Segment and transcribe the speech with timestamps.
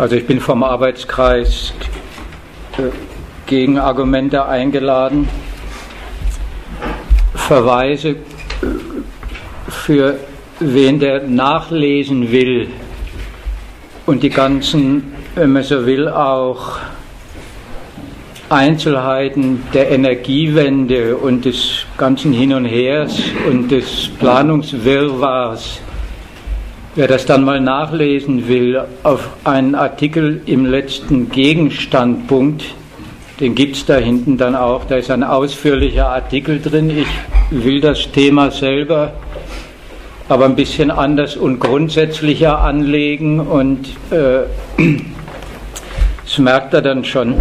[0.00, 1.74] Also ich bin vom Arbeitskreis
[2.78, 2.84] äh,
[3.44, 5.28] Gegenargumente eingeladen,
[7.34, 8.16] Verweise
[9.68, 10.18] für
[10.58, 12.68] wen der nachlesen will.
[14.06, 16.78] Und die ganzen, wenn man so will, auch
[18.48, 25.82] Einzelheiten der Energiewende und des ganzen Hin und Hers und des Planungswirrwarrs
[26.96, 32.64] Wer das dann mal nachlesen will, auf einen Artikel im letzten Gegenstandpunkt,
[33.38, 36.90] den gibt es da hinten dann auch, da ist ein ausführlicher Artikel drin.
[36.90, 37.06] Ich
[37.50, 39.12] will das Thema selber
[40.30, 44.44] aber ein bisschen anders und grundsätzlicher anlegen und äh,
[46.24, 47.34] das merkt er dann schon.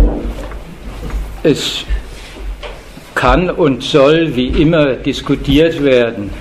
[1.43, 1.85] Es
[3.13, 6.31] kann und soll wie immer diskutiert werden.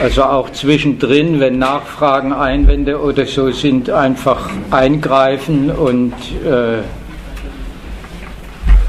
[0.00, 6.12] Also auch zwischendrin, wenn Nachfragen, Einwände oder so sind, einfach eingreifen und
[6.44, 6.82] äh,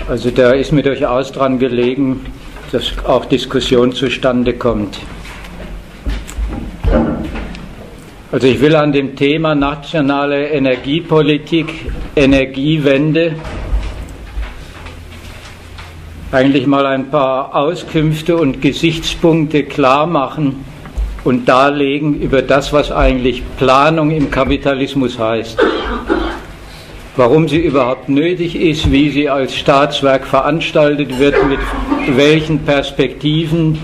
[0.09, 2.25] also da ist mir durchaus dran gelegen,
[2.71, 4.99] dass auch Diskussion zustande kommt.
[8.31, 13.35] Also ich will an dem Thema nationale Energiepolitik, Energiewende
[16.31, 20.65] eigentlich mal ein paar Auskünfte und Gesichtspunkte klar machen
[21.27, 25.57] und darlegen über das, was eigentlich Planung im Kapitalismus heißt.
[27.17, 31.59] Warum sie überhaupt nötig ist, wie sie als Staatswerk veranstaltet wird, mit
[32.15, 33.77] welchen Perspektiven,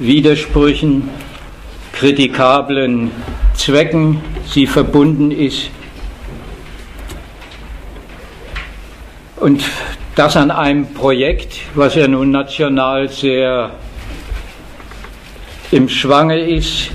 [0.00, 1.08] Widersprüchen,
[1.92, 3.12] kritikablen
[3.54, 5.70] Zwecken sie verbunden ist.
[9.36, 9.62] Und
[10.16, 13.70] das an einem Projekt, was ja nun national sehr
[15.72, 16.90] im Schwange ist,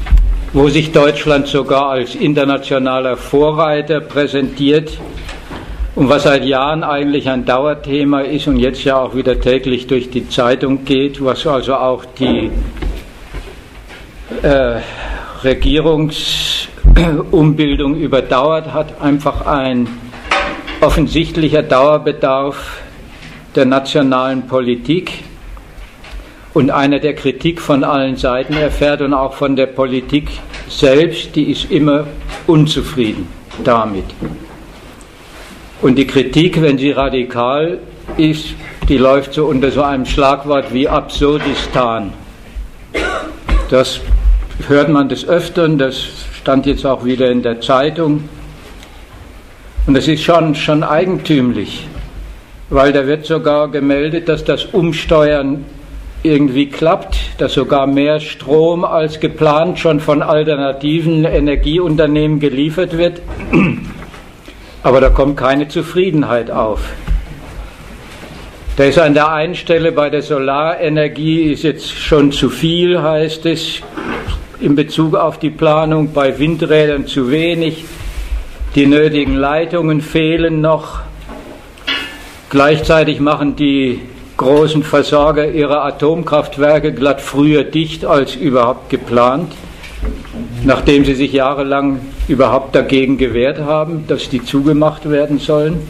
[0.54, 4.98] wo sich Deutschland sogar als internationaler Vorreiter präsentiert
[5.96, 10.10] und was seit Jahren eigentlich ein Dauerthema ist und jetzt ja auch wieder täglich durch
[10.10, 12.50] die Zeitung geht, was also auch die
[14.42, 14.80] äh,
[15.44, 19.88] Regierungsumbildung überdauert hat, einfach ein
[20.80, 22.80] offensichtlicher Dauerbedarf
[23.56, 25.26] der nationalen Politik
[26.53, 30.29] und einer der Kritik von allen Seiten erfährt und auch von der Politik
[30.67, 32.07] selbst, die ist immer
[32.47, 33.28] unzufrieden
[33.63, 34.06] damit.
[35.81, 37.79] Und die Kritik, wenn sie radikal
[38.17, 38.53] ist,
[38.88, 42.13] die läuft so unter so einem Schlagwort wie Absurdistan.
[43.69, 44.01] Das
[44.68, 45.95] hört man des Öfteren, das
[46.41, 48.28] stand jetzt auch wieder in der Zeitung.
[49.88, 51.88] Und das ist schon, schon eigentümlich,
[52.69, 55.66] weil da wird sogar gemeldet, dass das Umsteuern
[56.24, 63.22] irgendwie klappt, dass sogar mehr Strom als geplant schon von alternativen Energieunternehmen geliefert wird.
[64.84, 66.81] Aber da kommt keine Zufriedenheit auf.
[68.78, 73.46] Da ist an der einen Stelle bei der Solarenergie ist jetzt schon zu viel, heißt
[73.46, 73.81] es,
[74.60, 77.84] in Bezug auf die Planung, bei Windrädern zu wenig,
[78.76, 81.02] die nötigen Leitungen fehlen noch.
[82.50, 84.02] Gleichzeitig machen die
[84.41, 89.53] großen Versorger ihrer Atomkraftwerke glatt früher dicht als überhaupt geplant,
[90.63, 95.88] nachdem sie sich jahrelang überhaupt dagegen gewehrt haben, dass die zugemacht werden sollen.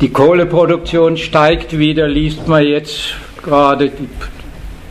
[0.00, 3.92] Die Kohleproduktion steigt wieder, liest man jetzt gerade,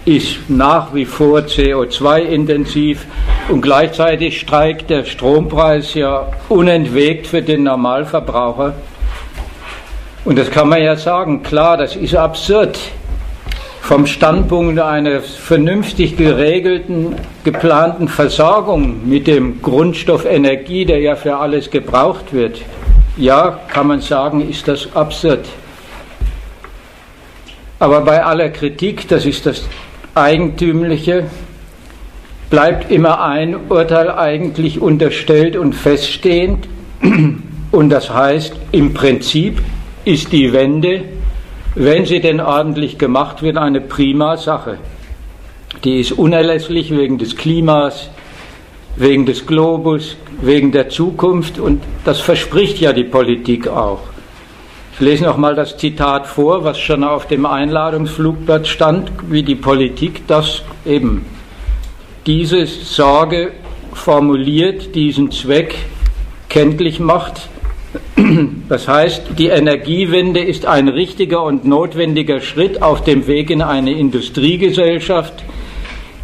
[0.06, 3.04] ist nach wie vor CO2-intensiv
[3.50, 8.76] und gleichzeitig steigt der Strompreis ja unentwegt für den Normalverbraucher.
[10.26, 12.80] Und das kann man ja sagen, klar, das ist absurd.
[13.82, 21.70] Vom Standpunkt einer vernünftig geregelten, geplanten Versorgung mit dem Grundstoff Energie, der ja für alles
[21.70, 22.60] gebraucht wird,
[23.18, 25.46] ja, kann man sagen, ist das absurd.
[27.78, 29.68] Aber bei aller Kritik, das ist das
[30.16, 31.26] Eigentümliche,
[32.50, 36.68] bleibt immer ein Urteil eigentlich unterstellt und feststehend.
[37.72, 39.62] Und das heißt, im Prinzip
[40.06, 41.04] ist die Wende,
[41.74, 44.78] wenn sie denn ordentlich gemacht wird, eine prima Sache.
[45.84, 48.10] Die ist unerlässlich wegen des Klimas,
[48.96, 54.02] wegen des Globus, wegen der Zukunft und das verspricht ja die Politik auch.
[54.94, 59.56] Ich lese noch mal das Zitat vor, was schon auf dem Einladungsflugblatt stand, wie die
[59.56, 61.26] Politik das eben
[62.26, 63.52] diese Sorge
[63.94, 65.76] formuliert, diesen Zweck
[66.48, 67.50] kenntlich macht
[68.70, 73.92] das heißt, die Energiewende ist ein richtiger und notwendiger Schritt auf dem Weg in eine
[73.92, 75.44] Industriegesellschaft,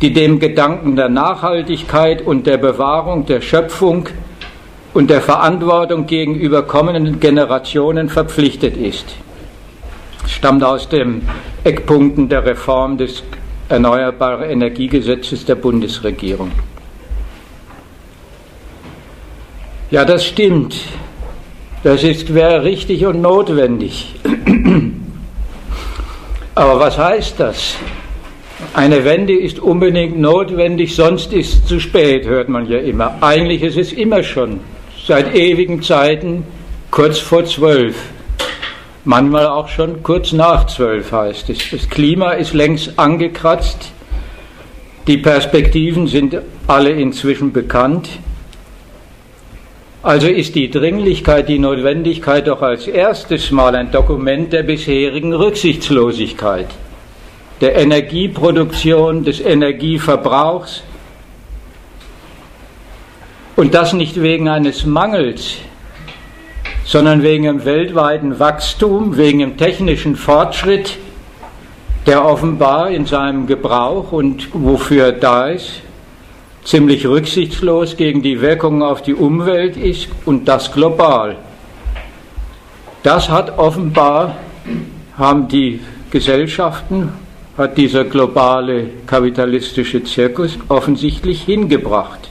[0.01, 4.07] die dem Gedanken der Nachhaltigkeit und der Bewahrung der Schöpfung
[4.93, 9.15] und der Verantwortung gegenüber kommenden Generationen verpflichtet ist.
[10.27, 11.27] Stammt aus den
[11.63, 13.23] Eckpunkten der Reform des
[13.67, 16.51] Erneuerbaren Energiegesetzes der Bundesregierung.
[19.91, 20.75] Ja, das stimmt.
[21.83, 24.13] Das ist, wäre richtig und notwendig.
[26.55, 27.75] Aber was heißt das?
[28.73, 33.15] Eine Wende ist unbedingt notwendig, sonst ist es zu spät, hört man ja immer.
[33.21, 34.59] Eigentlich ist es immer schon,
[35.07, 36.43] seit ewigen Zeiten,
[36.91, 37.95] kurz vor zwölf.
[39.03, 41.71] Manchmal auch schon kurz nach zwölf heißt es.
[41.71, 43.91] Das Klima ist längst angekratzt.
[45.07, 46.37] Die Perspektiven sind
[46.67, 48.07] alle inzwischen bekannt.
[50.03, 56.65] Also ist die Dringlichkeit, die Notwendigkeit doch als erstes Mal ein Dokument der bisherigen Rücksichtslosigkeit,
[57.61, 60.81] der Energieproduktion, des Energieverbrauchs.
[63.55, 65.57] Und das nicht wegen eines Mangels,
[66.83, 70.97] sondern wegen dem weltweiten Wachstum, wegen dem technischen Fortschritt,
[72.07, 75.83] der offenbar in seinem Gebrauch und wofür da ist,
[76.63, 81.37] ziemlich rücksichtslos gegen die Wirkungen auf die Umwelt ist und das global.
[83.03, 84.35] Das hat offenbar,
[85.17, 85.79] haben die
[86.11, 87.13] Gesellschaften,
[87.57, 92.29] hat dieser globale kapitalistische Zirkus offensichtlich hingebracht.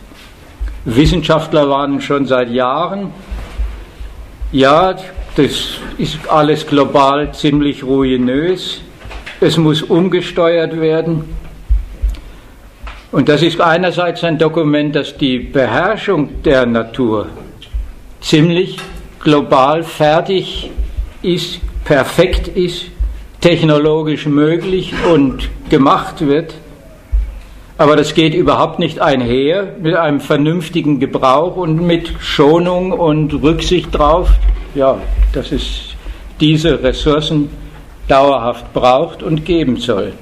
[0.84, 3.12] Wissenschaftler waren schon seit Jahren,
[4.52, 4.94] ja,
[5.36, 8.80] das ist alles global ziemlich ruinös,
[9.40, 11.24] es muss umgesteuert werden.
[13.12, 17.26] Und das ist einerseits ein Dokument, das die Beherrschung der Natur
[18.20, 18.76] ziemlich
[19.18, 20.70] global fertig
[21.22, 22.86] ist, perfekt ist,
[23.40, 26.54] technologisch möglich und gemacht wird.
[27.78, 33.92] Aber das geht überhaupt nicht einher mit einem vernünftigen Gebrauch und mit Schonung und Rücksicht
[33.92, 34.30] drauf,
[34.74, 34.98] ja,
[35.32, 35.96] dass es
[36.38, 37.48] diese Ressourcen
[38.06, 40.12] dauerhaft braucht und geben soll.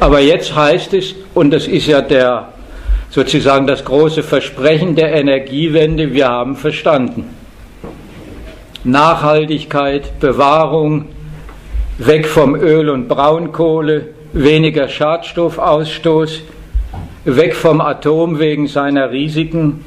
[0.00, 2.48] Aber jetzt heißt es, und das ist ja der,
[3.10, 7.28] sozusagen das große Versprechen der Energiewende, wir haben verstanden.
[8.82, 11.04] Nachhaltigkeit, Bewahrung,
[11.98, 16.44] weg vom Öl und Braunkohle, weniger Schadstoffausstoß,
[17.26, 19.84] weg vom Atom wegen seiner Risiken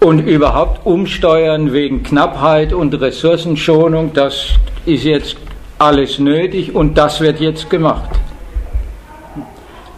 [0.00, 4.54] und überhaupt umsteuern wegen Knappheit und Ressourcenschonung, das
[4.86, 5.36] ist jetzt
[5.78, 8.08] alles nötig und das wird jetzt gemacht.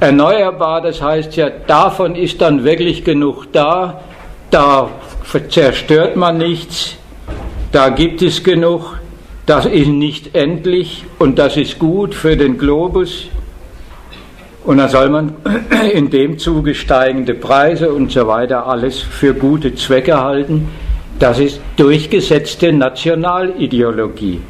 [0.03, 4.01] Erneuerbar, das heißt ja, davon ist dann wirklich genug da,
[4.51, 4.91] da
[5.49, 6.97] zerstört man nichts,
[7.71, 8.99] da gibt es genug,
[9.47, 13.29] das ist nicht endlich und das ist gut für den Globus.
[14.65, 15.37] Und dann soll man
[15.93, 20.69] in dem Zuge steigende Preise und so weiter alles für gute Zwecke halten.
[21.21, 24.41] Das ist durchgesetzte Nationalideologie.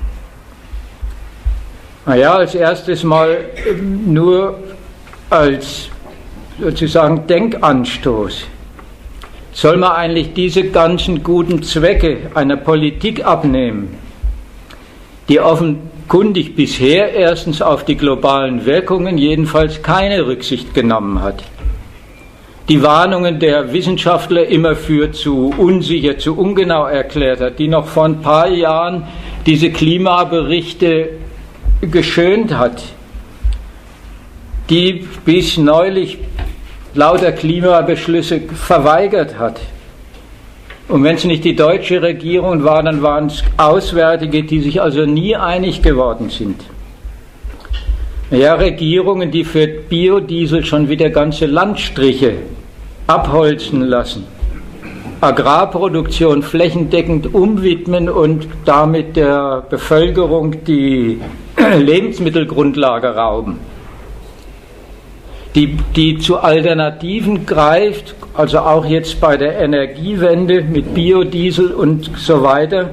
[2.07, 3.37] Naja, als erstes mal
[4.03, 4.57] nur
[5.33, 5.89] als
[6.61, 8.45] sozusagen Denkanstoß.
[9.53, 13.97] Soll man eigentlich diese ganzen guten Zwecke einer Politik abnehmen,
[15.29, 21.43] die offenkundig bisher erstens auf die globalen Wirkungen jedenfalls keine Rücksicht genommen hat?
[22.69, 28.05] Die Warnungen der Wissenschaftler immer für zu unsicher, zu ungenau erklärt hat, die noch vor
[28.05, 29.05] ein paar Jahren
[29.47, 31.09] diese Klimaberichte
[31.81, 32.83] geschönt hat,
[34.73, 36.17] die bis neulich
[36.95, 39.61] lauter Klimabeschlüsse verweigert hat.
[40.89, 45.05] Und wenn es nicht die deutsche Regierung war, dann waren es Auswärtige, die sich also
[45.05, 46.63] nie einig geworden sind.
[48.31, 52.37] Ja, Regierungen, die für Biodiesel schon wieder ganze Landstriche
[53.07, 54.25] abholzen lassen,
[55.21, 61.21] Agrarproduktion flächendeckend umwidmen und damit der Bevölkerung die
[61.79, 63.72] Lebensmittelgrundlage rauben
[65.55, 72.43] die, die zu Alternativen greift, also auch jetzt bei der Energiewende mit Biodiesel und so
[72.43, 72.91] weiter,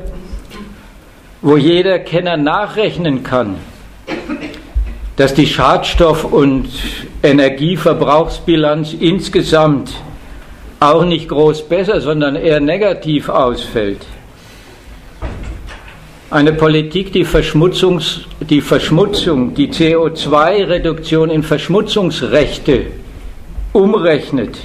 [1.42, 3.56] wo jeder Kenner nachrechnen kann,
[5.16, 6.70] dass die Schadstoff- und
[7.24, 9.92] Energieverbrauchsbilanz insgesamt
[10.82, 14.06] auch nicht groß besser, sondern eher negativ ausfällt.
[16.32, 22.86] Eine Politik, die, Verschmutzungs, die Verschmutzung, die CO2-Reduktion in Verschmutzungsrechte
[23.74, 24.60] umrechnet,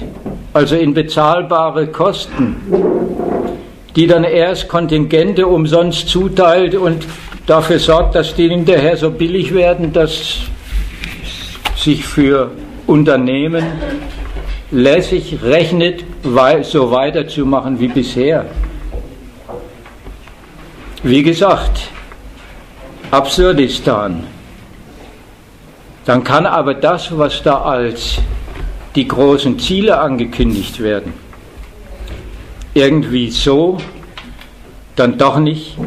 [0.53, 2.55] also in bezahlbare Kosten,
[3.95, 7.07] die dann erst Kontingente umsonst zuteilt und
[7.47, 10.41] dafür sorgt, dass die hinterher so billig werden, dass
[11.75, 12.51] sich für
[12.85, 13.65] Unternehmen
[14.69, 16.03] lässig rechnet,
[16.61, 18.45] so weiterzumachen wie bisher.
[21.07, 21.91] Wie gesagt,
[23.11, 24.23] Absurdistan.
[26.03, 28.17] Dann kann aber das, was da als
[28.95, 31.13] die großen Ziele angekündigt werden,
[32.73, 33.77] irgendwie so
[34.95, 35.77] dann doch nicht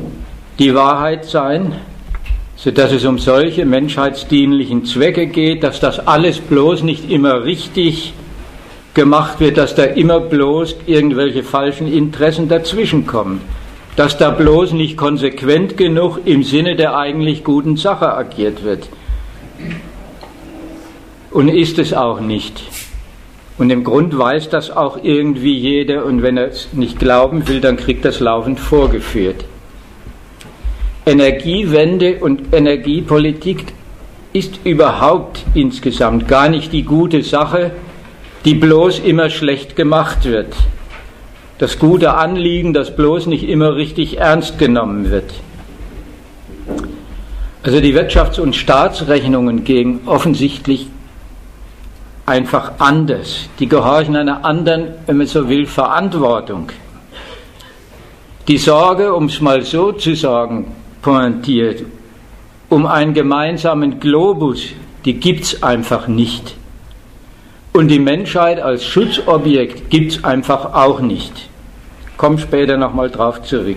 [0.61, 1.75] die Wahrheit sein,
[2.55, 8.13] sodass es um solche menschheitsdienlichen Zwecke geht, dass das alles bloß nicht immer richtig
[8.95, 13.41] gemacht wird, dass da immer bloß irgendwelche falschen Interessen dazwischenkommen,
[13.99, 18.89] dass da bloß nicht konsequent genug im Sinne der eigentlich guten Sache agiert wird.
[21.33, 22.63] Und ist es auch nicht.
[23.59, 27.61] Und im Grund weiß das auch irgendwie jeder und wenn er es nicht glauben will,
[27.61, 29.45] dann kriegt das laufend vorgeführt.
[31.05, 33.65] Energiewende und Energiepolitik
[34.33, 37.73] ist überhaupt insgesamt gar nicht die gute Sache,
[38.45, 40.55] die bloß immer schlecht gemacht wird.
[41.59, 45.33] Das gute Anliegen, das bloß nicht immer richtig ernst genommen wird.
[47.65, 50.87] Also die Wirtschafts- und Staatsrechnungen gehen offensichtlich
[52.27, 53.49] einfach anders.
[53.59, 56.71] Die gehorchen einer anderen, wenn man so will, Verantwortung.
[58.47, 60.73] Die Sorge, um es mal so zu sagen,
[61.03, 61.83] pointiert,
[62.69, 64.63] um einen gemeinsamen Globus,
[65.05, 66.55] die gibt es einfach nicht.
[67.79, 71.49] Und die Menschheit als Schutzobjekt gibt es einfach auch nicht.
[72.17, 73.77] Komm später nochmal drauf zurück.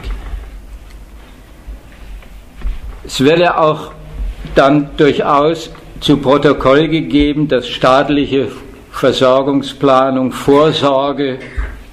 [3.04, 3.92] Es wäre auch
[4.56, 8.48] dann durchaus zu Protokoll gegeben, dass staatliche
[8.90, 11.38] Versorgungsplanung, Vorsorge,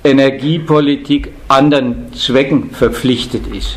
[0.02, 3.76] Energiepolitik anderen Zwecken verpflichtet ist.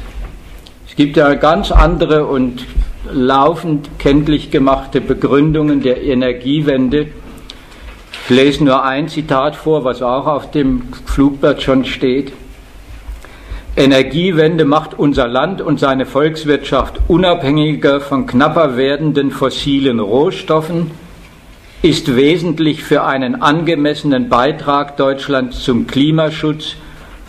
[0.87, 2.65] Es gibt ja ganz andere und
[3.11, 7.07] laufend kenntlich gemachte Begründungen der Energiewende.
[8.31, 12.31] Ich lese nur ein Zitat vor, was auch auf dem Flugblatt schon steht.
[13.75, 20.91] Energiewende macht unser Land und seine Volkswirtschaft unabhängiger von knapper werdenden fossilen Rohstoffen,
[21.81, 26.77] ist wesentlich für einen angemessenen Beitrag Deutschlands zum Klimaschutz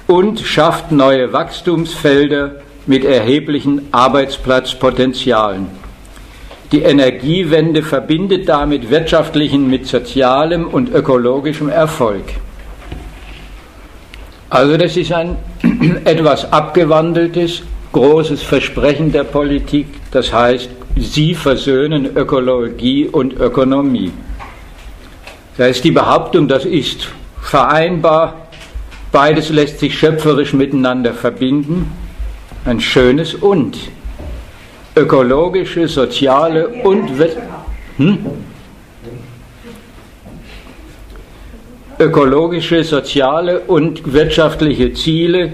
[0.07, 5.82] und schafft neue Wachstumsfelder mit erheblichen Arbeitsplatzpotenzialen.
[6.73, 12.25] Die Energiewende verbindet damit wirtschaftlichen mit sozialem und ökologischem Erfolg.
[14.49, 15.37] Also das ist ein
[16.05, 17.63] etwas abgewandeltes,
[17.93, 19.87] großes Versprechen der Politik.
[20.13, 24.11] Das heißt, sie versöhnen Ökologie und Ökonomie.
[25.59, 27.09] Da ist die Behauptung, das ist
[27.43, 28.49] vereinbar,
[29.11, 31.93] beides lässt sich schöpferisch miteinander verbinden.
[32.65, 33.77] Ein schönes und.
[34.95, 37.11] Ökologische, soziale und...
[37.97, 38.19] Hm?
[42.03, 45.53] ökologische, soziale und wirtschaftliche Ziele,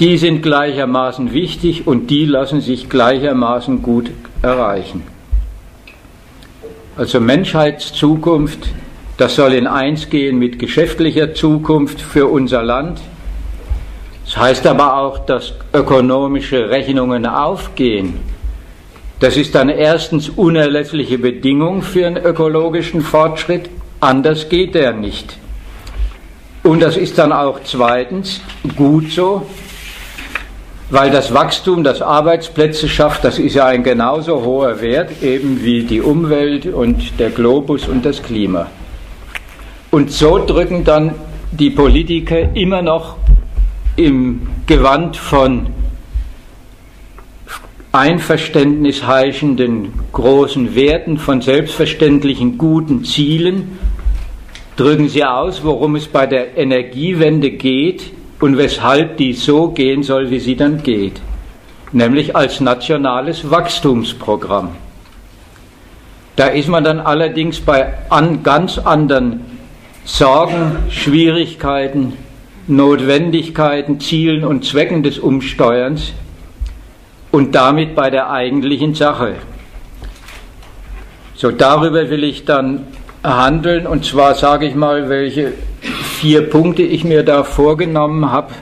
[0.00, 4.10] die sind gleichermaßen wichtig und die lassen sich gleichermaßen gut
[4.40, 5.02] erreichen.
[6.96, 8.68] Also Menschheitszukunft,
[9.16, 13.00] das soll in eins gehen mit geschäftlicher Zukunft für unser Land.
[14.32, 18.20] Das heißt aber auch, dass ökonomische Rechnungen aufgehen.
[19.20, 23.68] Das ist dann erstens unerlässliche Bedingung für einen ökologischen Fortschritt
[24.02, 25.38] Anders geht er nicht.
[26.64, 28.40] Und das ist dann auch zweitens
[28.74, 29.46] gut so,
[30.90, 35.84] weil das Wachstum, das Arbeitsplätze schafft, das ist ja ein genauso hoher Wert, eben wie
[35.84, 38.66] die Umwelt und der Globus und das Klima.
[39.92, 41.14] Und so drücken dann
[41.52, 43.18] die Politiker immer noch
[43.96, 45.68] im Gewand von
[47.92, 53.78] Einverständnis heischenden großen Werten, von selbstverständlichen guten Zielen
[54.76, 60.30] drücken Sie aus, worum es bei der Energiewende geht und weshalb die so gehen soll,
[60.30, 61.20] wie sie dann geht,
[61.92, 64.70] nämlich als nationales Wachstumsprogramm.
[66.34, 69.44] Da ist man dann allerdings bei an ganz anderen
[70.04, 72.14] Sorgen, Schwierigkeiten,
[72.66, 76.12] Notwendigkeiten, Zielen und Zwecken des Umsteuerns
[77.30, 79.34] und damit bei der eigentlichen Sache.
[81.34, 82.86] So, darüber will ich dann
[83.24, 83.86] handeln.
[83.86, 85.52] Und zwar sage ich mal, welche
[86.20, 88.52] vier Punkte ich mir da vorgenommen habe.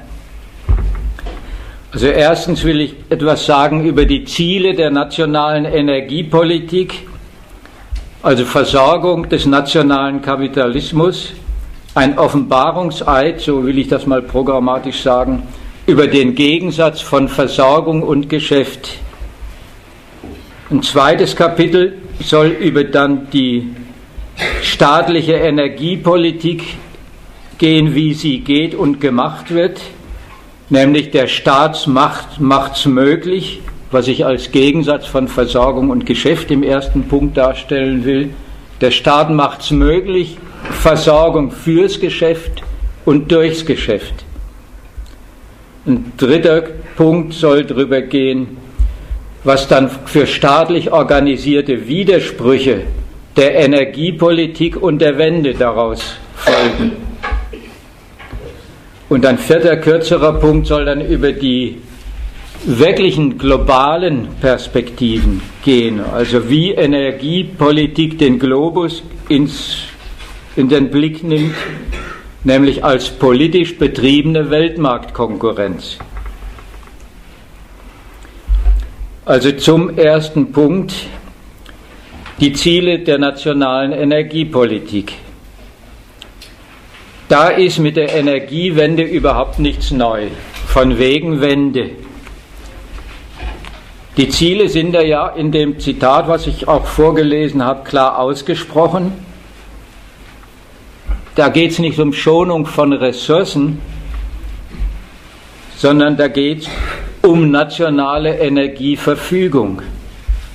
[1.93, 7.07] Also erstens will ich etwas sagen über die Ziele der nationalen Energiepolitik,
[8.23, 11.33] also Versorgung des nationalen Kapitalismus,
[11.95, 15.43] ein Offenbarungseid, so will ich das mal programmatisch sagen,
[15.87, 18.99] über den Gegensatz von Versorgung und Geschäft.
[20.71, 23.75] Ein zweites Kapitel soll über dann die
[24.63, 26.63] staatliche Energiepolitik
[27.59, 29.81] gehen, wie sie geht und gemacht wird,
[30.69, 36.63] nämlich der Staat macht es möglich, was ich als Gegensatz von Versorgung und Geschäft im
[36.63, 38.31] ersten Punkt darstellen will.
[38.81, 40.39] Der Staat macht es möglich,
[40.71, 42.63] Versorgung fürs Geschäft
[43.05, 44.25] und durchs Geschäft.
[45.87, 46.63] Ein dritter
[46.97, 48.57] Punkt soll darüber gehen,
[49.45, 52.83] was dann für staatlich organisierte Widersprüche
[53.37, 56.93] der Energiepolitik und der Wende daraus folgen.
[59.09, 61.79] Und ein vierter, kürzerer Punkt soll dann über die
[62.65, 69.85] wirklichen globalen Perspektiven gehen, also wie Energiepolitik den Globus ins,
[70.57, 71.55] in den Blick nimmt,
[72.45, 75.99] nämlich als politisch betriebene Weltmarktkonkurrenz.
[79.25, 80.93] Also zum ersten Punkt
[82.41, 85.13] die Ziele der nationalen Energiepolitik.
[87.29, 90.29] Da ist mit der Energiewende überhaupt nichts neu.
[90.67, 91.91] Von wegen Wende.
[94.17, 99.13] Die Ziele sind ja in dem Zitat, was ich auch vorgelesen habe, klar ausgesprochen.
[101.41, 103.81] Da geht es nicht um Schonung von Ressourcen,
[105.75, 106.69] sondern da geht es
[107.23, 109.81] um nationale Energieverfügung,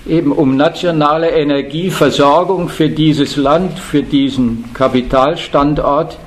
[0.07, 6.19] eben um nationale Energieversorgung für dieses Land, für diesen Kapitalstandort.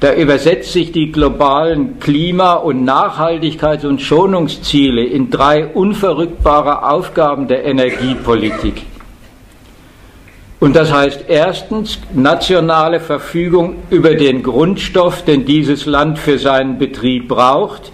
[0.00, 7.64] Da übersetzt sich die globalen Klima- und Nachhaltigkeits- und Schonungsziele in drei unverrückbare Aufgaben der
[7.64, 8.82] Energiepolitik.
[10.62, 17.26] Und das heißt erstens nationale Verfügung über den Grundstoff, den dieses Land für seinen Betrieb
[17.26, 17.90] braucht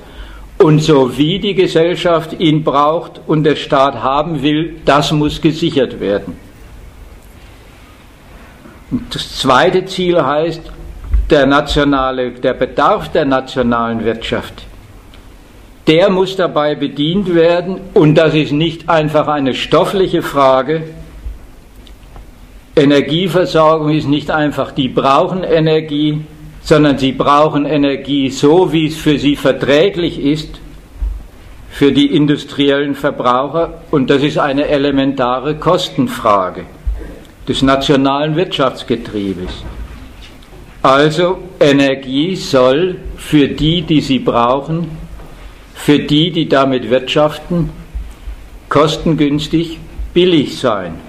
[0.58, 5.98] und so wie die Gesellschaft ihn braucht und der Staat haben will, das muss gesichert
[5.98, 6.36] werden.
[8.90, 10.60] Und das zweite Ziel heißt,
[11.30, 14.66] der, nationale, der Bedarf der nationalen Wirtschaft,
[15.86, 20.82] der muss dabei bedient werden und das ist nicht einfach eine stoffliche Frage.
[22.78, 26.20] Energieversorgung ist nicht einfach, die brauchen Energie,
[26.62, 30.60] sondern sie brauchen Energie so, wie es für sie verträglich ist,
[31.70, 33.82] für die industriellen Verbraucher.
[33.90, 36.64] Und das ist eine elementare Kostenfrage
[37.48, 39.50] des nationalen Wirtschaftsgetriebes.
[40.82, 44.88] Also Energie soll für die, die sie brauchen,
[45.74, 47.70] für die, die damit wirtschaften,
[48.68, 49.78] kostengünstig
[50.14, 51.07] billig sein.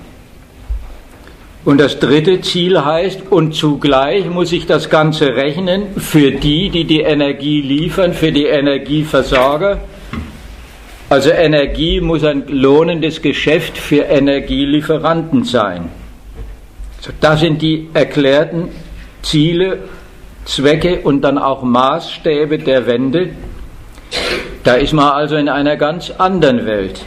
[1.65, 6.86] Und das dritte Ziel heißt, und zugleich muss ich das Ganze rechnen für die, die
[6.86, 9.80] die Energie liefern, für die Energieversorger.
[11.10, 15.89] Also Energie muss ein lohnendes Geschäft für Energielieferanten sein.
[17.19, 18.69] Das sind die erklärten
[19.22, 19.80] Ziele,
[20.45, 23.30] Zwecke und dann auch Maßstäbe der Wende.
[24.63, 27.02] Da ist man also in einer ganz anderen Welt.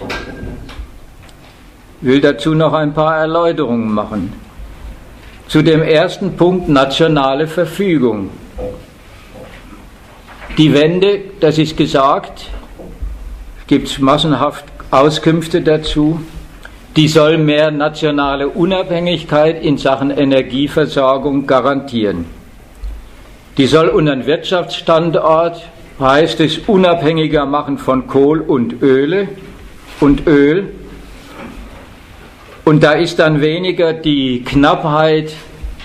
[2.02, 4.32] Will dazu noch ein paar Erläuterungen machen.
[5.46, 8.30] Zu dem ersten Punkt nationale Verfügung.
[10.58, 12.46] Die Wende, das ist gesagt,
[13.68, 16.20] gibt es massenhaft Auskünfte dazu,
[16.96, 22.26] die soll mehr nationale Unabhängigkeit in Sachen Energieversorgung garantieren.
[23.56, 25.62] Die soll unseren Wirtschaftsstandort,
[26.00, 29.28] heißt es, unabhängiger machen von Kohl und Öle
[30.00, 30.72] und Öl
[32.64, 35.33] und da ist dann weniger die Knappheit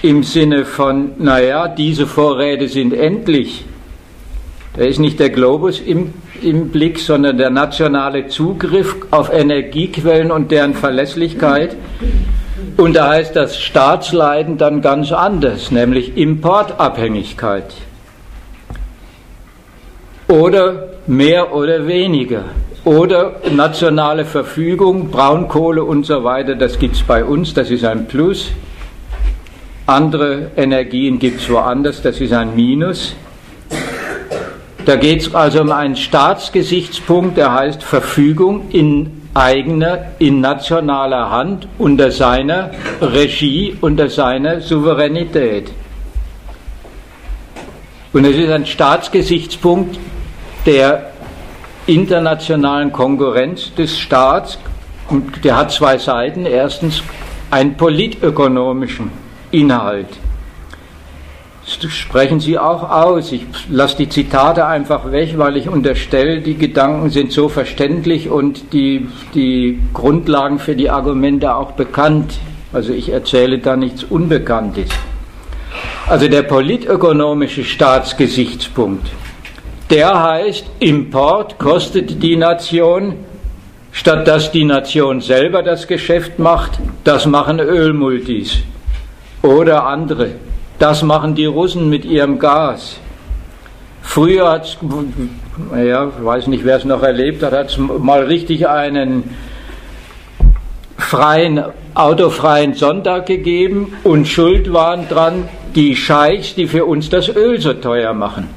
[0.01, 3.65] im Sinne von, naja, diese Vorräte sind endlich.
[4.75, 10.51] Da ist nicht der Globus im, im Blick, sondern der nationale Zugriff auf Energiequellen und
[10.51, 11.75] deren Verlässlichkeit.
[12.77, 17.73] Und da heißt das Staatsleiden dann ganz anders, nämlich Importabhängigkeit.
[20.27, 22.43] Oder mehr oder weniger.
[22.87, 28.07] Oder nationale Verfügung, Braunkohle und so weiter, das gibt es bei uns, das ist ein
[28.07, 28.51] Plus.
[29.85, 33.13] Andere Energien gibt es woanders, das ist ein Minus.
[34.85, 41.67] Da geht es also um einen Staatsgesichtspunkt, der heißt Verfügung in eigener, in nationaler Hand,
[41.77, 42.71] unter seiner
[43.01, 45.73] Regie, unter seiner Souveränität.
[48.13, 49.99] Und es ist ein Staatsgesichtspunkt,
[50.65, 51.11] der
[51.87, 54.59] internationalen Konkurrenz des Staats.
[55.09, 56.45] Und der hat zwei Seiten.
[56.45, 57.01] Erstens
[57.49, 59.09] einen politökonomischen
[59.51, 60.09] Inhalt.
[61.65, 63.31] Das sprechen Sie auch aus.
[63.33, 68.71] Ich lasse die Zitate einfach weg, weil ich unterstelle, die Gedanken sind so verständlich und
[68.71, 72.35] die, die Grundlagen für die Argumente auch bekannt.
[72.71, 74.89] Also ich erzähle da nichts Unbekanntes.
[76.07, 79.07] Also der politökonomische Staatsgesichtspunkt,
[79.89, 83.15] der heißt, Import kostet die Nation,
[83.91, 88.57] statt dass die Nation selber das Geschäft macht, das machen Ölmultis
[89.41, 90.31] oder andere.
[90.79, 92.99] Das machen die Russen mit ihrem Gas.
[94.01, 94.77] Früher hat es,
[95.75, 99.35] ja, ich weiß nicht, wer es noch erlebt hat, hat es mal richtig einen
[100.97, 107.59] freien, autofreien Sonntag gegeben und schuld waren dran die Scheichs, die für uns das Öl
[107.59, 108.47] so teuer machen.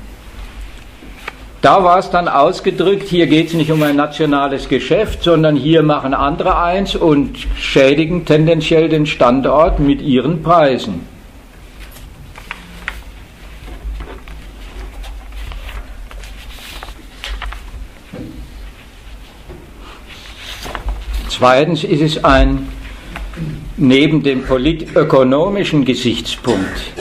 [1.62, 5.82] Da war es dann ausgedrückt, hier geht es nicht um ein nationales Geschäft, sondern hier
[5.82, 11.06] machen andere eins und schädigen tendenziell den Standort mit ihren Preisen.
[21.28, 22.68] Zweitens ist es ein,
[23.76, 26.92] neben dem politökonomischen Gesichtspunkt,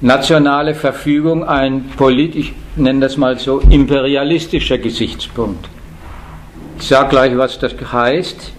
[0.00, 5.68] nationale Verfügung ein politisch, nennen das mal so, imperialistischer Gesichtspunkt.
[6.78, 8.52] Ich sage gleich, was das heißt.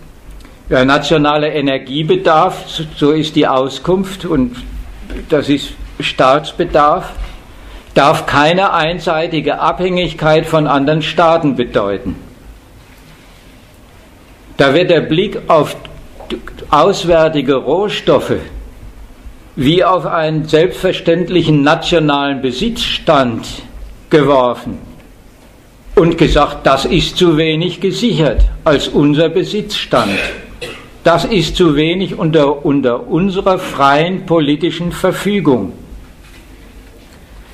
[0.69, 4.55] Der nationale Energiebedarf, so ist die Auskunft und
[5.29, 7.11] das ist Staatsbedarf,
[7.95, 12.15] darf keine einseitige Abhängigkeit von anderen Staaten bedeuten.
[14.57, 15.75] Da wird der Blick auf
[16.69, 18.35] auswärtige Rohstoffe
[19.55, 23.45] wie auf einen selbstverständlichen nationalen Besitzstand
[24.09, 24.77] geworfen
[25.95, 30.17] und gesagt, das ist zu wenig gesichert als unser Besitzstand.
[31.03, 35.73] Das ist zu wenig unter, unter unserer freien politischen Verfügung.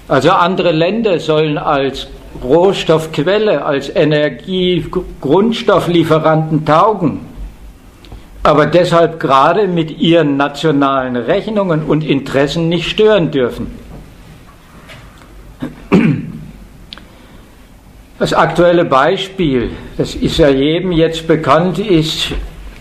[0.08, 2.08] Also andere Länder sollen als
[2.44, 7.22] Rohstoffquelle, als Energiegrundstofflieferanten taugen,
[8.44, 13.72] aber deshalb gerade mit ihren nationalen Rechnungen und Interessen nicht stören dürfen.
[18.18, 22.32] Das aktuelle Beispiel, das ist ja jedem jetzt bekannt, ist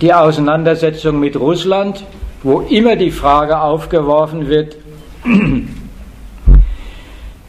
[0.00, 2.04] die Auseinandersetzung mit Russland,
[2.44, 4.76] wo immer die Frage aufgeworfen wird,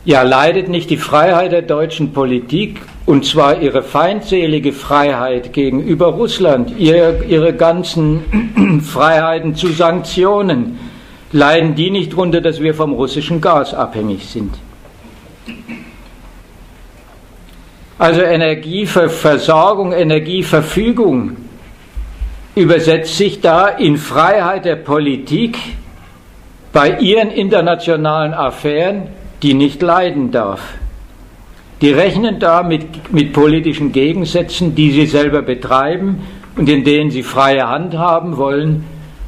[0.06, 6.74] ja, leidet nicht die Freiheit der deutschen Politik, und zwar ihre feindselige Freiheit gegenüber Russland,
[6.80, 10.80] ihre, ihre ganzen Freiheiten zu Sanktionen,
[11.32, 14.56] leiden die nicht darunter, dass wir vom russischen Gas abhängig sind?
[17.98, 21.38] Also Energieversorgung, Energieverfügung
[22.56, 25.58] übersetzt sich da in Freiheit der Politik
[26.74, 29.08] bei ihren internationalen Affären
[29.42, 30.62] die nicht leiden darf.
[31.82, 36.22] Die rechnen da mit, mit politischen Gegensätzen, die sie selber betreiben
[36.56, 38.86] und in denen sie freie Hand haben wollen.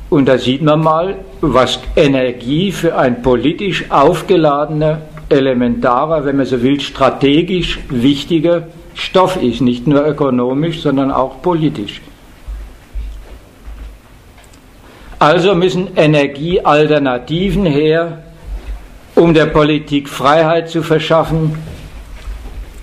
[0.09, 6.61] Und da sieht man mal, was Energie für ein politisch aufgeladener, elementarer, wenn man so
[6.61, 9.61] will, strategisch wichtiger Stoff ist.
[9.61, 12.01] Nicht nur ökonomisch, sondern auch politisch.
[15.19, 18.23] Also müssen Energiealternativen her,
[19.15, 21.57] um der Politik Freiheit zu verschaffen.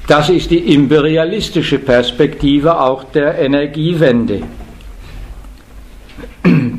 [0.08, 4.42] Das ist die imperialistische Perspektive auch der Energiewende.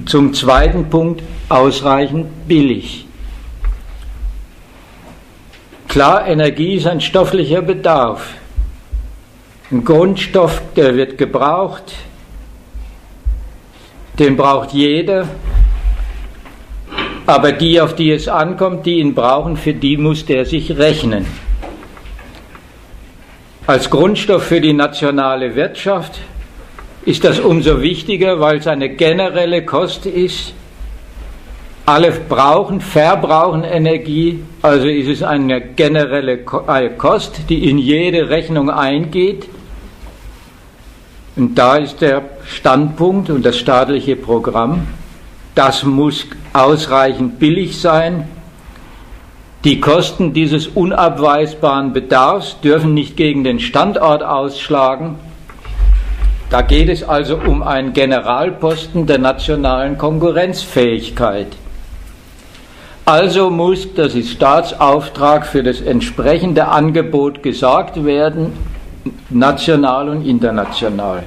[0.06, 3.05] Zum zweiten Punkt ausreichend billig.
[5.96, 8.34] Klar, Energie ist ein stofflicher Bedarf.
[9.72, 11.94] Ein Grundstoff, der wird gebraucht,
[14.20, 15.26] den braucht jeder,
[17.26, 21.26] aber die, auf die es ankommt, die ihn brauchen, für die muss der sich rechnen.
[23.66, 26.20] Als Grundstoff für die nationale Wirtschaft
[27.06, 30.54] ist das umso wichtiger, weil es eine generelle Kost ist.
[31.88, 39.48] Alle brauchen, verbrauchen Energie, also ist es eine generelle Kost, die in jede Rechnung eingeht.
[41.36, 44.88] Und da ist der Standpunkt und das staatliche Programm,
[45.54, 48.30] das muss ausreichend billig sein.
[49.64, 55.16] Die Kosten dieses unabweisbaren Bedarfs dürfen nicht gegen den Standort ausschlagen.
[56.50, 61.48] Da geht es also um einen Generalposten der nationalen Konkurrenzfähigkeit.
[63.06, 68.54] Also muss, das ist Staatsauftrag, für das entsprechende Angebot gesorgt werden,
[69.30, 71.24] national und international.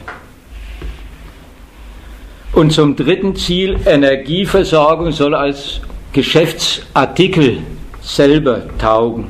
[2.53, 5.81] Und zum dritten Ziel, Energieversorgung soll als
[6.13, 7.59] Geschäftsartikel
[8.01, 9.29] selber taugen.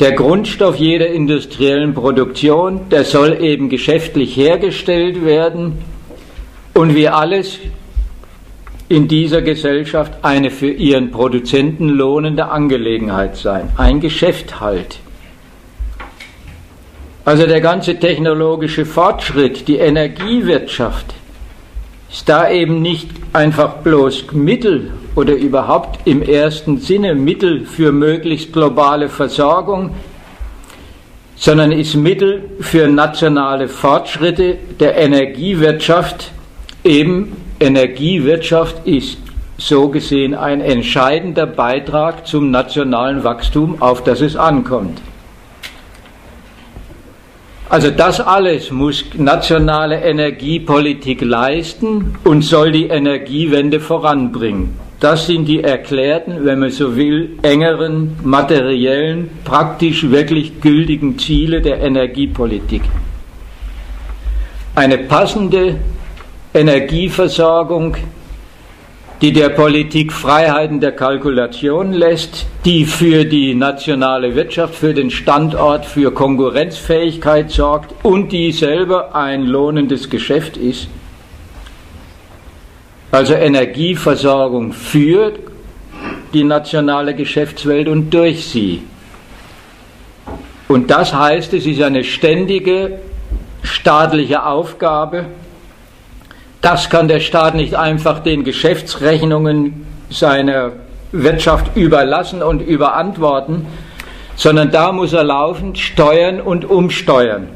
[0.00, 5.78] Der Grundstoff jeder industriellen Produktion, der soll eben geschäftlich hergestellt werden
[6.72, 7.60] und wie alles
[8.88, 14.98] in dieser Gesellschaft eine für ihren Produzenten lohnende Angelegenheit sein, ein Geschäft halt.
[17.24, 21.14] Also der ganze technologische Fortschritt, die Energiewirtschaft,
[22.10, 28.52] ist da eben nicht einfach bloß Mittel oder überhaupt im ersten Sinne Mittel für möglichst
[28.52, 29.94] globale Versorgung,
[31.34, 36.30] sondern ist Mittel für nationale Fortschritte der Energiewirtschaft.
[36.84, 39.18] Eben Energiewirtschaft ist
[39.56, 45.00] so gesehen ein entscheidender Beitrag zum nationalen Wachstum, auf das es ankommt.
[47.68, 54.78] Also das alles muss nationale Energiepolitik leisten und soll die Energiewende voranbringen.
[55.00, 61.80] Das sind die erklärten, wenn man so will, engeren, materiellen, praktisch wirklich gültigen Ziele der
[61.80, 62.82] Energiepolitik.
[64.74, 65.76] Eine passende
[66.54, 67.96] Energieversorgung
[69.20, 75.86] die der Politik Freiheiten der Kalkulation lässt, die für die nationale Wirtschaft, für den Standort,
[75.86, 80.88] für Konkurrenzfähigkeit sorgt und die selber ein lohnendes Geschäft ist.
[83.12, 85.32] Also Energieversorgung für
[86.34, 88.82] die nationale Geschäftswelt und durch sie.
[90.68, 92.98] Und das heißt, es ist eine ständige
[93.62, 95.26] staatliche Aufgabe,
[96.64, 100.72] das kann der Staat nicht einfach den Geschäftsrechnungen seiner
[101.12, 103.66] Wirtschaft überlassen und überantworten,
[104.34, 107.48] sondern da muss er laufend steuern und umsteuern.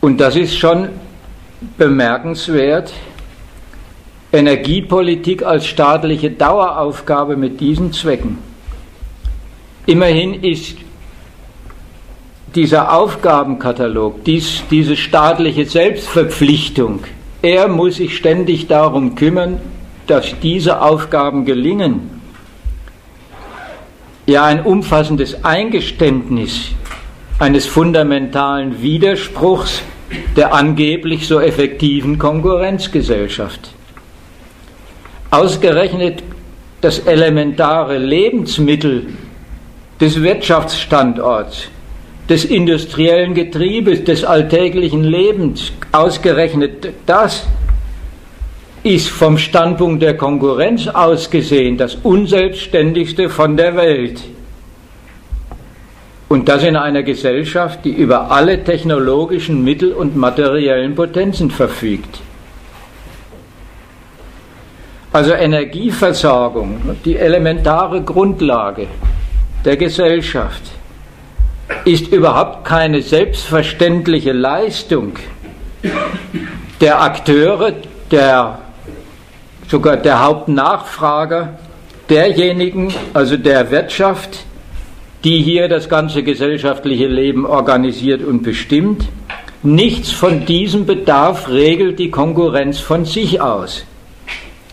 [0.00, 0.88] Und das ist schon
[1.76, 2.94] bemerkenswert.
[4.32, 8.38] Energiepolitik als staatliche Daueraufgabe mit diesen Zwecken.
[9.84, 10.85] Immerhin ist
[12.56, 17.04] dieser Aufgabenkatalog, dies, diese staatliche Selbstverpflichtung,
[17.42, 19.60] er muss sich ständig darum kümmern,
[20.06, 22.10] dass diese Aufgaben gelingen.
[24.26, 26.72] Ja, ein umfassendes Eingeständnis
[27.38, 29.82] eines fundamentalen Widerspruchs
[30.36, 33.72] der angeblich so effektiven Konkurrenzgesellschaft.
[35.30, 36.22] Ausgerechnet
[36.80, 39.08] das elementare Lebensmittel
[40.00, 41.68] des Wirtschaftsstandorts
[42.28, 45.72] des industriellen Getriebes, des alltäglichen Lebens.
[45.92, 47.46] Ausgerechnet das
[48.82, 54.20] ist vom Standpunkt der Konkurrenz aus gesehen das unselbstständigste von der Welt.
[56.28, 62.20] Und das in einer Gesellschaft, die über alle technologischen Mittel und materiellen Potenzen verfügt.
[65.12, 68.88] Also Energieversorgung, die elementare Grundlage
[69.64, 70.75] der Gesellschaft
[71.84, 75.14] ist überhaupt keine selbstverständliche Leistung
[76.80, 77.72] der Akteure,
[78.10, 78.58] der,
[79.68, 81.58] sogar der Hauptnachfrager,
[82.08, 84.44] derjenigen, also der Wirtschaft,
[85.24, 89.08] die hier das ganze gesellschaftliche Leben organisiert und bestimmt.
[89.62, 93.84] Nichts von diesem Bedarf regelt die Konkurrenz von sich aus.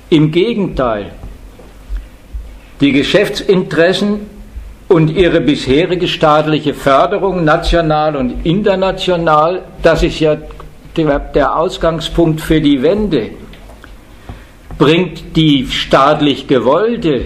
[0.10, 1.12] Im Gegenteil,
[2.82, 4.28] die Geschäftsinteressen
[4.94, 10.38] und ihre bisherige staatliche Förderung national und international, das ist ja
[10.96, 13.32] der Ausgangspunkt für die Wende,
[14.78, 17.26] bringt die staatlich gewollte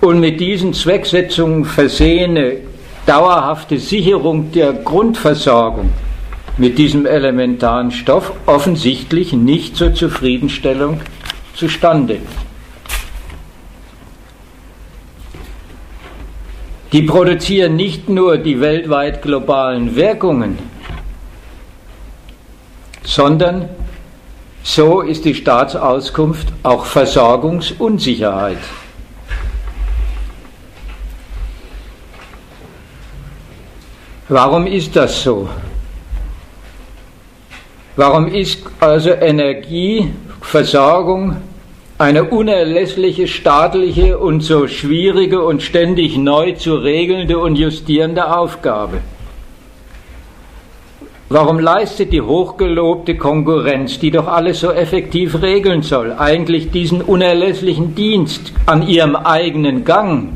[0.00, 2.56] und mit diesen Zwecksetzungen versehene
[3.06, 5.90] dauerhafte Sicherung der Grundversorgung
[6.58, 11.00] mit diesem elementaren Stoff offensichtlich nicht zur Zufriedenstellung
[11.54, 12.18] zustande.
[16.92, 20.58] Die produzieren nicht nur die weltweit globalen Wirkungen,
[23.02, 23.70] sondern
[24.62, 28.58] so ist die Staatsauskunft auch Versorgungsunsicherheit.
[34.28, 35.48] Warum ist das so?
[37.96, 41.38] Warum ist also Energieversorgung
[42.02, 48.98] eine unerlässliche staatliche und so schwierige und ständig neu zu regelnde und justierende Aufgabe.
[51.28, 57.94] Warum leistet die hochgelobte Konkurrenz, die doch alles so effektiv regeln soll, eigentlich diesen unerlässlichen
[57.94, 60.30] Dienst an ihrem eigenen Gang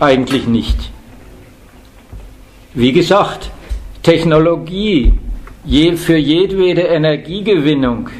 [0.00, 0.90] eigentlich nicht?
[2.74, 3.50] Wie gesagt,
[4.02, 5.12] Technologie
[5.94, 8.10] für jedwede Energiegewinnung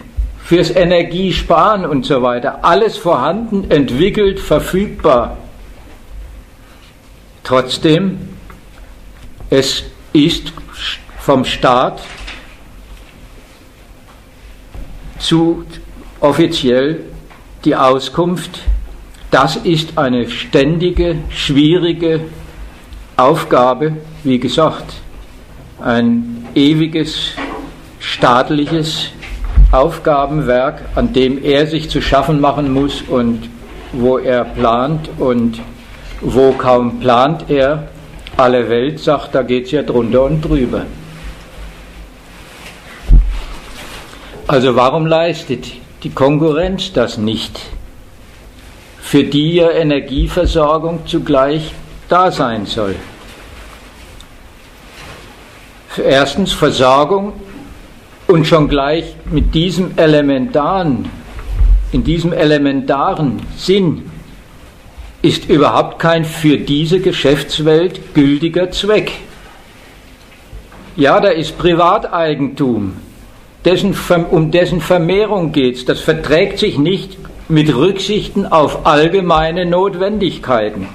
[0.45, 2.65] fürs Energiesparen und so weiter.
[2.65, 5.39] Alles vorhanden, entwickelt, verfügbar.
[7.43, 8.29] Trotzdem,
[9.49, 10.53] es ist
[11.19, 12.03] vom Staat
[15.19, 15.65] zu
[16.21, 17.01] offiziell
[17.65, 18.61] die Auskunft,
[19.31, 22.21] das ist eine ständige, schwierige
[23.17, 24.95] Aufgabe, wie gesagt,
[25.81, 27.33] ein ewiges
[27.99, 29.09] staatliches
[29.75, 33.49] Aufgabenwerk, an dem er sich zu schaffen machen muss und
[33.93, 35.61] wo er plant und
[36.21, 37.89] wo kaum plant er,
[38.37, 40.83] alle Welt sagt, da geht es ja drunter und drüber.
[44.47, 45.67] Also warum leistet
[46.03, 47.61] die Konkurrenz das nicht?
[49.01, 51.73] Für die ja Energieversorgung zugleich
[52.09, 52.97] da sein soll.
[55.97, 57.33] Erstens Versorgung
[58.27, 61.09] und schon gleich mit diesem elementaren,
[61.93, 64.11] in diesem elementaren Sinn
[65.23, 69.13] ist überhaupt kein für diese Geschäftswelt gültiger Zweck.
[70.97, 72.95] Ja, da ist Privateigentum,
[73.65, 73.97] dessen,
[74.31, 75.85] um dessen Vermehrung geht es.
[75.85, 77.17] Das verträgt sich nicht
[77.49, 80.89] mit Rücksichten auf allgemeine Notwendigkeiten,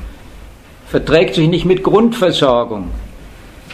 [0.87, 2.89] verträgt sich nicht mit Grundversorgung,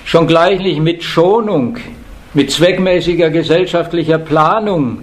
[0.03, 1.77] schon gleich nicht mit Schonung,
[2.35, 4.99] mit zweckmäßiger gesellschaftlicher Planung,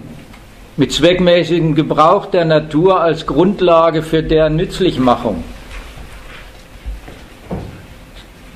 [0.77, 5.43] mit zweckmäßigem Gebrauch der Natur als Grundlage für deren Nützlichmachung.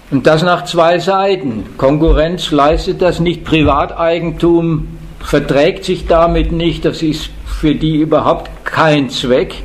[0.09, 1.65] Und das nach zwei Seiten.
[1.75, 4.87] Konkurrenz leistet das nicht, Privateigentum
[5.19, 9.63] verträgt sich damit nicht, das ist für die überhaupt kein Zweck.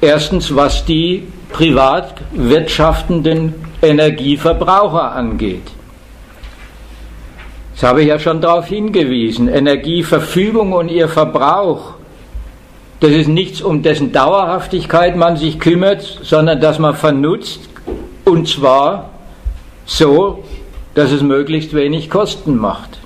[0.00, 5.62] Erstens, was die privat wirtschaftenden Energieverbraucher angeht.
[7.74, 9.48] Das habe ich ja schon darauf hingewiesen.
[9.48, 11.94] Energieverfügung und ihr Verbrauch,
[13.00, 17.68] das ist nichts, um dessen Dauerhaftigkeit man sich kümmert, sondern dass man vernutzt
[18.24, 19.10] und zwar
[19.84, 20.44] so,
[20.94, 22.98] dass es möglichst wenig Kosten macht.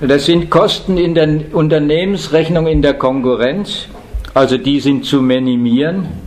[0.00, 3.86] Das sind Kosten in der Unternehmensrechnung in der Konkurrenz,
[4.34, 6.25] also die sind zu minimieren.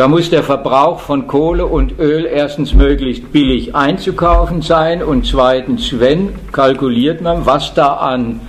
[0.00, 6.00] Da muss der Verbrauch von Kohle und Öl erstens möglichst billig einzukaufen sein und zweitens,
[6.00, 8.40] wenn, kalkuliert man, was da an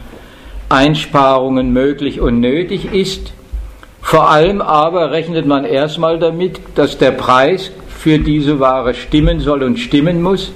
[0.70, 3.34] Einsparungen möglich und nötig ist.
[4.02, 9.64] Vor allem aber rechnet man erstmal damit, dass der Preis für diese Ware stimmen soll
[9.64, 10.54] und stimmen muss.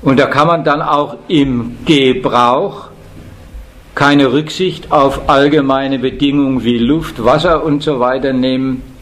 [0.00, 2.84] Und da kann man dann auch im Gebrauch
[3.96, 8.93] keine Rücksicht auf allgemeine Bedingungen wie Luft, Wasser und so weiter nehmen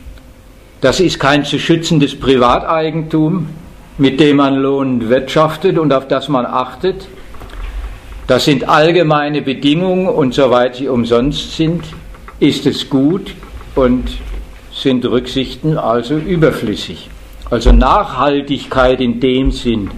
[0.83, 3.47] das ist kein zu schützendes Privateigentum,
[3.99, 7.07] mit dem man lohnend wirtschaftet und auf das man achtet.
[8.27, 11.85] Das sind allgemeine Bedingungen und soweit sie umsonst sind,
[12.41, 13.33] ist es gut
[13.77, 14.11] und
[14.73, 17.09] sind Rücksichten also überflüssig.
[17.49, 19.89] Also Nachhaltigkeit in dem Sinn,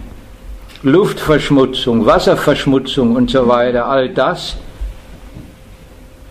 [0.82, 4.58] Luftverschmutzung, Wasserverschmutzung und so weiter, all das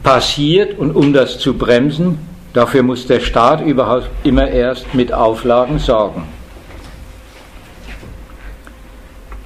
[0.04, 2.20] passiert und um das zu bremsen,
[2.54, 6.24] Dafür muss der Staat überhaupt immer erst mit Auflagen sorgen.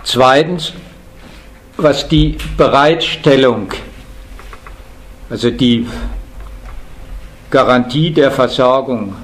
[0.04, 0.74] Zweitens,
[1.78, 3.70] was die Bereitstellung,
[5.30, 5.88] also die
[7.50, 9.16] Garantie der Versorgung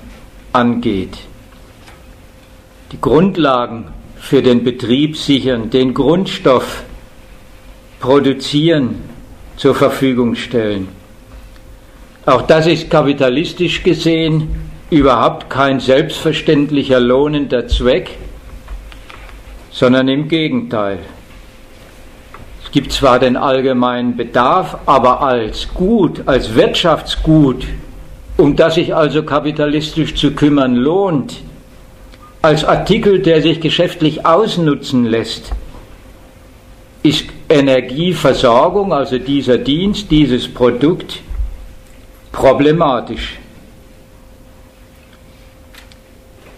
[0.53, 1.17] angeht,
[2.93, 6.83] die Grundlagen für den Betrieb sichern, den Grundstoff
[7.99, 9.09] produzieren,
[9.57, 11.02] zur Verfügung stellen
[12.25, 14.49] auch das ist kapitalistisch gesehen
[14.89, 18.11] überhaupt kein selbstverständlicher lohnender Zweck,
[19.71, 20.99] sondern im Gegenteil.
[22.63, 27.65] Es gibt zwar den allgemeinen Bedarf, aber als Gut, als Wirtschaftsgut,
[28.37, 31.41] um das sich also kapitalistisch zu kümmern lohnt,
[32.41, 35.51] als Artikel, der sich geschäftlich ausnutzen lässt,
[37.01, 41.21] ist Energieversorgung, also dieser Dienst, dieses Produkt,
[42.33, 43.39] problematisch.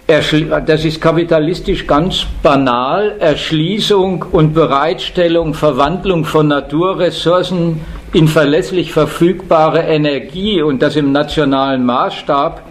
[0.08, 3.16] Das ist kapitalistisch ganz banal.
[3.20, 7.82] Erschließung und Bereitstellung, Verwandlung von Naturressourcen
[8.14, 12.62] in verlässlich verfügbare Energie und das im nationalen Maßstab.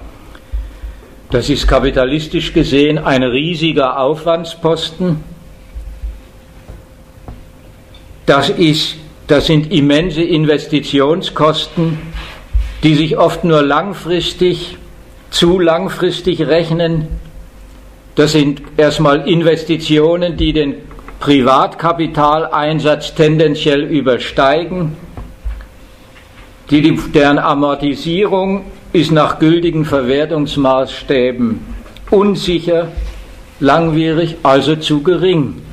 [1.30, 5.24] Das ist kapitalistisch gesehen ein riesiger Aufwandsposten.
[8.26, 8.96] Das, ist,
[9.26, 11.98] das sind immense Investitionskosten
[12.84, 14.76] die sich oft nur langfristig,
[15.30, 17.08] zu langfristig rechnen.
[18.14, 20.74] Das sind erstmal Investitionen, die den
[21.18, 24.96] Privatkapitaleinsatz tendenziell übersteigen.
[26.70, 31.60] Die, deren Amortisierung ist nach gültigen Verwertungsmaßstäben
[32.10, 32.88] unsicher,
[33.60, 35.63] langwierig, also zu gering.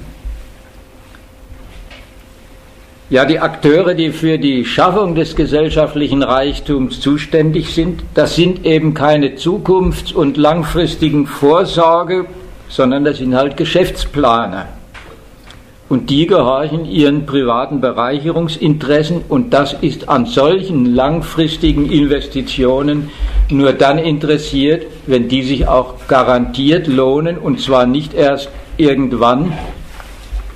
[3.12, 8.94] Ja, die Akteure, die für die Schaffung des gesellschaftlichen Reichtums zuständig sind, das sind eben
[8.94, 12.26] keine zukunfts- und langfristigen Vorsorge,
[12.70, 14.70] sondern das sind halt Geschäftsplaner.
[15.90, 23.10] Und die gehorchen ihren privaten Bereicherungsinteressen und das ist an solchen langfristigen Investitionen
[23.50, 28.48] nur dann interessiert, wenn die sich auch garantiert lohnen und zwar nicht erst
[28.78, 29.52] irgendwann,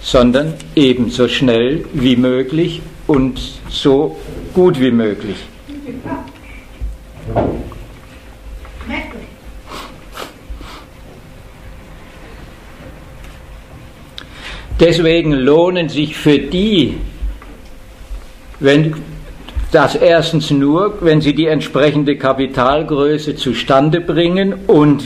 [0.05, 4.15] sondern ebenso schnell wie möglich und so
[4.53, 5.37] gut wie möglich.
[14.79, 16.97] Deswegen lohnen sich für die,
[18.59, 18.93] wenn
[19.71, 25.03] das erstens nur, wenn sie die entsprechende Kapitalgröße zustande bringen und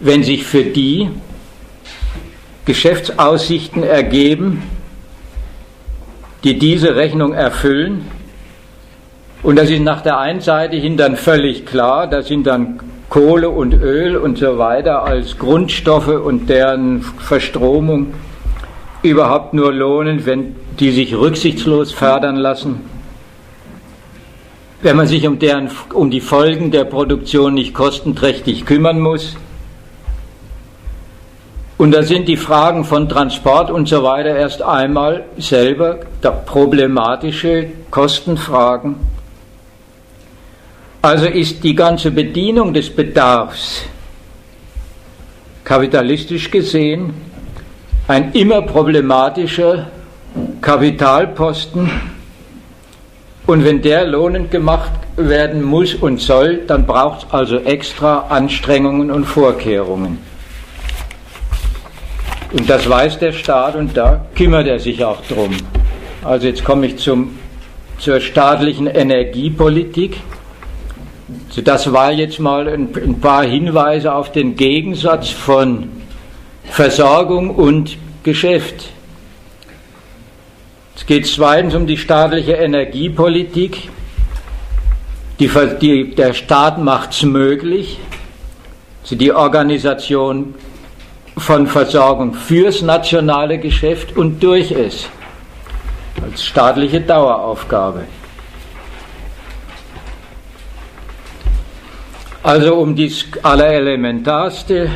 [0.00, 1.10] wenn sich für die
[2.64, 4.62] Geschäftsaussichten ergeben,
[6.44, 8.10] die diese Rechnung erfüllen.
[9.42, 13.50] Und das ist nach der einen Seite hin dann völlig klar, da sind dann Kohle
[13.50, 18.14] und Öl und so weiter als Grundstoffe und deren Verstromung
[19.02, 22.80] überhaupt nur lohnen, wenn die sich rücksichtslos fördern lassen.
[24.80, 29.36] Wenn man sich um, deren, um die Folgen der Produktion nicht kostenträchtig kümmern muss,
[31.76, 35.98] und da sind die Fragen von Transport und so weiter erst einmal selber
[36.46, 38.96] problematische Kostenfragen.
[41.02, 43.82] Also ist die ganze Bedienung des Bedarfs
[45.64, 47.14] kapitalistisch gesehen
[48.06, 49.86] ein immer problematischer
[50.60, 51.90] Kapitalposten.
[53.46, 59.10] Und wenn der lohnend gemacht werden muss und soll, dann braucht es also extra Anstrengungen
[59.10, 60.18] und Vorkehrungen.
[62.54, 65.56] Und das weiß der Staat und da kümmert er sich auch drum.
[66.22, 67.36] Also jetzt komme ich zum,
[67.98, 70.18] zur staatlichen Energiepolitik.
[71.48, 75.88] Also das war jetzt mal ein, ein paar Hinweise auf den Gegensatz von
[76.62, 78.90] Versorgung und Geschäft.
[80.94, 83.88] Es geht zweitens um die staatliche Energiepolitik.
[85.40, 85.50] Die,
[85.80, 87.98] die, der Staat macht es möglich,
[89.02, 90.54] also die Organisation
[91.36, 95.08] von Versorgung fürs nationale Geschäft und durch es
[96.22, 98.04] als staatliche Daueraufgabe.
[102.42, 104.90] Also um das Allerelementarste,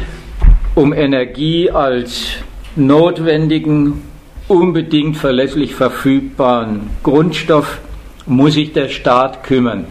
[0.75, 2.35] um Energie als
[2.77, 4.03] notwendigen,
[4.49, 7.79] unbedingt verlässlich verfügbaren Grundstoff
[8.27, 9.87] muss sich der Staat kümmern.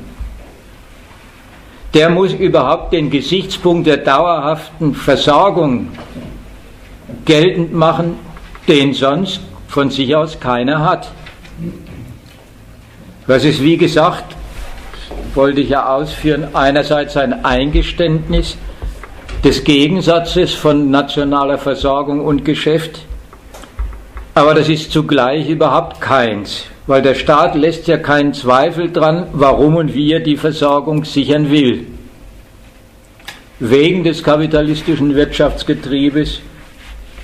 [1.93, 5.89] Der muss überhaupt den Gesichtspunkt der dauerhaften Versorgung
[7.25, 8.15] geltend machen,
[8.67, 11.09] den sonst von sich aus keiner hat.
[13.27, 14.35] Das ist, wie gesagt,
[15.33, 18.57] wollte ich ja ausführen, einerseits ein Eingeständnis
[19.43, 23.01] des Gegensatzes von nationaler Versorgung und Geschäft,
[24.33, 29.75] aber das ist zugleich überhaupt keins, weil der Staat lässt ja keinen Zweifel dran, warum
[29.75, 31.87] und wie er die Versorgung sichern will.
[33.59, 36.41] Wegen des kapitalistischen Wirtschaftsgetriebes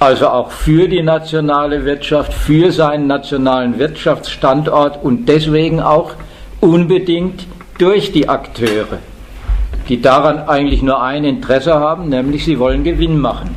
[0.04, 6.12] also auch für die nationale Wirtschaft, für seinen nationalen Wirtschaftsstandort und deswegen auch
[6.60, 7.47] unbedingt
[7.78, 8.99] durch die Akteure,
[9.88, 13.56] die daran eigentlich nur ein Interesse haben, nämlich sie wollen Gewinn machen.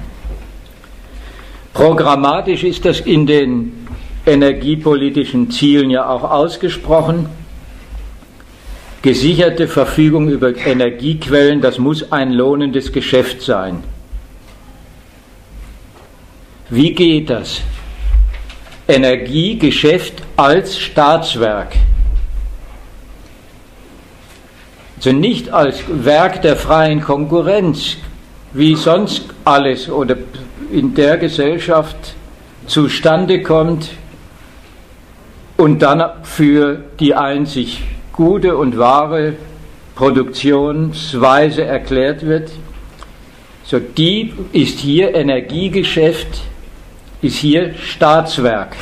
[1.75, 3.87] Programmatisch ist das in den
[4.25, 7.29] energiepolitischen Zielen ja auch ausgesprochen.
[9.03, 13.83] Gesicherte Verfügung über Energiequellen, das muss ein lohnendes Geschäft sein.
[16.69, 17.61] Wie geht das?
[18.89, 21.77] Energiegeschäft als Staatswerk.
[24.97, 27.97] Also nicht als Werk der freien Konkurrenz,
[28.53, 30.17] wie sonst alles oder
[30.73, 31.97] in der Gesellschaft
[32.67, 33.91] zustande kommt
[35.57, 39.35] und dann für die einzig gute und wahre
[39.95, 42.51] Produktionsweise erklärt wird.
[43.62, 46.41] So, die ist hier Energiegeschäft
[47.23, 48.77] ist hier Staatswerk.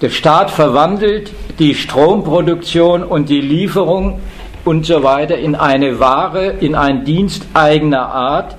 [0.00, 4.20] Der Staat verwandelt die Stromproduktion und die Lieferung
[4.64, 8.56] und so weiter in eine Ware, in einen Dienst eigener Art.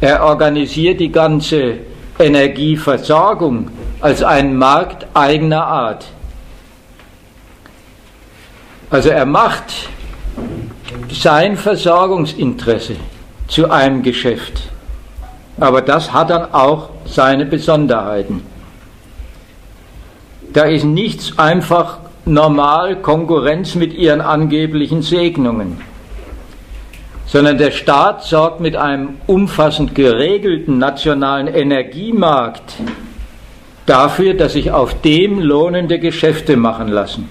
[0.00, 1.78] Er organisiert die ganze
[2.18, 6.06] Energieversorgung als einen Markt eigener Art.
[8.90, 9.88] Also er macht
[11.10, 12.96] sein Versorgungsinteresse
[13.48, 14.73] zu einem Geschäft.
[15.58, 18.42] Aber das hat dann auch seine Besonderheiten.
[20.52, 25.80] Da ist nichts einfach normal Konkurrenz mit ihren angeblichen Segnungen,
[27.26, 32.74] sondern der Staat sorgt mit einem umfassend geregelten nationalen Energiemarkt
[33.86, 37.28] dafür, dass sich auf dem lohnende Geschäfte machen lassen.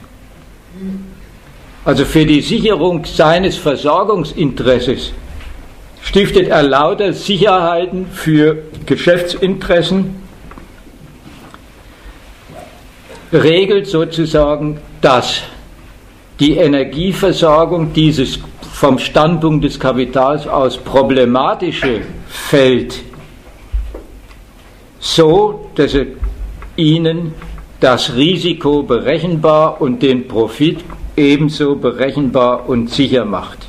[1.85, 5.11] Also für die Sicherung seines Versorgungsinteresses
[6.03, 10.15] stiftet er lauter Sicherheiten für Geschäftsinteressen,
[13.31, 15.41] regelt sozusagen, dass
[16.39, 18.39] die Energieversorgung dieses
[18.73, 23.01] vom Standpunkt des Kapitals aus problematische Feld
[24.99, 26.07] so, dass er
[26.75, 27.33] ihnen
[27.79, 30.79] das Risiko berechenbar und den Profit
[31.15, 33.62] ebenso berechenbar und sicher macht.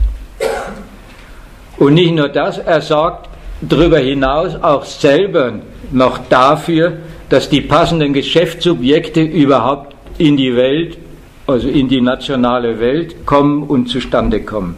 [1.76, 3.28] Und nicht nur das, er sorgt
[3.60, 5.54] darüber hinaus auch selber
[5.90, 6.98] noch dafür,
[7.28, 10.98] dass die passenden Geschäftssubjekte überhaupt in die Welt,
[11.46, 14.76] also in die nationale Welt kommen und zustande kommen.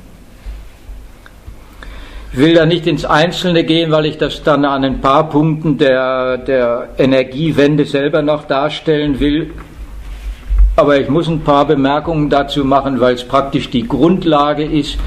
[2.32, 5.78] Ich will da nicht ins Einzelne gehen, weil ich das dann an ein paar Punkten
[5.78, 9.52] der, der Energiewende selber noch darstellen will.
[10.76, 14.98] Aber ich muss ein paar Bemerkungen dazu machen, weil es praktisch die Grundlage ist,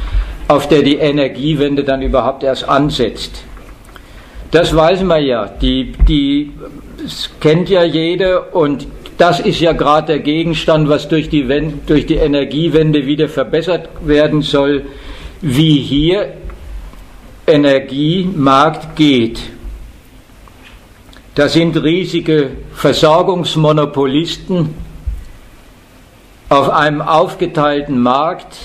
[0.50, 3.44] auf der die Energiewende dann überhaupt erst ansetzt.
[4.50, 6.52] Das weiß man ja, die, die
[7.02, 8.88] das kennt ja jeder und
[9.20, 11.48] das ist ja gerade der Gegenstand, was durch die,
[11.86, 14.86] durch die Energiewende wieder verbessert werden soll,
[15.42, 16.34] wie hier
[17.46, 19.40] Energiemarkt geht.
[21.36, 24.74] Da sind riesige Versorgungsmonopolisten
[26.50, 28.58] auf einem aufgeteilten Markt,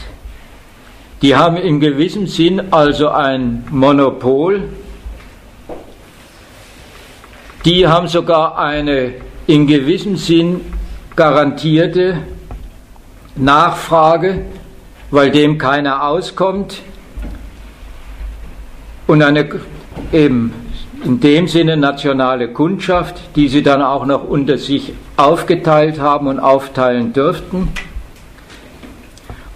[1.24, 4.68] die haben in gewissem Sinn also ein Monopol.
[7.64, 9.14] Die haben sogar eine
[9.46, 10.60] in gewissem Sinn
[11.16, 12.18] garantierte
[13.36, 14.44] Nachfrage,
[15.10, 16.82] weil dem keiner auskommt.
[19.06, 19.48] Und eine
[20.12, 20.52] eben
[21.04, 26.38] in dem Sinne nationale Kundschaft, die sie dann auch noch unter sich aufgeteilt haben und
[26.38, 27.70] aufteilen dürften.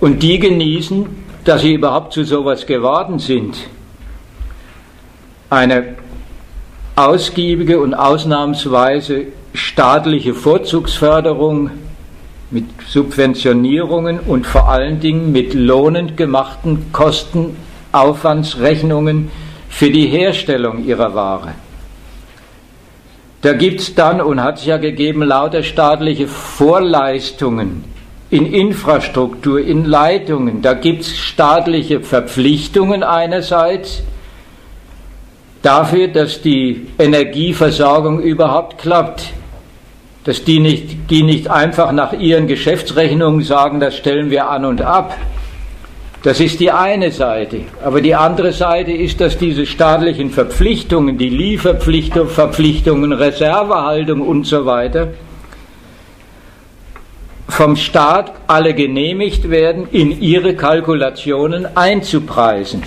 [0.01, 3.57] Und die genießen dass sie überhaupt zu sowas geworden sind.
[5.49, 5.95] Eine
[6.95, 11.71] ausgiebige und ausnahmsweise staatliche Vorzugsförderung
[12.51, 19.31] mit Subventionierungen und vor allen Dingen mit lohnend gemachten Kostenaufwandsrechnungen
[19.71, 21.55] für die Herstellung ihrer Ware.
[23.41, 27.85] Da gibt es dann und hat es ja gegeben lauter staatliche Vorleistungen
[28.31, 30.61] in Infrastruktur, in Leitungen.
[30.61, 34.03] Da gibt es staatliche Verpflichtungen einerseits
[35.63, 39.33] dafür, dass die Energieversorgung überhaupt klappt.
[40.25, 44.83] Dass die nicht, die nicht einfach nach ihren Geschäftsrechnungen sagen, das stellen wir an und
[44.83, 45.17] ab.
[46.23, 47.61] Das ist die eine Seite.
[47.83, 55.09] Aber die andere Seite ist, dass diese staatlichen Verpflichtungen, die Lieferverpflichtungen, Reservehaltung und so weiter,
[57.49, 62.83] vom Staat alle genehmigt werden, in ihre Kalkulationen einzupreisen.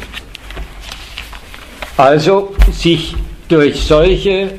[1.98, 3.16] Also sich
[3.48, 4.52] durch solche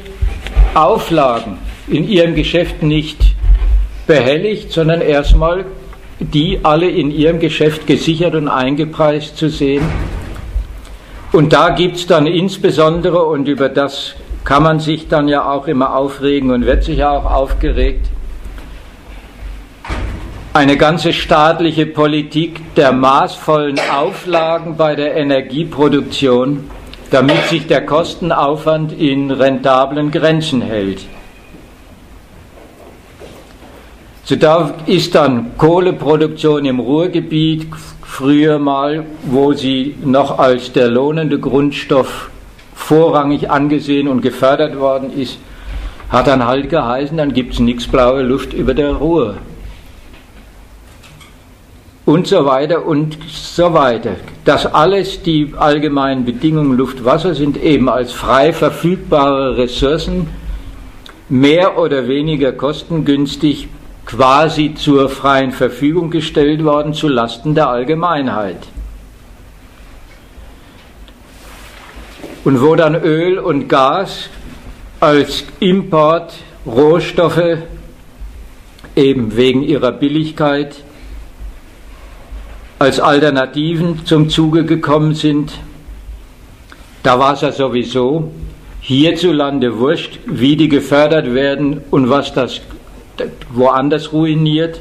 [0.75, 3.35] Auflagen in ihrem Geschäft nicht
[4.07, 5.65] behelligt, sondern erstmal
[6.19, 9.85] die alle in ihrem Geschäft gesichert und eingepreist zu sehen.
[11.33, 15.67] Und da gibt es dann insbesondere, und über das kann man sich dann ja auch
[15.67, 18.09] immer aufregen und wird sich auch aufgeregt,
[20.55, 26.69] eine ganze staatliche Politik der maßvollen Auflagen bei der Energieproduktion,
[27.11, 31.07] damit sich der Kostenaufwand in rentablen Grenzen hält.
[34.25, 37.69] So da ist dann Kohleproduktion im Ruhrgebiet
[38.03, 42.31] früher mal, wo sie noch als der lohnende Grundstoff
[42.75, 45.39] vorrangig angesehen und gefördert worden ist,
[46.11, 49.39] hat dann halt geheißen, dann gibt es nichts blaue Luft über der Ruhr
[52.05, 54.17] und so weiter und so weiter.
[54.45, 60.29] Das alles die allgemeinen Bedingungen Luft, Wasser sind eben als frei verfügbare Ressourcen
[61.29, 63.69] mehr oder weniger kostengünstig
[64.05, 68.59] quasi zur freien Verfügung gestellt worden zu Lasten der Allgemeinheit.
[72.45, 74.29] Und wo dann Öl und Gas
[74.99, 76.35] als Import
[76.67, 77.59] Rohstoffe
[78.97, 80.77] eben wegen ihrer Billigkeit
[82.83, 85.53] als Alternativen zum Zuge gekommen sind,
[87.05, 88.33] da war es ja sowieso
[88.81, 92.61] hierzulande wurscht, wie die gefördert werden und was das
[93.53, 94.81] woanders ruiniert.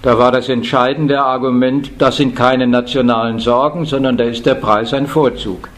[0.00, 4.94] Da war das entscheidende Argument, das sind keine nationalen Sorgen, sondern da ist der Preis
[4.94, 5.68] ein Vorzug.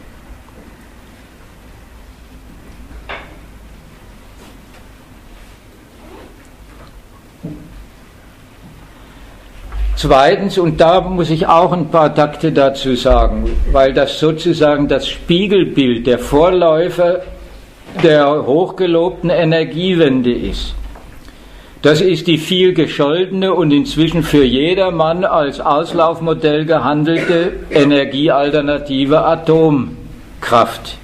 [9.97, 15.09] Zweitens, und da muss ich auch ein paar Takte dazu sagen, weil das sozusagen das
[15.09, 17.23] Spiegelbild der Vorläufer
[18.03, 20.75] der hochgelobten Energiewende ist.
[21.81, 30.99] Das ist die viel gescholtene und inzwischen für jedermann als Auslaufmodell gehandelte Energiealternative Atomkraft.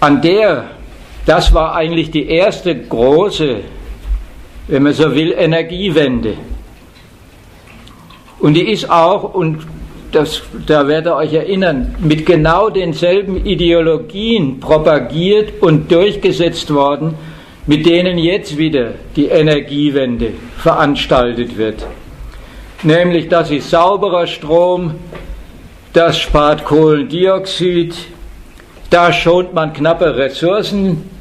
[0.00, 0.75] An der
[1.26, 3.56] das war eigentlich die erste große,
[4.68, 6.34] wenn man so will, Energiewende.
[8.38, 9.66] Und die ist auch, und
[10.12, 17.14] das, da werdet ihr euch erinnern, mit genau denselben Ideologien propagiert und durchgesetzt worden,
[17.66, 21.84] mit denen jetzt wieder die Energiewende veranstaltet wird.
[22.84, 24.94] Nämlich, das ist sauberer Strom,
[25.92, 27.96] das spart Kohlendioxid,
[28.90, 31.15] da schont man knappe Ressourcen,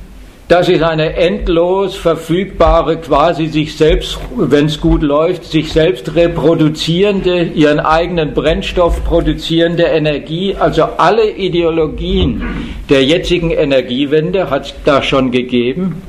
[0.47, 7.45] das ist eine endlos verfügbare, quasi sich selbst, wenn es gut läuft, sich selbst reproduzierende,
[7.45, 10.55] ihren eigenen Brennstoff produzierende Energie.
[10.55, 12.43] Also alle Ideologien
[12.89, 16.03] der jetzigen Energiewende hat es da schon gegeben.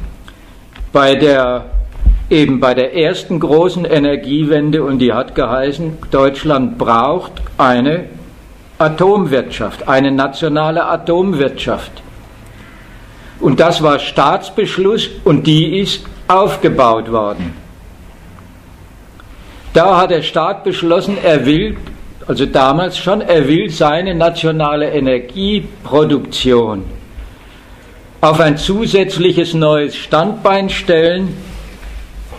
[0.93, 1.71] Bei der,
[2.29, 8.05] eben bei der ersten großen Energiewende, und die hat geheißen, Deutschland braucht eine
[8.77, 12.03] Atomwirtschaft, eine nationale Atomwirtschaft.
[13.41, 17.55] Und das war Staatsbeschluss und die ist aufgebaut worden.
[19.73, 21.77] Da hat der Staat beschlossen, er will,
[22.27, 26.85] also damals schon, er will seine nationale Energieproduktion
[28.23, 31.37] auf ein zusätzliches neues Standbein stellen.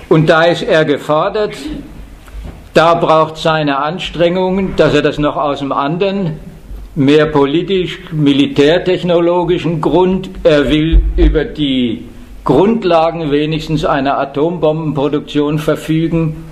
[0.10, 1.54] Und da ist er gefordert,
[2.74, 6.40] da braucht seine Anstrengungen, dass er das noch aus dem anderen
[6.98, 10.30] mehr politisch-militärtechnologischen Grund.
[10.44, 12.04] Er will über die
[12.44, 16.44] Grundlagen wenigstens einer Atombombenproduktion verfügen.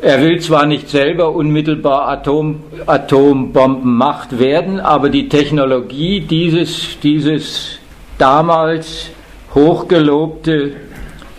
[0.00, 7.80] Er will zwar nicht selber unmittelbar Atom, Atombombenmacht werden, aber die Technologie dieses, dieses
[8.18, 9.10] damals
[9.54, 10.76] hochgelobte,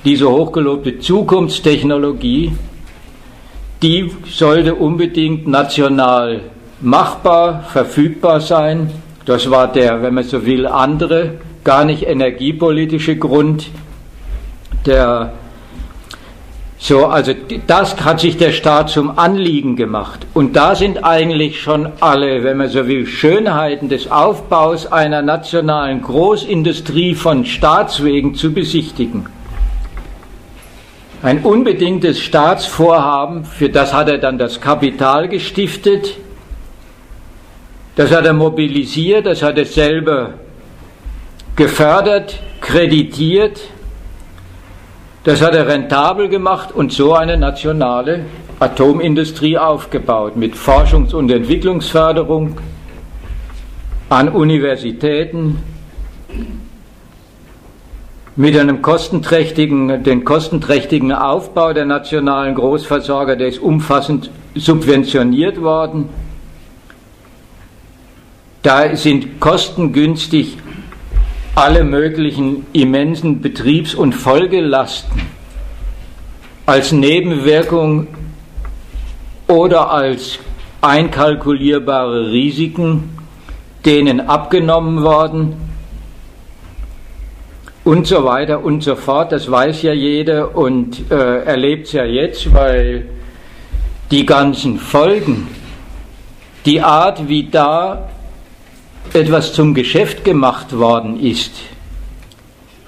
[0.03, 2.51] diese hochgelobte Zukunftstechnologie,
[3.83, 6.41] die sollte unbedingt national
[6.81, 8.91] machbar, verfügbar sein.
[9.25, 13.69] Das war der, wenn man so will, andere, gar nicht energiepolitische Grund.
[14.85, 15.33] Der,
[16.77, 17.33] so, also
[17.65, 20.27] das hat sich der Staat zum Anliegen gemacht.
[20.35, 26.01] Und da sind eigentlich schon alle, wenn man so will, Schönheiten des Aufbaus einer nationalen
[26.01, 29.25] Großindustrie von Staatswegen zu besichtigen.
[31.23, 36.17] Ein unbedingtes Staatsvorhaben, für das hat er dann das Kapital gestiftet,
[37.95, 40.33] das hat er mobilisiert, das hat er selber
[41.55, 43.61] gefördert, kreditiert,
[45.23, 48.25] das hat er rentabel gemacht und so eine nationale
[48.59, 52.57] Atomindustrie aufgebaut mit Forschungs- und Entwicklungsförderung
[54.09, 55.59] an Universitäten,
[58.37, 66.09] mit einem kostenträchtigen, den kostenträchtigen Aufbau der nationalen Großversorger, der ist umfassend subventioniert worden.
[68.65, 70.57] Da sind kostengünstig
[71.53, 75.21] alle möglichen immensen Betriebs- und Folgelasten
[76.65, 78.07] als Nebenwirkung
[79.47, 80.39] oder als
[80.81, 83.15] einkalkulierbare Risiken
[83.85, 85.57] denen abgenommen worden
[87.83, 89.31] und so weiter und so fort.
[89.31, 93.07] Das weiß ja jeder und äh, erlebt es ja jetzt, weil
[94.09, 95.49] die ganzen Folgen,
[96.65, 98.09] die Art, wie da
[99.13, 101.51] etwas zum Geschäft gemacht worden ist,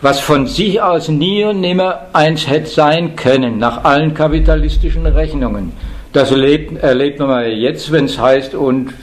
[0.01, 5.72] was von sich aus nie und nimmer eins hätte sein können, nach allen kapitalistischen Rechnungen.
[6.13, 8.93] Das erlebt, erlebt man mal jetzt, wenn es heißt, und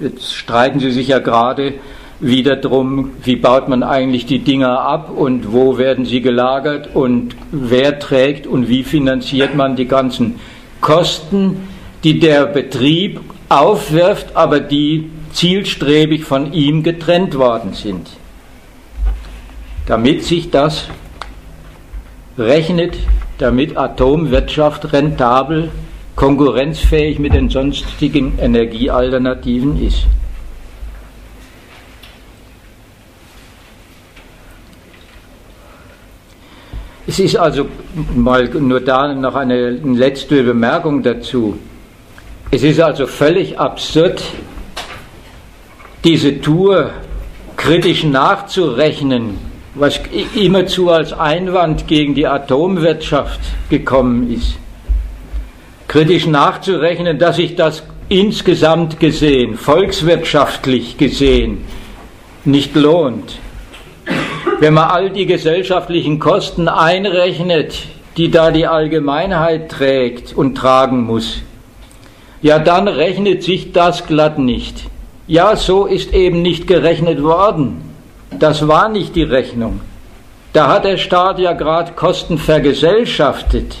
[0.00, 1.74] jetzt streiten sie sich ja gerade
[2.20, 7.36] wieder drum, wie baut man eigentlich die Dinger ab und wo werden sie gelagert und
[7.52, 10.40] wer trägt und wie finanziert man die ganzen
[10.80, 11.68] Kosten,
[12.02, 18.10] die der Betrieb aufwirft, aber die zielstrebig von ihm getrennt worden sind,
[19.86, 20.88] damit sich das
[22.36, 22.96] rechnet,
[23.38, 25.70] damit Atomwirtschaft rentabel,
[26.16, 30.06] konkurrenzfähig mit den sonstigen Energiealternativen ist.
[37.06, 37.68] Es ist also
[38.16, 41.56] mal nur da noch eine letzte Bemerkung dazu.
[42.50, 44.20] Es ist also völlig absurd,
[46.04, 46.90] diese Tour
[47.56, 49.38] kritisch nachzurechnen,
[49.74, 50.00] was
[50.34, 54.58] immerzu als Einwand gegen die Atomwirtschaft gekommen ist.
[55.88, 61.64] Kritisch nachzurechnen, dass sich das insgesamt gesehen, volkswirtschaftlich gesehen,
[62.44, 63.38] nicht lohnt.
[64.60, 67.74] Wenn man all die gesellschaftlichen Kosten einrechnet,
[68.16, 71.42] die da die Allgemeinheit trägt und tragen muss,
[72.42, 74.84] ja dann rechnet sich das glatt nicht.
[75.28, 77.82] Ja, so ist eben nicht gerechnet worden.
[78.38, 79.80] Das war nicht die Rechnung.
[80.54, 83.76] Da hat der Staat ja gerade Kosten vergesellschaftet,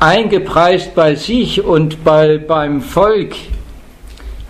[0.00, 3.34] eingepreist bei sich und bei, beim Volk,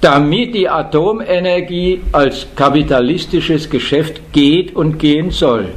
[0.00, 5.70] damit die Atomenergie als kapitalistisches Geschäft geht und gehen soll,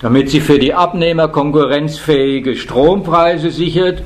[0.00, 4.02] damit sie für die Abnehmer konkurrenzfähige Strompreise sichert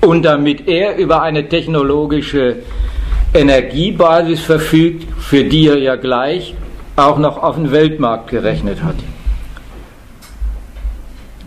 [0.00, 2.56] und damit er über eine technologische
[3.34, 6.54] Energiebasis verfügt, für die er ja gleich
[6.96, 8.94] auch noch auf den Weltmarkt gerechnet hat.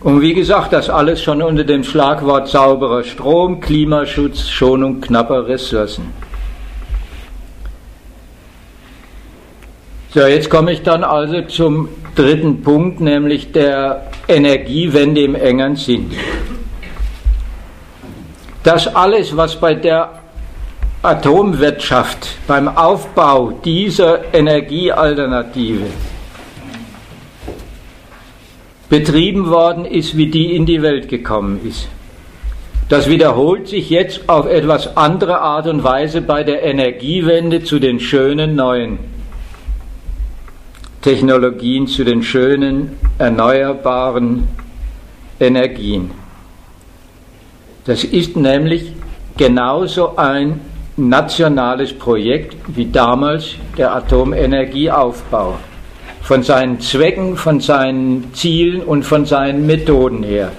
[0.00, 6.12] Und wie gesagt, das alles schon unter dem Schlagwort sauberer Strom, Klimaschutz, Schonung knapper Ressourcen.
[10.14, 16.10] So, jetzt komme ich dann also zum dritten Punkt, nämlich der Energiewende im engeren Sinn.
[18.62, 20.10] Das alles, was bei der
[21.02, 25.86] Atomwirtschaft, beim Aufbau dieser Energiealternative
[28.88, 31.88] betrieben worden ist, wie die in die Welt gekommen ist.
[32.88, 38.00] Das wiederholt sich jetzt auf etwas andere Art und Weise bei der Energiewende zu den
[38.00, 38.98] schönen neuen
[41.02, 44.48] Technologien, zu den schönen erneuerbaren
[45.38, 46.10] Energien.
[47.84, 48.92] Das ist nämlich
[49.36, 50.60] genauso ein
[50.98, 55.58] nationales Projekt wie damals der Atomenergieaufbau.
[56.20, 60.52] Von seinen Zwecken, von seinen Zielen und von seinen Methoden her.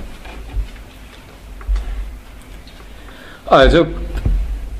[3.45, 3.85] Also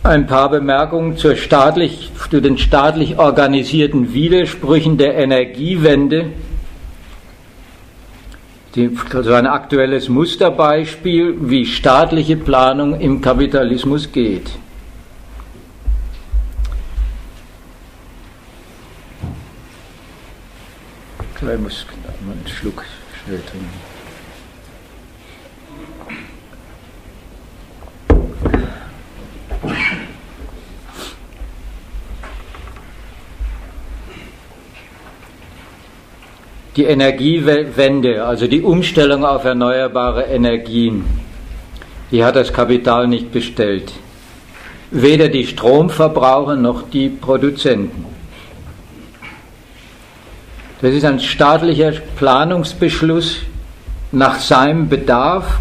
[0.04, 6.28] ein paar Bemerkungen zu den staatlich organisierten Widersprüchen der Energiewende.
[8.76, 14.52] Die, also ein aktuelles Musterbeispiel, wie staatliche Planung im Kapitalismus geht.
[21.52, 21.84] Ich muss
[22.26, 22.84] mal einen Schluck
[23.24, 23.70] schnell trinken.
[36.76, 41.04] Die Energiewende, also die Umstellung auf erneuerbare Energien,
[42.12, 43.92] die hat das Kapital nicht bestellt.
[44.92, 48.19] Weder die Stromverbraucher noch die Produzenten.
[50.82, 53.40] Das ist ein staatlicher Planungsbeschluss
[54.14, 55.60] nach seinem Bedarf.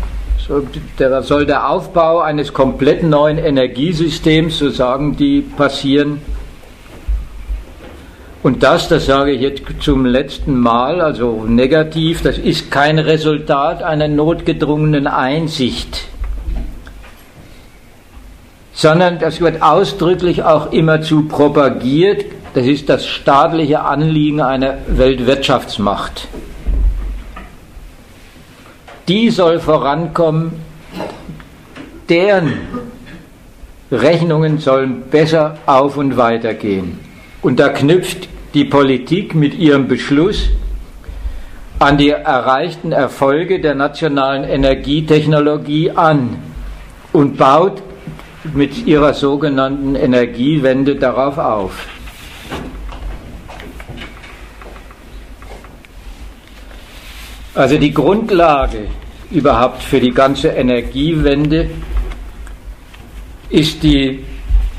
[0.97, 6.23] Da soll der Aufbau eines komplett neuen Energiesystems, so sagen die, passieren.
[8.45, 13.83] Und das, das sage ich jetzt zum letzten Mal, also negativ, das ist kein Resultat
[13.83, 16.07] einer notgedrungenen Einsicht,
[18.79, 26.29] sondern das wird ausdrücklich auch immerzu propagiert, das ist das staatliche Anliegen einer Weltwirtschaftsmacht.
[29.09, 30.53] Die soll vorankommen,
[32.09, 32.53] deren
[33.91, 37.01] Rechnungen sollen besser auf und weiter gehen.
[37.43, 40.51] Und da knüpft die Politik mit ihrem Beschluss
[41.81, 46.37] an die erreichten Erfolge der nationalen Energietechnologie an
[47.13, 47.83] und baut
[48.55, 51.87] mit ihrer sogenannten Energiewende darauf auf.
[57.55, 58.89] Also die Grundlage
[59.31, 61.71] überhaupt für die ganze Energiewende
[63.51, 64.25] ist die,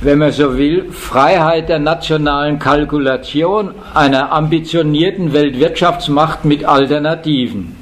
[0.01, 7.78] wenn man so will, Freiheit der nationalen Kalkulation einer ambitionierten Weltwirtschaftsmacht mit Alternativen.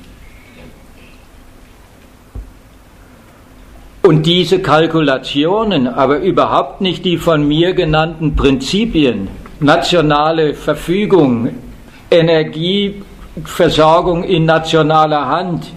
[4.08, 9.28] Und diese Kalkulationen, aber überhaupt nicht die von mir genannten Prinzipien,
[9.60, 11.50] nationale Verfügung,
[12.10, 13.04] Energie,
[13.44, 15.74] Versorgung in nationaler Hand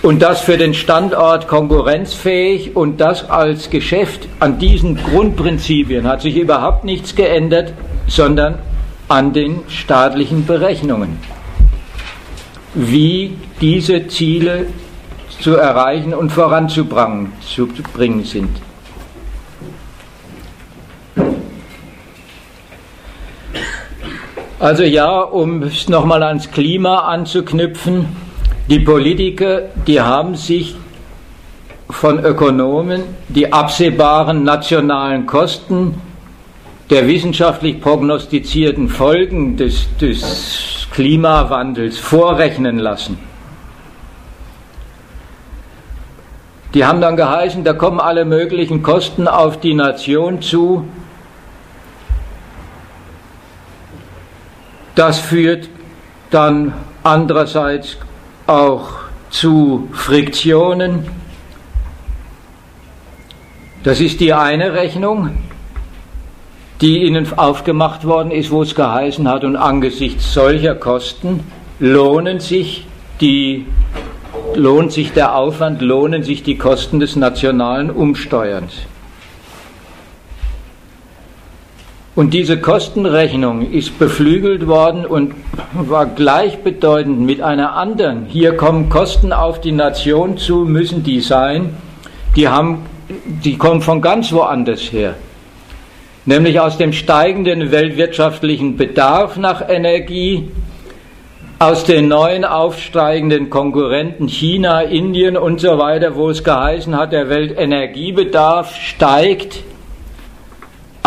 [0.00, 4.26] und das für den Standort konkurrenzfähig und das als Geschäft.
[4.40, 7.74] An diesen Grundprinzipien hat sich überhaupt nichts geändert,
[8.06, 8.54] sondern
[9.08, 11.18] an den staatlichen Berechnungen.
[12.74, 14.66] wie diese Ziele
[15.40, 18.50] zu erreichen und voranzubringen sind.
[24.60, 28.06] Also ja, um es nochmal ans Klima anzuknüpfen,
[28.68, 30.74] die Politiker, die haben sich
[31.88, 36.00] von Ökonomen die absehbaren nationalen Kosten
[36.90, 43.27] der wissenschaftlich prognostizierten Folgen des, des Klimawandels vorrechnen lassen.
[46.78, 50.86] Die haben dann geheißen, da kommen alle möglichen Kosten auf die Nation zu,
[54.98, 55.68] Das führt
[56.30, 56.74] dann
[57.04, 57.98] andererseits
[58.48, 58.88] auch
[59.30, 61.08] zu Friktionen.
[63.84, 65.38] Das ist die eine Rechnung,
[66.80, 71.44] die Ihnen aufgemacht worden ist, wo es geheißen hat, und angesichts solcher Kosten
[71.78, 72.84] lohnen sich
[73.20, 73.66] die,
[74.58, 78.74] lohnt sich der Aufwand, lohnen sich die Kosten des nationalen Umsteuerns.
[82.18, 85.34] Und diese Kostenrechnung ist beflügelt worden und
[85.72, 88.26] war gleichbedeutend mit einer anderen.
[88.26, 91.76] Hier kommen Kosten auf die Nation zu, müssen die sein.
[92.34, 92.86] Die, haben,
[93.44, 95.14] die kommen von ganz woanders her.
[96.26, 100.50] Nämlich aus dem steigenden weltwirtschaftlichen Bedarf nach Energie,
[101.58, 107.28] aus den neuen aufsteigenden Konkurrenten China, Indien und so weiter, wo es geheißen hat, der
[107.28, 109.64] Weltenergiebedarf steigt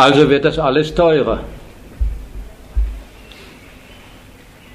[0.02, 1.42] also wird das alles teurer.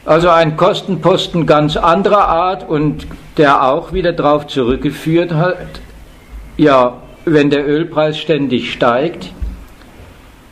[0.04, 5.80] Also ein Kostenposten ganz anderer Art und der auch wieder darauf zurückgeführt hat,
[6.56, 9.32] ja, wenn der Ölpreis ständig steigt,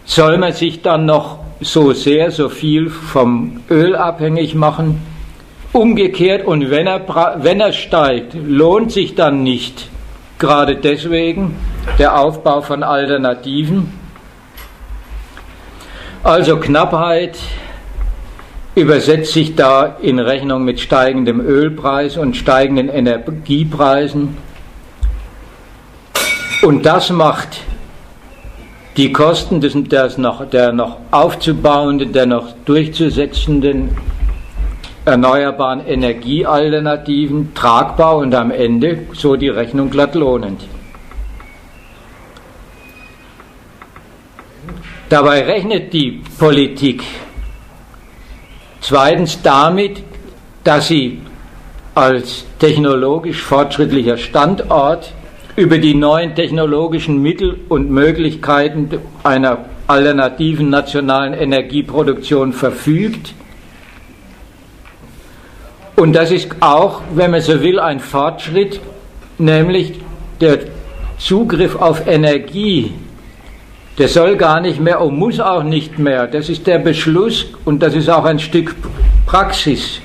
[0.06, 5.00] soll man sich dann noch so sehr, so viel vom Öl abhängig machen?
[5.74, 7.00] Umgekehrt, und wenn er,
[7.42, 9.88] wenn er steigt, lohnt sich dann nicht
[10.38, 11.56] gerade deswegen
[11.98, 13.92] der Aufbau von Alternativen?
[16.22, 17.36] Also Knappheit
[18.76, 24.36] übersetzt sich da in Rechnung mit steigendem Ölpreis und steigenden Energiepreisen.
[26.62, 27.62] Und das macht
[28.96, 33.96] die Kosten des, des noch, der noch aufzubauenden, der noch durchzusetzenden
[35.04, 40.62] erneuerbaren Energiealternativen tragbar und am Ende so die Rechnung glatt lohnend.
[45.08, 47.04] Dabei rechnet die Politik
[48.80, 50.02] zweitens damit,
[50.64, 51.20] dass sie
[51.94, 55.12] als technologisch fortschrittlicher Standort
[55.56, 58.88] über die neuen technologischen Mittel und Möglichkeiten
[59.22, 63.34] einer alternativen nationalen Energieproduktion verfügt.
[65.96, 68.80] Und das ist auch, wenn man so will, ein Fortschritt,
[69.38, 70.00] nämlich
[70.40, 70.58] der
[71.18, 72.92] Zugriff auf Energie
[73.98, 76.26] der soll gar nicht mehr und muss auch nicht mehr.
[76.26, 78.74] Das ist der Beschluss und das ist auch ein Stück
[79.26, 80.00] Praxis.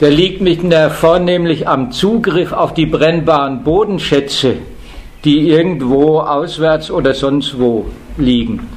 [0.00, 4.56] Der liegt mit der vornehmlich am Zugriff auf die brennbaren Bodenschätze,
[5.24, 7.86] die irgendwo auswärts oder sonst wo
[8.18, 8.68] liegen.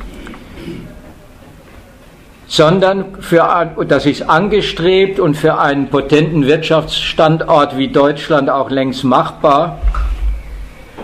[2.49, 9.79] Sondern für, das ist angestrebt und für einen potenten Wirtschaftsstandort wie Deutschland auch längst machbar,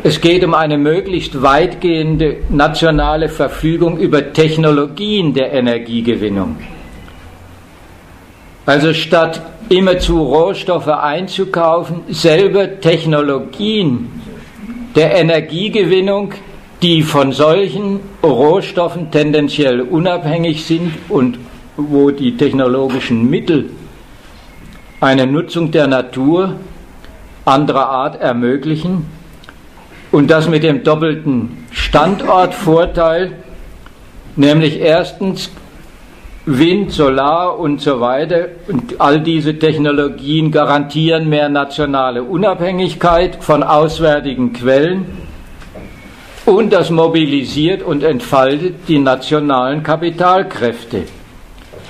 [0.03, 6.57] es geht um eine möglichst weitgehende nationale Verfügung über Technologien der Energiegewinnung.
[8.65, 14.09] Also statt immerzu Rohstoffe einzukaufen, selber Technologien
[14.95, 16.33] der Energiegewinnung,
[16.85, 21.39] die von solchen Rohstoffen tendenziell unabhängig sind und
[21.77, 23.71] wo die technologischen Mittel
[25.01, 26.57] eine Nutzung der Natur
[27.43, 29.07] anderer Art ermöglichen
[30.11, 33.31] und das mit dem doppelten Standortvorteil,
[34.35, 35.49] nämlich erstens
[36.45, 44.53] Wind, Solar und so weiter und all diese Technologien garantieren mehr nationale Unabhängigkeit von auswärtigen
[44.53, 45.24] Quellen
[46.45, 51.03] und das mobilisiert und entfaltet die nationalen Kapitalkräfte.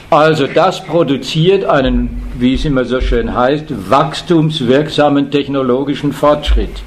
[0.10, 6.84] Also das produziert einen, wie es immer so schön heißt, wachstumswirksamen technologischen Fortschritt.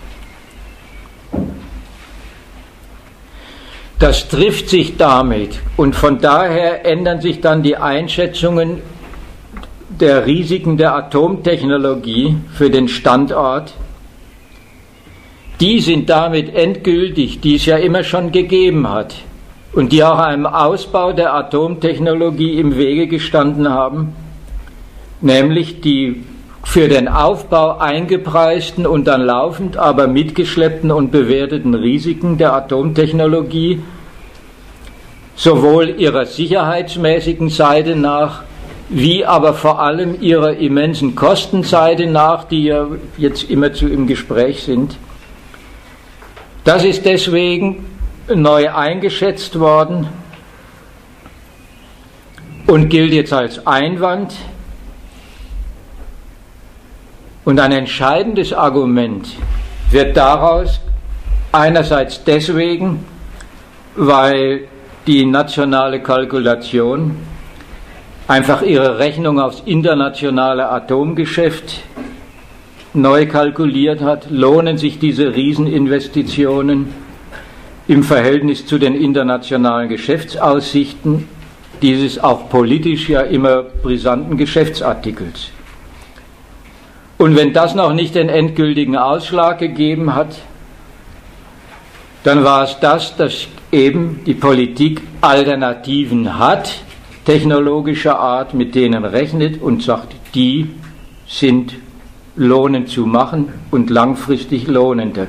[3.98, 8.80] Das trifft sich damit und von daher ändern sich dann die Einschätzungen
[9.88, 13.74] der Risiken der Atomtechnologie für den Standort.
[15.60, 19.14] Die sind damit endgültig, die es ja immer schon gegeben hat
[19.72, 24.14] und die auch einem Ausbau der Atomtechnologie im Wege gestanden haben,
[25.20, 26.24] nämlich die
[26.62, 33.80] für den Aufbau eingepreisten und dann laufend aber mitgeschleppten und bewerteten Risiken der Atomtechnologie
[35.34, 38.42] sowohl ihrer sicherheitsmäßigen Seite nach,
[38.90, 42.86] wie aber vor allem ihrer immensen Kostenseite nach, die ja
[43.16, 44.96] jetzt immerzu im Gespräch sind.
[46.68, 47.86] Das ist deswegen
[48.28, 50.06] neu eingeschätzt worden
[52.66, 54.34] und gilt jetzt als Einwand.
[57.46, 59.28] Und ein entscheidendes Argument
[59.90, 60.78] wird daraus
[61.52, 63.02] einerseits deswegen,
[63.96, 64.68] weil
[65.06, 67.16] die nationale Kalkulation
[68.26, 71.80] einfach ihre Rechnung aufs internationale Atomgeschäft
[72.94, 76.88] neu kalkuliert hat, lohnen sich diese Rieseninvestitionen
[77.86, 81.28] im Verhältnis zu den internationalen Geschäftsaussichten
[81.82, 85.50] dieses auch politisch ja immer brisanten Geschäftsartikels.
[87.18, 90.36] Und wenn das noch nicht den endgültigen Ausschlag gegeben hat,
[92.24, 96.82] dann war es das, dass eben die Politik Alternativen hat,
[97.24, 100.70] technologischer Art, mit denen rechnet und sagt, die
[101.26, 101.74] sind
[102.38, 105.26] lohnend zu machen und langfristig lohnender.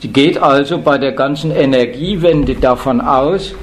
[0.00, 3.54] Sie geht also bei der ganzen Energiewende davon aus,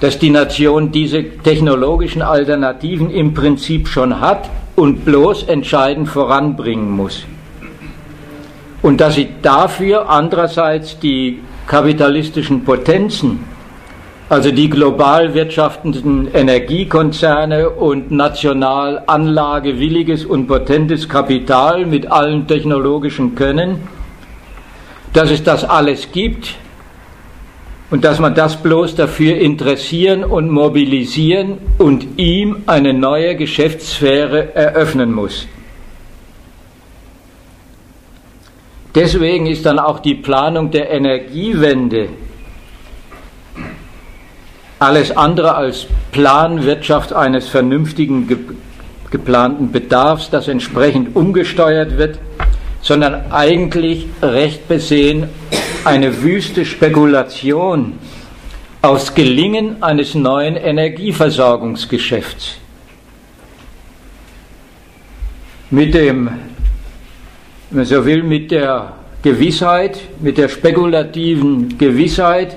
[0.00, 7.24] dass die Nation diese technologischen Alternativen im Prinzip schon hat und bloß entscheidend voranbringen muss
[8.82, 13.44] und dass sie dafür andererseits die kapitalistischen Potenzen,
[14.28, 23.88] also die global wirtschaftenden Energiekonzerne und national anlagewilliges und potentes Kapital mit allen technologischen Können,
[25.14, 26.56] dass es das alles gibt
[27.90, 35.10] und dass man das bloß dafür interessieren und mobilisieren und ihm eine neue Geschäftssphäre eröffnen
[35.10, 35.46] muss.
[38.94, 42.10] Deswegen ist dann auch die Planung der Energiewende
[44.78, 48.38] alles andere als Planwirtschaft eines vernünftigen ge
[49.10, 52.18] geplanten Bedarfs, das entsprechend umgesteuert wird,
[52.82, 55.30] sondern eigentlich recht besehen
[55.86, 57.94] eine wüste Spekulation
[58.82, 62.58] aufs Gelingen eines neuen Energieversorgungsgeschäfts.
[65.70, 66.28] Mit dem
[67.70, 72.56] wenn man so will, mit der Gewissheit, mit der spekulativen Gewissheit,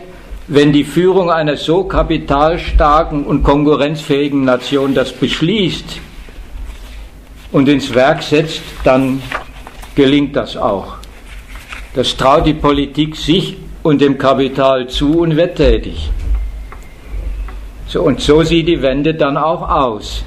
[0.54, 6.02] wenn die Führung einer so kapitalstarken und konkurrenzfähigen Nation das beschließt
[7.54, 9.22] und ins Werk setzt, dann
[9.96, 10.96] gelingt das auch.
[11.94, 16.10] Das traut die Politik sich und dem Kapital zu und wird tätig.
[17.88, 20.26] So, und so sieht die Wende dann auch aus.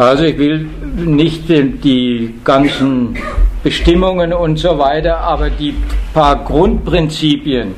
[0.00, 3.18] Also ich will nicht die ganzen
[3.62, 5.74] Bestimmungen und so weiter, aber die
[6.14, 7.74] paar Grundprinzipien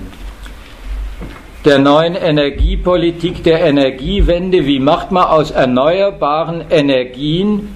[1.65, 7.75] der neuen Energiepolitik, der Energiewende, wie macht man aus erneuerbaren Energien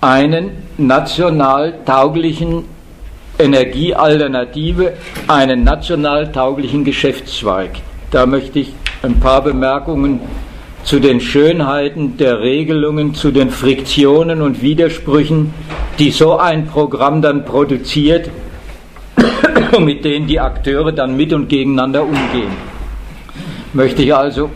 [0.00, 2.66] einen national tauglichen
[3.36, 4.92] Energiealternative,
[5.26, 7.70] einen national tauglichen Geschäftszweig.
[8.12, 8.72] Da möchte ich
[9.02, 10.20] ein paar Bemerkungen
[10.88, 15.52] zu den Schönheiten der Regelungen, zu den Friktionen und Widersprüchen,
[15.98, 18.30] die so ein Programm dann produziert,
[19.78, 22.52] mit denen die Akteure dann mit und gegeneinander umgehen.
[23.74, 24.48] Möchte ich also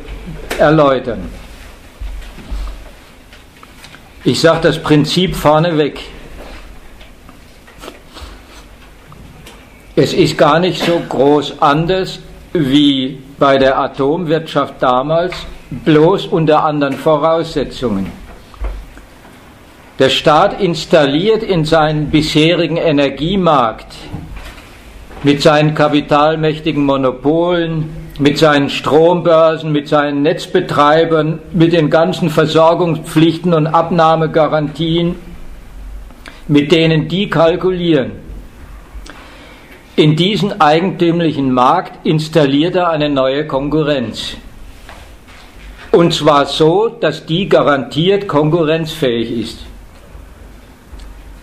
[0.58, 1.28] erläutern.
[4.24, 6.00] Ich sage das Prinzip vorneweg.
[9.94, 12.20] Es ist gar nicht so groß anders
[12.54, 15.34] wie bei der Atomwirtschaft damals,
[15.84, 18.10] bloß unter anderen Voraussetzungen.
[19.98, 23.94] Der Staat installiert in seinen bisherigen Energiemarkt
[25.22, 33.66] mit seinen kapitalmächtigen Monopolen, mit seinen Strombörsen, mit seinen Netzbetreibern, mit den ganzen Versorgungspflichten und
[33.66, 35.14] Abnahmegarantien,
[36.48, 38.12] mit denen die kalkulieren.
[39.94, 44.36] In diesen eigentümlichen Markt installiert er eine neue Konkurrenz.
[45.92, 49.58] Und zwar so, dass die garantiert konkurrenzfähig ist.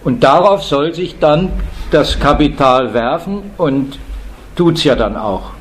[0.03, 1.51] Und darauf soll sich dann
[1.91, 3.99] das Kapital werfen und
[4.55, 5.51] tut es ja dann auch.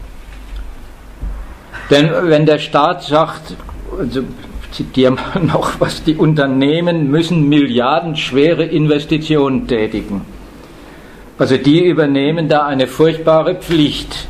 [1.90, 3.56] Denn wenn der Staat sagt,
[3.98, 4.22] also
[4.72, 10.22] zitieren wir noch was, die Unternehmen müssen milliardenschwere Investitionen tätigen.
[11.36, 14.28] Also die übernehmen da eine furchtbare Pflicht,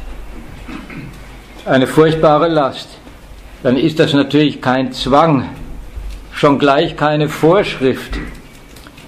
[1.65, 2.98] eine furchtbare Last
[3.63, 5.49] dann ist das natürlich kein Zwang,
[6.33, 8.19] schon gleich keine Vorschrift,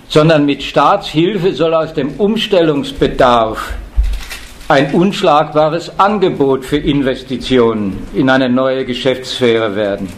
[0.09, 3.75] sondern mit Staatshilfe soll aus dem Umstellungsbedarf
[4.69, 10.09] ein unschlagbares Angebot für Investitionen in eine neue Geschäftssphäre werden.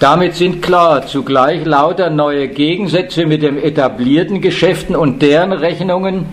[0.00, 6.26] Damit sind klar zugleich lauter neue Gegensätze mit den etablierten Geschäften und deren Rechnungen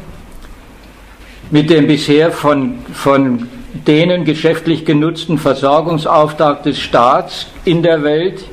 [1.52, 8.44] mit dem bisher von, von denen geschäftlich genutzten Versorgungsauftrag des Staats in der Welt.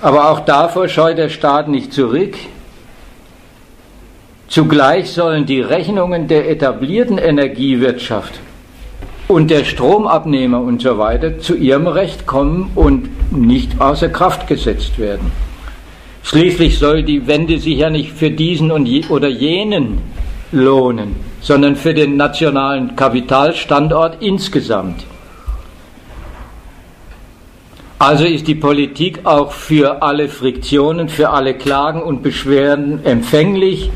[0.00, 2.34] Aber auch davor scheut der Staat nicht zurück.
[4.48, 8.40] Zugleich sollen die Rechnungen der etablierten Energiewirtschaft
[9.28, 10.98] und der Stromabnehmer und so
[11.40, 15.30] zu ihrem Recht kommen und nicht außer Kraft gesetzt werden.
[16.22, 19.98] Schließlich soll die Wende sich ja nicht für diesen und je, oder jenen
[20.52, 25.04] lohnen, sondern für den nationalen Kapitalstandort insgesamt.
[27.98, 33.90] Also ist die Politik auch für alle Friktionen, für alle Klagen und Beschwerden empfänglich,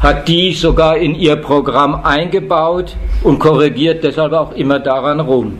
[0.00, 5.58] hat die sogar in ihr Programm eingebaut und korrigiert deshalb auch immer daran rum.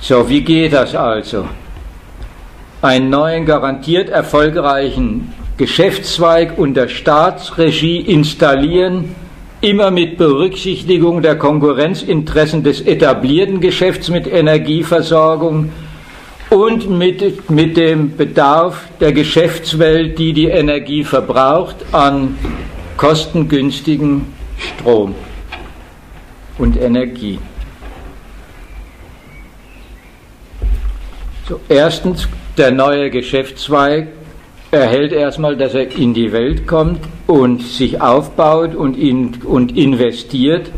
[0.00, 1.46] So, wie geht das also?
[2.82, 9.14] Einen neuen garantiert erfolgreichen Geschäftszweig unter Staatsregie installieren,
[9.62, 15.70] immer mit Berücksichtigung der Konkurrenzinteressen des etablierten Geschäfts mit Energieversorgung
[16.50, 22.36] und mit, mit dem Bedarf der Geschäftswelt, die die Energie verbraucht, an
[22.98, 24.26] kostengünstigen
[24.58, 25.14] Strom
[26.58, 27.38] und Energie.
[31.48, 34.08] So, erstens, der neue Geschäftszweig
[34.76, 40.70] erhält erstmal, dass er in die Welt kommt und sich aufbaut und, in, und investiert.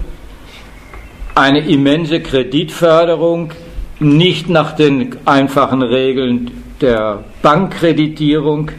[1.34, 3.53] Eine immense Kreditförderung,
[4.01, 8.70] nicht nach den einfachen Regeln der Bankkreditierung,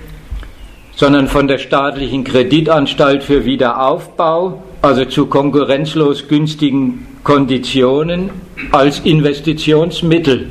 [0.96, 8.30] sondern von der staatlichen Kreditanstalt für Wiederaufbau, also zu konkurrenzlos günstigen Konditionen
[8.72, 10.50] als Investitionsmittel.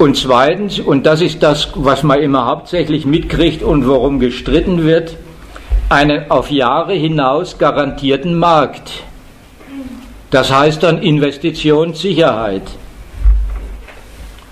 [0.00, 5.14] Und zweitens, und das ist das, was man immer hauptsächlich mitkriegt und worum gestritten wird,
[5.90, 9.02] einen auf Jahre hinaus garantierten Markt.
[10.30, 12.62] Das heißt dann Investitionssicherheit.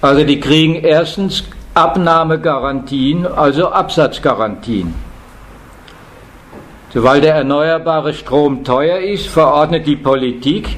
[0.03, 4.93] Also die kriegen erstens Abnahmegarantien, also Absatzgarantien.
[6.93, 10.77] Weil der erneuerbare Strom teuer ist, verordnet die Politik,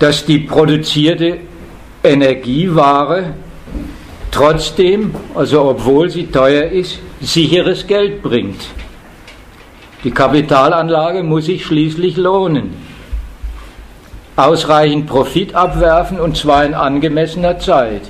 [0.00, 1.38] dass die produzierte
[2.04, 3.34] Energieware
[4.32, 8.60] trotzdem, also obwohl sie teuer ist, sicheres Geld bringt.
[10.02, 12.74] Die Kapitalanlage muss sich schließlich lohnen.
[14.34, 18.02] Ausreichend Profit abwerfen und zwar in angemessener Zeit.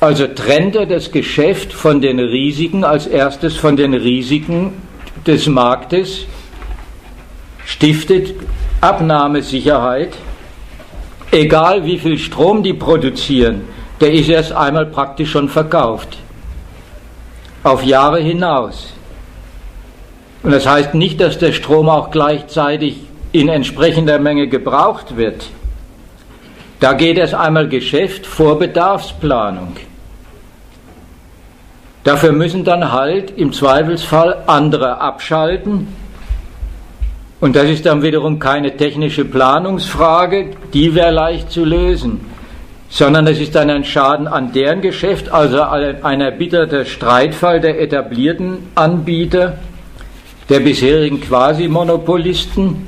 [0.00, 4.72] Also trennt er das Geschäft von den Risiken, als erstes von den Risiken
[5.26, 6.26] des Marktes,
[7.64, 8.34] stiftet
[8.80, 10.14] Abnahmesicherheit
[11.30, 13.62] egal wie viel Strom die produzieren,
[14.00, 16.18] der ist erst einmal praktisch schon verkauft.
[17.62, 18.94] Auf Jahre hinaus.
[20.42, 22.96] Und das heißt nicht, dass der Strom auch gleichzeitig
[23.32, 25.46] in entsprechender Menge gebraucht wird.
[26.80, 29.76] Da geht erst einmal Geschäft vor Bedarfsplanung.
[32.04, 35.88] Dafür müssen dann halt im Zweifelsfall andere abschalten
[37.40, 42.20] und das ist dann wiederum keine technische Planungsfrage, die wäre leicht zu lösen,
[42.90, 48.68] sondern es ist dann ein Schaden an deren Geschäft, also ein erbitterter Streitfall der etablierten
[48.74, 49.58] Anbieter,
[50.50, 52.86] der bisherigen Quasi-Monopolisten.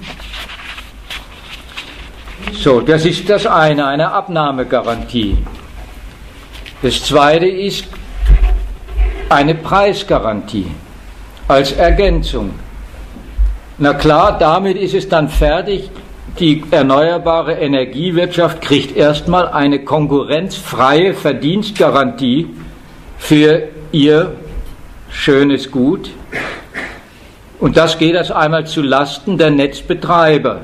[2.53, 5.39] So, das ist das eine, eine Abnahmegarantie.
[6.83, 7.87] Das zweite ist
[9.29, 10.67] eine Preisgarantie
[11.49, 12.51] als Ergänzung.
[13.83, 15.91] Na klar, damit ist es dann fertig.
[16.39, 22.47] Die erneuerbare Energiewirtschaft kriegt erstmal eine konkurrenzfreie Verdienstgarantie
[23.19, 24.37] für ihr
[25.11, 26.11] schönes Gut.
[27.59, 30.61] Und das geht erst einmal zu Lasten der Netzbetreiber.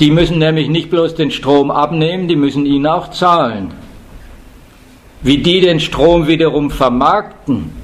[0.00, 3.72] Die müssen nämlich nicht bloß den Strom abnehmen, die müssen ihn auch zahlen.
[5.22, 7.77] Wie die den Strom wiederum vermarkten,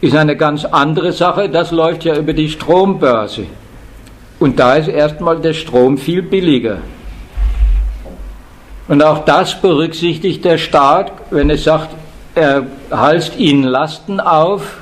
[0.00, 1.48] ist eine ganz andere Sache.
[1.48, 3.46] Das läuft ja über die Strombörse.
[4.38, 6.78] Und da ist erstmal der Strom viel billiger.
[8.88, 11.94] Und auch das berücksichtigt der Staat, wenn er sagt,
[12.34, 14.78] er halst ihnen Lasten auf,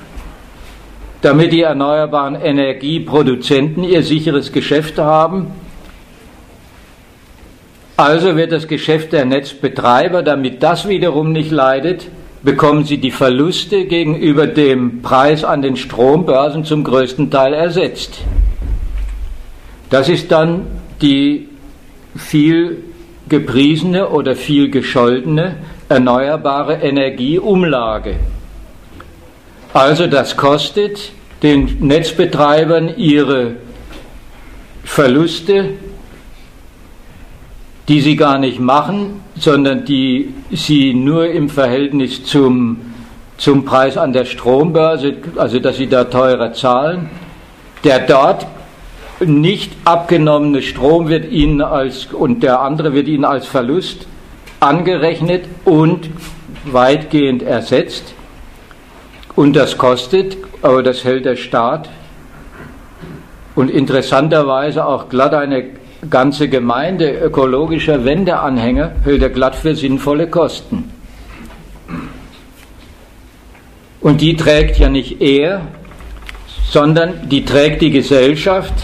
[1.23, 5.53] damit die erneuerbaren Energieproduzenten ihr sicheres Geschäft haben.
[7.97, 12.09] Also wird das Geschäft der Netzbetreiber, damit das wiederum nicht leidet,
[12.45, 18.21] bekommen sie die Verluste gegenüber dem Preis an den Strombörsen zum größten Teil ersetzt.
[19.89, 20.67] Das ist dann
[21.01, 21.49] die
[22.15, 22.85] viel
[23.29, 25.57] gepriesene oder viel gescholtene
[25.89, 28.17] erneuerbare Energieumlage.
[29.73, 31.13] Also das kostet
[31.43, 33.57] den Netzbetreibern ihre
[34.85, 35.71] Verluste,
[37.89, 42.79] die sie gar nicht machen, sondern die sie nur im Verhältnis zum,
[43.37, 47.11] zum Preis an der Strombörse, also dass sie da teurer zahlen,
[47.83, 48.47] der dort
[49.21, 54.07] nicht abgenommene Strom wird ihnen als und der andere wird ihnen als Verlust
[54.61, 56.11] angerechnet und
[56.65, 58.15] weitgehend ersetzt.
[59.37, 61.89] Und das kostet, aber das hält der Staat
[63.55, 65.65] und interessanterweise auch glatt eine
[66.11, 70.91] ganze Gemeinde ökologischer Wendeanhänger hält er glatt für sinnvolle Kosten.
[74.01, 75.63] Und die trägt ja nicht er,
[76.69, 78.75] sondern die trägt die Gesellschaft,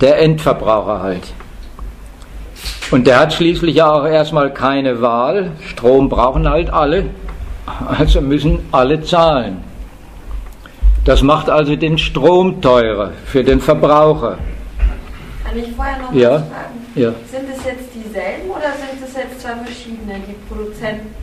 [0.00, 1.32] der Endverbraucher halt.
[2.90, 5.52] Und der hat schließlich ja auch erstmal keine Wahl.
[5.66, 7.06] Strom brauchen halt alle,
[7.86, 9.64] also müssen alle zahlen.
[11.04, 14.38] Das macht also den Strom teurer für den Verbraucher.
[15.54, 16.32] Kann ich vorher noch ja?
[16.32, 16.86] was fragen?
[16.96, 17.14] Ja.
[17.30, 21.14] Sind es jetzt dieselben oder sind es jetzt zwei verschiedene, die Produzenten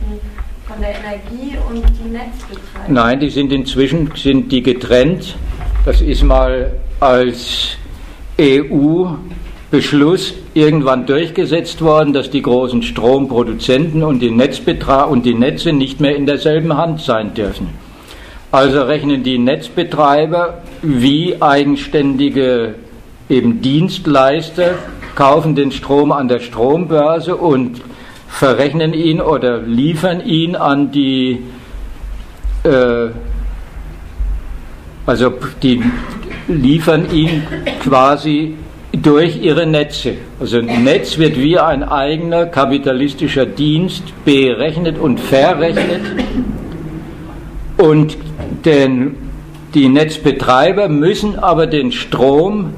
[0.66, 2.88] von der Energie und die Netzbetreiber?
[2.88, 5.36] Nein, die sind inzwischen sind die getrennt.
[5.84, 7.76] Das ist mal als
[8.40, 16.00] EU-Beschluss irgendwann durchgesetzt worden, dass die großen Stromproduzenten und die Netzbetra und die Netze nicht
[16.00, 17.68] mehr in derselben Hand sein dürfen.
[18.50, 22.76] Also rechnen die Netzbetreiber wie eigenständige
[23.28, 24.74] eben Dienstleister,
[25.14, 27.82] kaufen den Strom an der Strombörse und
[28.28, 31.42] verrechnen ihn oder liefern ihn an die
[32.64, 33.08] äh,
[35.04, 35.32] also
[35.62, 35.82] die
[36.48, 37.42] liefern ihn
[37.82, 38.54] quasi
[38.92, 40.14] durch ihre Netze.
[40.38, 46.02] Also ein Netz wird wie ein eigener kapitalistischer Dienst berechnet und verrechnet.
[47.78, 48.16] Und
[48.64, 49.16] den,
[49.74, 52.74] die Netzbetreiber müssen aber den Strom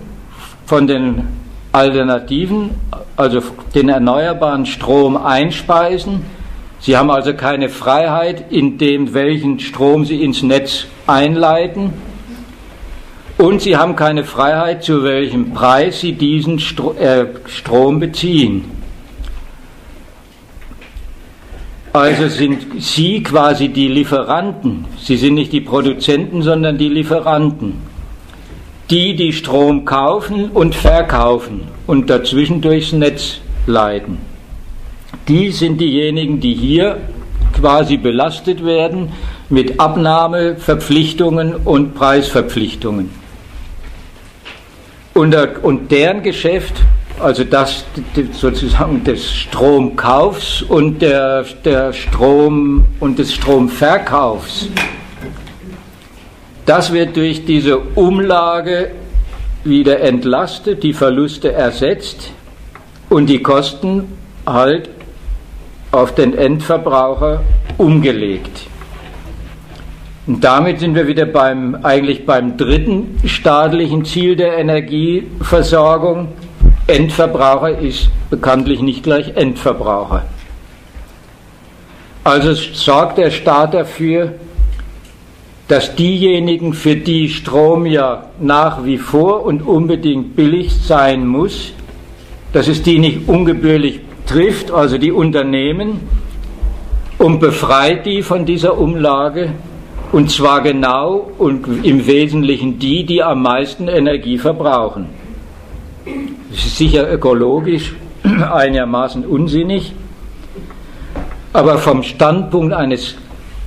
[0.66, 1.28] von den
[1.72, 2.70] Alternativen,
[3.16, 3.40] also
[3.74, 6.24] den erneuerbaren Strom einspeisen.
[6.80, 11.92] Sie haben also keine Freiheit in dem, welchen Strom sie ins Netz einleiten
[13.36, 18.64] und sie haben keine Freiheit, zu welchem Preis sie diesen äh, Strom beziehen.
[21.92, 24.84] Also sind Sie quasi die Lieferanten.
[24.98, 27.74] Sie sind nicht die Produzenten, sondern die Lieferanten.
[28.90, 34.18] Die, die Strom kaufen und verkaufen und dazwischen durchs Netz leiten.
[35.26, 36.98] Die sind diejenigen, die hier
[37.58, 39.12] quasi belastet werden
[39.48, 43.10] mit Abnahmeverpflichtungen und Preisverpflichtungen.
[45.14, 46.74] Und, und deren Geschäft,
[47.20, 47.84] also das
[48.32, 54.68] sozusagen des Stromkaufs und der, der Strom und des Stromverkaufs,
[56.66, 58.90] das wird durch diese Umlage
[59.64, 62.30] wieder entlastet, die Verluste ersetzt
[63.08, 64.12] und die Kosten
[64.46, 64.90] halt
[65.90, 67.42] auf den Endverbraucher
[67.78, 68.66] umgelegt.
[70.26, 76.28] Und damit sind wir wieder beim, eigentlich beim dritten staatlichen Ziel der Energieversorgung.
[76.86, 80.24] Endverbraucher ist bekanntlich nicht gleich Endverbraucher.
[82.24, 84.32] Also sorgt der Staat dafür,
[85.68, 91.72] dass diejenigen, für die Strom ja nach wie vor und unbedingt billig sein muss,
[92.52, 96.00] dass es die nicht ungebührlich trifft, also die Unternehmen,
[97.18, 99.52] und befreit die von dieser Umlage
[100.12, 105.06] und zwar genau und im Wesentlichen die, die am meisten Energie verbrauchen.
[106.50, 107.94] Das ist sicher ökologisch
[108.52, 109.92] einigermaßen unsinnig,
[111.52, 113.16] aber vom Standpunkt eines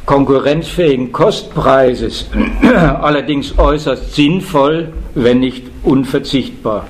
[0.07, 2.31] konkurrenzfähigen Kostpreises
[3.01, 6.87] allerdings äußerst sinnvoll, wenn nicht unverzichtbar.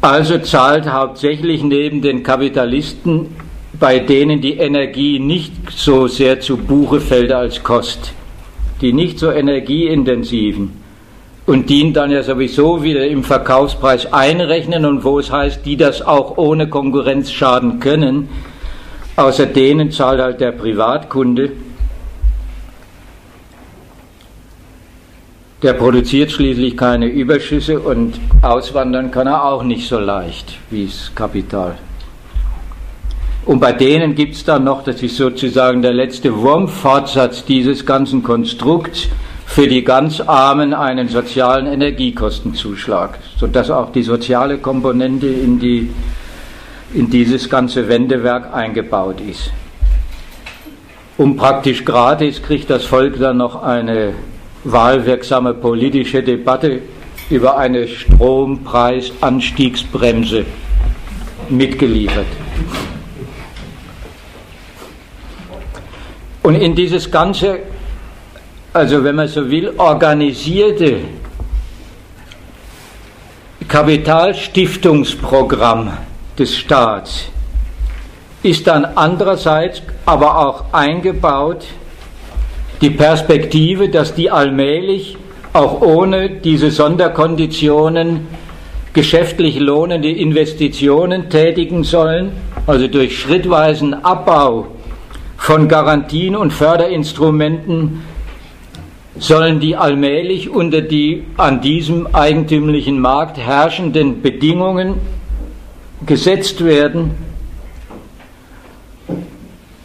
[0.00, 3.28] Also zahlt hauptsächlich neben den Kapitalisten
[3.78, 8.12] bei denen die Energie nicht so sehr zu Buche fällt als Kost,
[8.80, 10.70] die nicht so energieintensiven
[11.46, 16.02] und die dann ja sowieso wieder im Verkaufspreis einrechnen und wo es heißt, die das
[16.02, 18.28] auch ohne Konkurrenz schaden können,
[19.16, 21.52] außer denen zahlt halt der Privatkunde.
[25.62, 31.10] Der produziert schließlich keine Überschüsse und auswandern kann er auch nicht so leicht wie das
[31.14, 31.78] Kapital.
[33.46, 38.22] Und bei denen gibt es dann noch, das ist sozusagen der letzte Wurmfortsatz dieses ganzen
[38.22, 39.08] Konstrukts,
[39.46, 45.90] für die ganz Armen einen sozialen Energiekostenzuschlag, sodass auch die soziale Komponente in, die,
[46.94, 49.50] in dieses ganze Wendewerk eingebaut ist.
[51.18, 54.14] Um praktisch gratis kriegt das Volk dann noch eine
[54.64, 56.80] wahlwirksame politische Debatte
[57.30, 60.44] über eine Strompreisanstiegsbremse
[61.48, 62.26] mitgeliefert.
[66.42, 67.60] Und in dieses ganze,
[68.72, 70.98] also wenn man so will, organisierte
[73.66, 75.92] Kapitalstiftungsprogramm
[76.38, 77.28] des Staats.
[78.42, 81.64] Ist dann andererseits aber auch eingebaut
[82.80, 85.16] die Perspektive, dass die allmählich
[85.52, 88.26] auch ohne diese Sonderkonditionen
[88.92, 92.32] geschäftlich lohnende Investitionen tätigen sollen,
[92.66, 94.66] also durch schrittweisen Abbau
[95.36, 98.02] von Garantien und Förderinstrumenten
[99.18, 104.94] sollen die allmählich unter die an diesem eigentümlichen Markt herrschenden Bedingungen
[106.06, 107.12] gesetzt werden,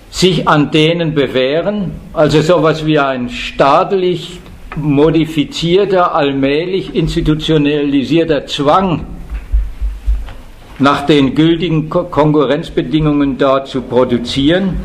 [0.09, 4.39] sich an denen bewähren, also sowas wie ein staatlich
[4.75, 9.05] modifizierter, allmählich institutionalisierter Zwang,
[10.79, 14.77] nach den gültigen Konkurrenzbedingungen dort zu produzieren,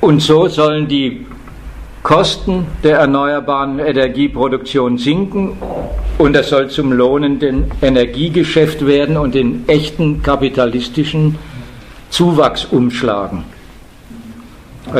[0.00, 1.26] und so sollen die
[2.04, 5.56] Kosten der erneuerbaren Energieproduktion sinken
[6.18, 11.38] und es soll zum lohnenden Energiegeschäft werden und den echten kapitalistischen
[12.10, 13.44] Zuwachs umschlagen.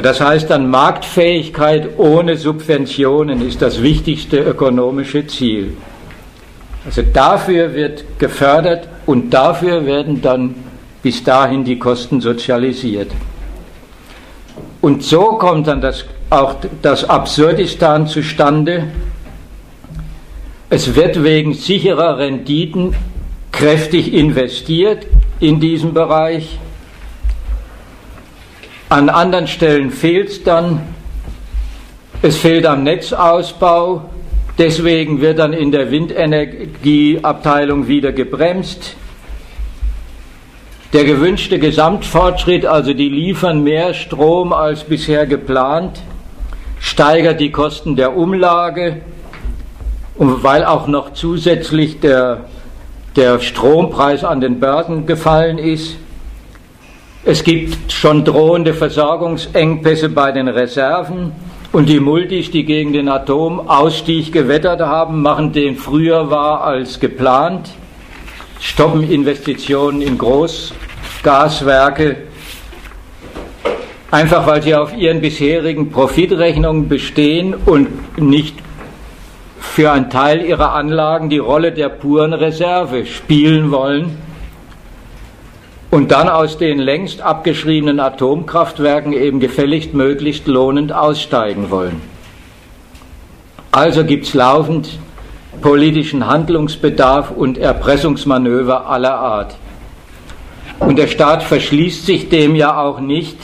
[0.02, 5.76] Das heißt dann, Marktfähigkeit ohne Subventionen ist das wichtigste ökonomische Ziel.
[6.86, 10.54] Also dafür wird gefördert und dafür werden dann
[11.02, 13.10] bis dahin die Kosten sozialisiert.
[14.80, 16.04] Und so kommt dann das,
[16.34, 18.88] auch das Absurdistan zustande.
[20.68, 22.94] Es wird wegen sicherer Renditen
[23.52, 25.06] kräftig investiert
[25.38, 26.58] in diesem Bereich.
[28.88, 30.80] An anderen Stellen fehlt es dann.
[32.22, 34.10] Es fehlt am Netzausbau.
[34.58, 38.96] Deswegen wird dann in der Windenergieabteilung wieder gebremst.
[40.92, 46.00] Der gewünschte Gesamtfortschritt, also die liefern mehr Strom als bisher geplant,
[46.84, 49.00] steigert die Kosten der Umlage
[50.16, 52.44] und weil auch noch zusätzlich der,
[53.16, 55.96] der Strompreis an den Börsen gefallen ist.
[57.24, 61.32] Es gibt schon drohende Versorgungsengpässe bei den Reserven
[61.72, 67.70] und die Multis, die gegen den Atomausstieg gewettert haben, machen den früher war als geplant,
[68.60, 70.72] stoppen Investitionen in Groß-
[71.22, 72.16] Gaswerke,
[74.14, 78.54] einfach weil sie auf ihren bisherigen Profitrechnungen bestehen und nicht
[79.58, 84.16] für einen Teil ihrer Anlagen die Rolle der puren Reserve spielen wollen
[85.90, 92.00] und dann aus den längst abgeschriebenen Atomkraftwerken eben gefälligst möglichst lohnend aussteigen wollen.
[93.72, 94.90] Also gibt es laufend
[95.60, 99.56] politischen Handlungsbedarf und Erpressungsmanöver aller Art.
[100.78, 103.38] Und der Staat verschließt sich dem ja auch nicht,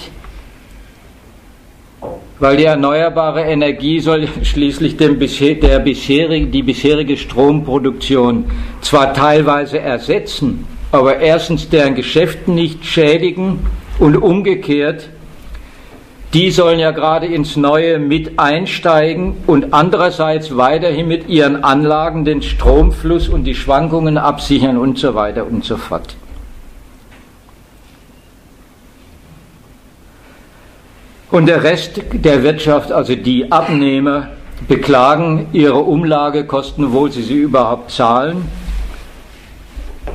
[2.41, 8.47] weil die erneuerbare Energie soll schließlich der bisherige, die bisherige Stromproduktion
[8.81, 13.61] zwar teilweise ersetzen, aber erstens deren Geschäft nicht schädigen
[13.99, 15.11] und umgekehrt,
[16.33, 22.41] die sollen ja gerade ins Neue mit einsteigen und andererseits weiterhin mit ihren Anlagen den
[22.41, 26.15] Stromfluss und die Schwankungen absichern und so weiter und so fort.
[31.31, 34.31] Und der Rest der Wirtschaft, also die Abnehmer,
[34.67, 38.45] beklagen ihre Umlagekosten, obwohl sie sie überhaupt zahlen.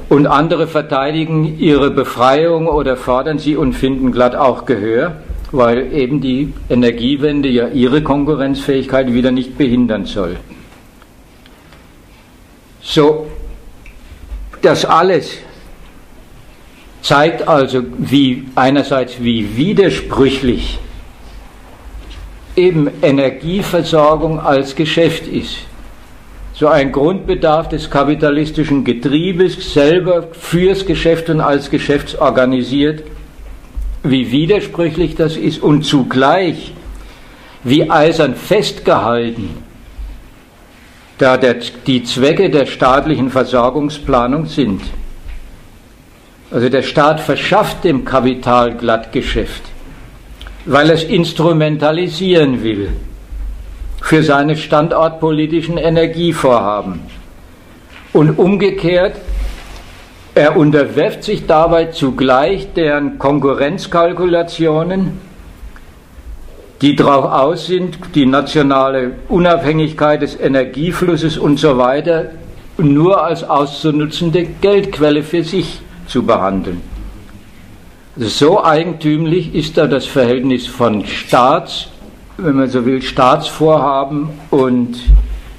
[0.10, 5.16] Und andere verteidigen ihre Befreiung oder fordern sie und finden glatt auch Gehör,
[5.52, 10.36] weil eben die Energiewende ja ihre Konkurrenzfähigkeit wieder nicht behindern soll.
[12.82, 13.28] So,
[14.62, 15.38] das alles
[17.02, 20.80] zeigt also, wie einerseits wie widersprüchlich
[22.56, 25.58] eben Energieversorgung als Geschäft ist.
[26.54, 33.04] So ein Grundbedarf des kapitalistischen Getriebes selber fürs Geschäft und als Geschäft organisiert,
[34.04, 36.74] wie widersprüchlich das ist und zugleich
[37.64, 39.66] wie eisern festgehalten
[41.18, 41.56] da der,
[41.88, 44.82] die Zwecke der staatlichen Versorgungsplanung sind.
[46.52, 49.64] Also der Staat verschafft dem Kapital Glattgeschäft,
[50.66, 52.90] weil es instrumentalisieren will
[54.02, 57.02] für seine standortpolitischen Energievorhaben.
[58.14, 59.18] Und umgekehrt,
[60.36, 65.20] er unterwirft sich dabei zugleich deren Konkurrenzkalkulationen,
[66.82, 72.32] die darauf aus sind, die nationale Unabhängigkeit des Energieflusses und so weiter
[72.78, 76.82] nur als auszunutzende Geldquelle für sich zu behandeln.
[78.18, 81.90] So eigentümlich ist da das Verhältnis von Staats,
[82.38, 84.98] wenn man so will, Staatsvorhaben und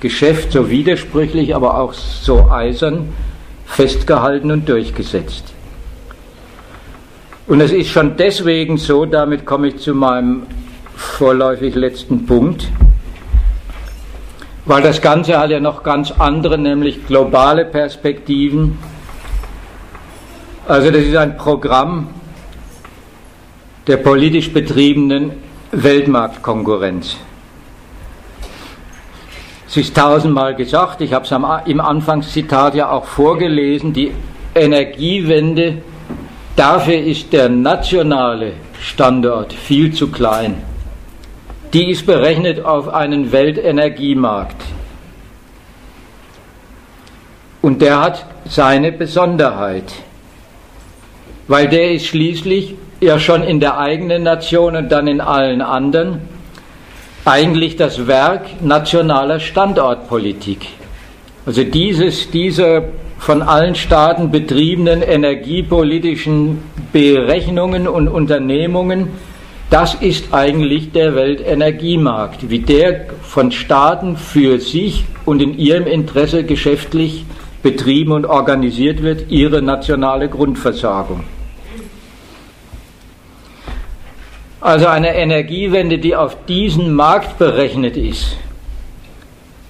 [0.01, 3.13] Geschäft so widersprüchlich, aber auch so eisern
[3.67, 5.53] festgehalten und durchgesetzt.
[7.47, 10.45] Und es ist schon deswegen so, damit komme ich zu meinem
[10.95, 12.69] vorläufig letzten Punkt,
[14.65, 18.79] weil das Ganze hat ja noch ganz andere, nämlich globale Perspektiven
[20.69, 22.09] also das ist ein Programm
[23.87, 25.33] der politisch betriebenen
[25.73, 27.17] Weltmarktkonkurrenz.
[29.69, 34.13] Es ist tausendmal gesagt, ich habe es im Anfangszitat ja auch vorgelesen, die
[34.55, 35.83] Energiewende,
[36.55, 40.63] dafür ist der nationale Standort viel zu klein.
[41.73, 44.63] Die ist berechnet auf einen Weltenergiemarkt.
[47.61, 49.93] Und der hat seine Besonderheit
[51.49, 56.21] weil der ist schließlich ja schon in der eigenen Nation und dann in allen anderen
[57.25, 60.69] eigentlich das Werk nationaler Standortpolitik.
[61.45, 62.85] Also dieses, diese
[63.19, 66.63] von allen Staaten betriebenen energiepolitischen
[66.93, 69.09] Berechnungen und Unternehmungen,
[69.71, 76.45] das ist eigentlich der Weltenergiemarkt, wie der von Staaten für sich und in ihrem Interesse
[76.45, 77.25] geschäftlich
[77.63, 81.25] betrieben und organisiert wird, ihre nationale Grundversorgung.
[84.67, 88.37] Also eine Energiewende, die auf diesen Markt berechnet ist,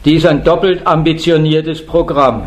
[0.07, 2.45] die ist ein doppelt ambitioniertes Programm.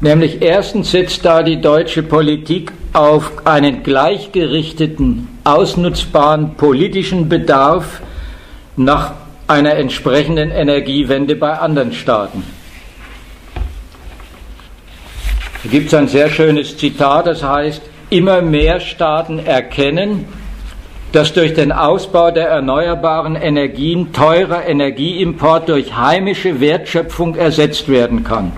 [0.00, 8.00] Nämlich erstens setzt da die deutsche Politik auf einen gleichgerichteten, ausnutzbaren politischen Bedarf
[8.76, 9.14] nach
[9.48, 12.44] einer entsprechenden Energiewende bei anderen Staaten.
[15.64, 20.26] Da gibt es ein sehr schönes Zitat, das heißt, immer mehr Staaten erkennen,
[21.12, 28.52] dass durch den Ausbau der erneuerbaren Energien teurer Energieimport durch heimische Wertschöpfung ersetzt werden kann.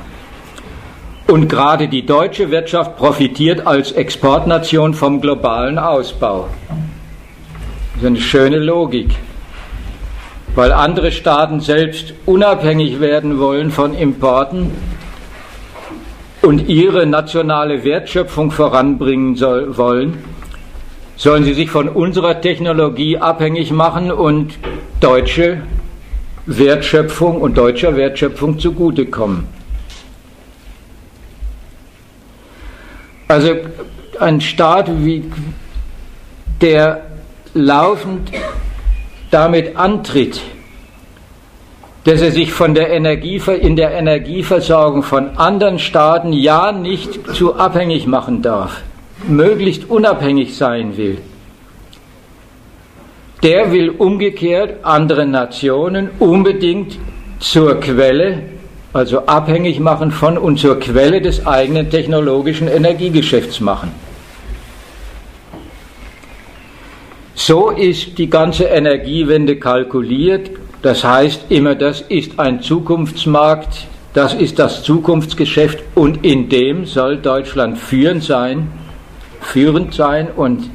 [1.26, 6.48] Und gerade die deutsche Wirtschaft profitiert als Exportnation vom globalen Ausbau.
[7.94, 9.10] Das ist eine schöne Logik,
[10.54, 14.70] weil andere Staaten selbst unabhängig werden wollen von Importen
[16.40, 20.24] und ihre nationale Wertschöpfung voranbringen soll, wollen,
[21.18, 24.56] sollen sie sich von unserer Technologie abhängig machen und
[25.00, 25.62] deutsche
[26.46, 29.48] Wertschöpfung und deutscher Wertschöpfung zugutekommen.
[33.26, 33.56] Also
[34.20, 35.24] ein Staat, wie,
[36.60, 37.02] der
[37.52, 38.30] laufend
[39.32, 40.40] damit antritt,
[42.04, 47.56] dass er sich von der Energie, in der Energieversorgung von anderen Staaten ja nicht zu
[47.56, 48.82] abhängig machen darf,
[49.26, 51.18] möglichst unabhängig sein will.
[53.42, 56.98] Der will umgekehrt andere Nationen unbedingt
[57.38, 58.42] zur Quelle,
[58.92, 63.92] also abhängig machen von und zur Quelle des eigenen technologischen Energiegeschäfts machen.
[67.34, 70.50] So ist die ganze Energiewende kalkuliert,
[70.82, 77.18] das heißt immer, das ist ein Zukunftsmarkt, das ist das Zukunftsgeschäft und in dem soll
[77.18, 78.66] Deutschland führend sein,
[79.40, 80.70] führend sein und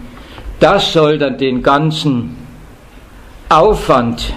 [0.60, 2.38] das soll dann den ganzen
[3.50, 4.34] Aufwand,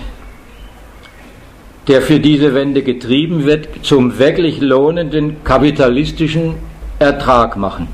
[1.89, 6.55] der für diese Wende getrieben wird, zum wirklich lohnenden kapitalistischen
[6.98, 7.89] Ertrag machen.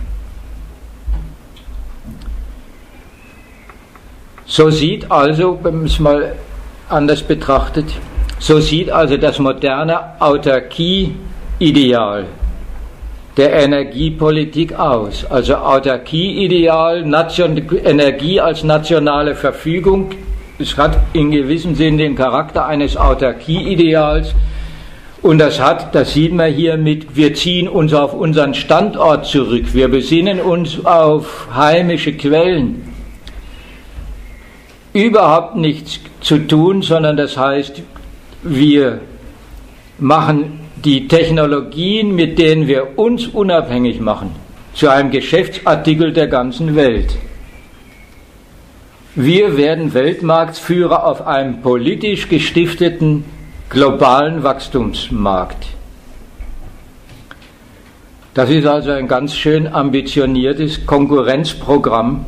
[4.46, 6.34] So sieht also, wenn man es mal
[6.88, 7.86] anders betrachtet.
[8.38, 12.26] So sieht also das moderne Autarkie-Ideal
[13.36, 15.24] der Energiepolitik aus.
[15.24, 17.04] Also Autarkie-Ideal,
[17.84, 20.10] Energie als nationale Verfügung.
[20.58, 24.34] Es hat in gewissem Sinn den Charakter eines Autarkie-Ideals.
[25.22, 29.66] Und das hat, das sieht man hier mit, wir ziehen uns auf unseren Standort zurück,
[29.72, 32.92] wir besinnen uns auf heimische Quellen
[34.92, 37.82] überhaupt nichts zu tun, sondern das heißt,
[38.42, 39.00] wir
[39.98, 44.30] machen die Technologien, mit denen wir uns unabhängig machen,
[44.74, 47.16] zu einem Geschäftsartikel der ganzen Welt.
[49.14, 53.24] Wir werden Weltmarktführer auf einem politisch gestifteten
[53.68, 55.66] globalen Wachstumsmarkt.
[58.34, 62.24] Das ist also ein ganz schön ambitioniertes Konkurrenzprogramm,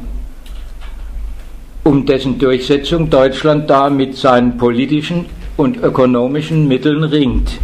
[1.82, 5.24] um dessen Durchsetzung Deutschland da mit seinen politischen
[5.56, 7.58] und ökonomischen Mitteln ringt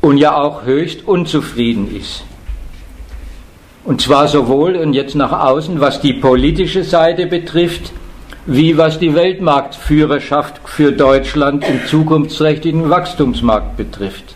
[0.00, 2.24] und ja auch höchst unzufrieden ist.
[3.84, 7.92] Und zwar sowohl und jetzt nach außen, was die politische Seite betrifft,
[8.46, 14.34] wie was die Weltmarktführerschaft für Deutschland im zukunftsträchtigen Wachstumsmarkt betrifft.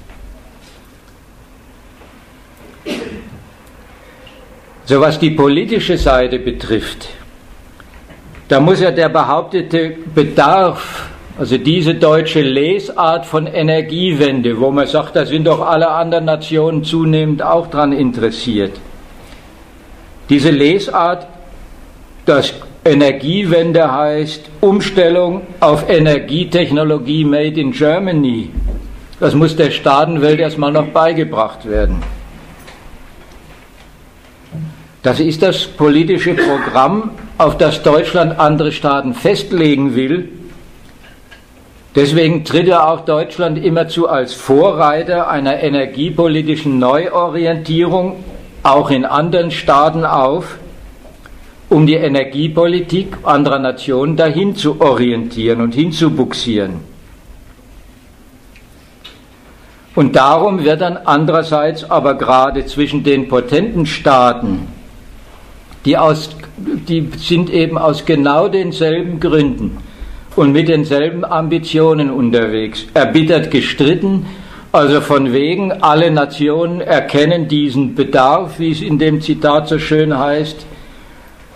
[4.84, 7.08] So was die politische Seite betrifft,
[8.48, 15.16] da muss ja der behauptete Bedarf, also diese deutsche Lesart von Energiewende, wo man sagt,
[15.16, 18.72] da sind doch alle anderen Nationen zunehmend auch daran interessiert,
[20.28, 21.26] diese Lesart,
[22.26, 22.54] dass
[22.84, 28.50] Energiewende heißt Umstellung auf Energietechnologie made in Germany,
[29.18, 32.02] das muss der Staatenwelt erstmal noch beigebracht werden.
[35.02, 40.28] Das ist das politische Programm, auf das Deutschland andere Staaten festlegen will.
[41.94, 48.22] Deswegen tritt er auch Deutschland immerzu als Vorreiter einer energiepolitischen Neuorientierung
[48.62, 50.58] auch in anderen Staaten auf,
[51.68, 56.88] um die Energiepolitik anderer Nationen dahin zu orientieren und hinzubuxieren.
[59.96, 64.68] Und darum wird dann andererseits aber gerade zwischen den potenten Staaten,
[65.84, 69.78] die, aus, die sind eben aus genau denselben Gründen
[70.40, 74.24] und mit denselben Ambitionen unterwegs, erbittert gestritten,
[74.72, 80.18] also von wegen, alle Nationen erkennen diesen Bedarf, wie es in dem Zitat so schön
[80.18, 80.64] heißt,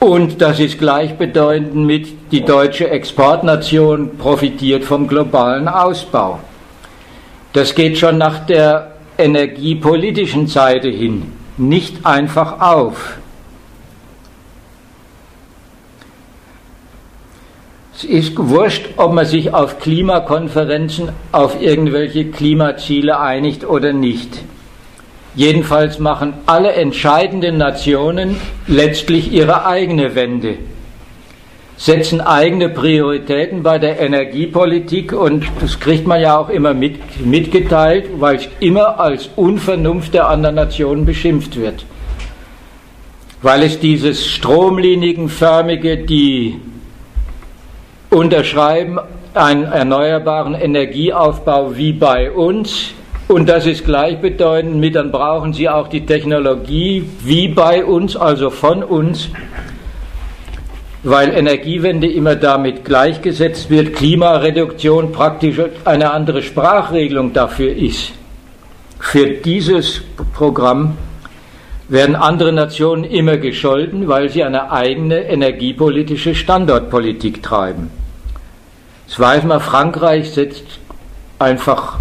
[0.01, 6.41] und das ist gleichbedeutend mit, die deutsche Exportnation profitiert vom globalen Ausbau.
[7.55, 13.17] Das geht schon nach der energiepolitischen Seite hin nicht einfach auf.
[17.97, 24.43] Es ist wurscht, ob man sich auf Klimakonferenzen auf irgendwelche Klimaziele einigt oder nicht.
[25.37, 30.57] Jedenfalls machen alle entscheidenden Nationen letztlich ihre eigene Wende,
[31.77, 38.11] setzen eigene Prioritäten bei der Energiepolitik und das kriegt man ja auch immer mit, mitgeteilt,
[38.19, 41.85] weil es immer als Unvernunft der anderen Nationen beschimpft wird.
[43.41, 46.61] Weil es dieses stromlinienförmige, die
[48.11, 48.99] unterschreiben
[49.35, 52.93] einen erneuerbaren Energieaufbau wie bei uns.
[53.27, 58.51] Und das ist gleichbedeutend mit, dann brauchen sie auch die Technologie wie bei uns, also
[58.51, 59.31] von uns,
[61.03, 68.13] weil Energiewende immer damit gleichgesetzt wird, Klimareduktion praktisch eine andere Sprachregelung dafür ist.
[69.01, 70.03] Für dieses
[70.35, 70.97] Programm
[71.89, 77.91] werden andere Nationen immer gescholten, weil sie eine eigene energiepolitische Standortpolitik treiben.
[79.07, 80.65] Das weiß man, Frankreich setzt
[81.39, 81.99] einfach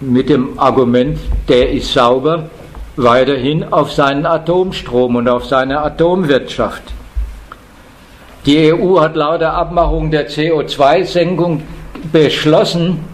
[0.00, 1.18] mit dem Argument,
[1.48, 2.50] der ist sauber,
[2.96, 6.82] weiterhin auf seinen Atomstrom und auf seine Atomwirtschaft.
[8.46, 11.62] Die EU hat lauter Abmachung der CO2-Senkung
[12.12, 13.04] beschlossen,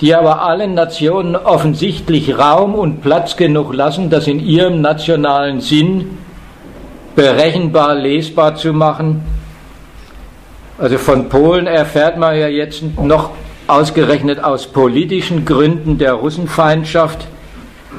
[0.00, 6.18] die aber allen Nationen offensichtlich Raum und Platz genug lassen, das in ihrem nationalen Sinn
[7.14, 9.22] berechenbar lesbar zu machen.
[10.78, 13.30] Also von Polen erfährt man ja jetzt noch
[13.66, 17.26] ausgerechnet aus politischen Gründen der Russenfeindschaft,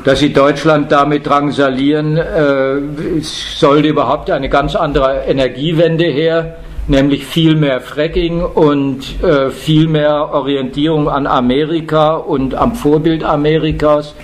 [0.03, 6.57] dass sie Deutschland damit drangsalieren, äh, es sollte überhaupt eine ganz andere Energiewende her,
[6.87, 14.15] nämlich viel mehr Fracking und äh, viel mehr Orientierung an Amerika und am Vorbild Amerikas.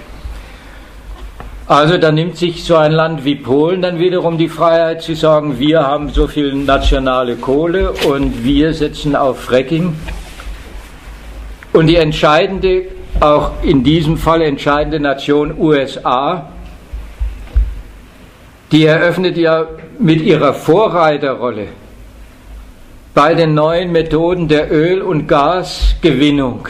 [1.67, 5.59] Also da nimmt sich so ein Land wie Polen dann wiederum die Freiheit zu sagen,
[5.59, 9.95] wir haben so viel nationale Kohle und wir setzen auf Fracking.
[11.73, 12.83] Und die entscheidende,
[13.19, 16.49] auch in diesem Fall entscheidende Nation USA,
[18.71, 19.67] die eröffnet ja
[19.99, 21.67] mit ihrer Vorreiterrolle
[23.17, 26.67] bei den neuen Methoden der Öl- und Gasgewinnung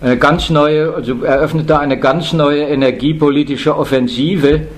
[0.00, 4.68] eine ganz neue, also eröffnet da eine ganz neue energiepolitische Offensive,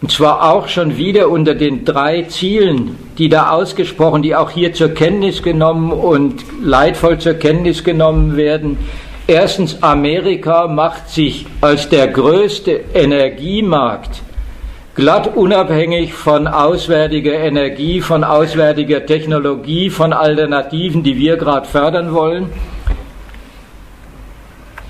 [0.00, 4.72] Und zwar auch schon wieder unter den drei Zielen, die da ausgesprochen, die auch hier
[4.74, 8.78] zur Kenntnis genommen und leidvoll zur Kenntnis genommen werden.
[9.26, 14.22] Erstens, Amerika macht sich als der größte Energiemarkt
[15.00, 22.52] glatt unabhängig von auswärtiger Energie, von auswärtiger Technologie, von Alternativen, die wir gerade fördern wollen.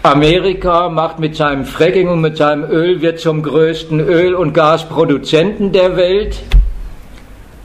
[0.02, 5.70] Amerika macht mit seinem Fracking und mit seinem Öl, wird zum größten Öl- und Gasproduzenten
[5.70, 6.40] der Welt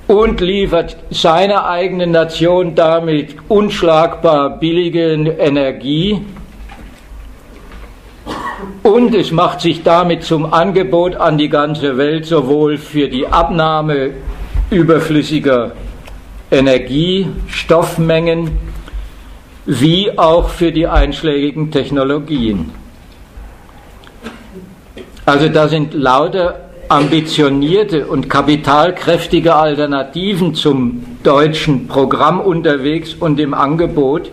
[0.06, 6.22] und liefert seiner eigenen Nation damit unschlagbar billige Energie.
[8.86, 14.12] Und es macht sich damit zum Angebot an die ganze Welt sowohl für die Abnahme
[14.70, 15.72] überflüssiger
[16.52, 18.60] Energie, Stoffmengen,
[19.66, 22.70] wie auch für die einschlägigen Technologien.
[25.26, 34.30] Also da sind lauter ambitionierte und kapitalkräftige Alternativen zum deutschen Programm unterwegs und im Angebot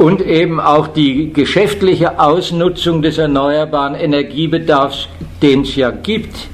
[0.00, 5.08] und eben auch die geschäftliche Ausnutzung des erneuerbaren Energiebedarfs,
[5.42, 6.48] den es ja gibt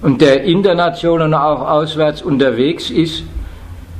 [0.00, 3.22] und der international und auch auswärts unterwegs ist,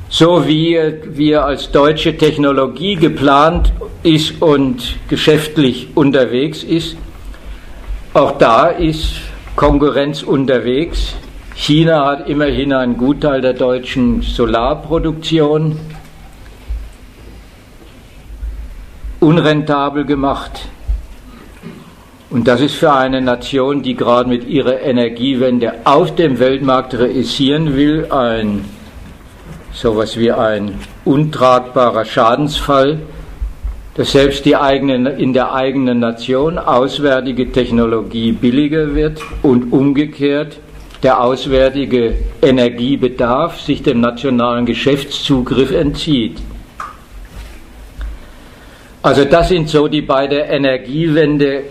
[0.09, 0.79] so wie
[1.13, 3.71] wir als deutsche Technologie geplant
[4.01, 6.97] ist und geschäftlich unterwegs ist.
[8.15, 9.13] Auch da ist
[9.55, 11.13] Konkurrenz unterwegs.
[11.53, 15.77] China hat immerhin einen Gutteil der deutschen Solarproduktion
[19.21, 20.67] unrentabel gemacht.
[22.29, 27.75] Und das ist für eine Nation, die gerade mit ihrer Energiewende auf dem Weltmarkt reüssieren
[27.75, 28.65] will, ein
[29.73, 30.75] sowas wie ein
[31.05, 32.99] untragbarer Schadensfall,
[33.95, 40.57] dass selbst die eigene, in der eigenen Nation auswärtige Technologie billiger wird und umgekehrt
[41.03, 46.37] der auswärtige Energiebedarf sich dem nationalen Geschäftszugriff entzieht.
[49.03, 51.63] Also das sind so die bei der Energiewende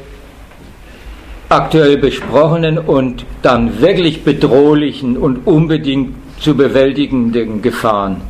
[1.48, 8.23] aktuell besprochenen und dann wirklich bedrohlichen und unbedingt zu bewältigenden Gefahren.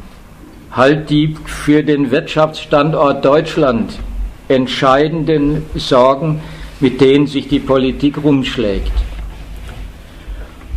[0.72, 3.98] Halt die für den Wirtschaftsstandort Deutschland
[4.48, 6.40] entscheidenden Sorgen,
[6.80, 8.92] mit denen sich die Politik rumschlägt.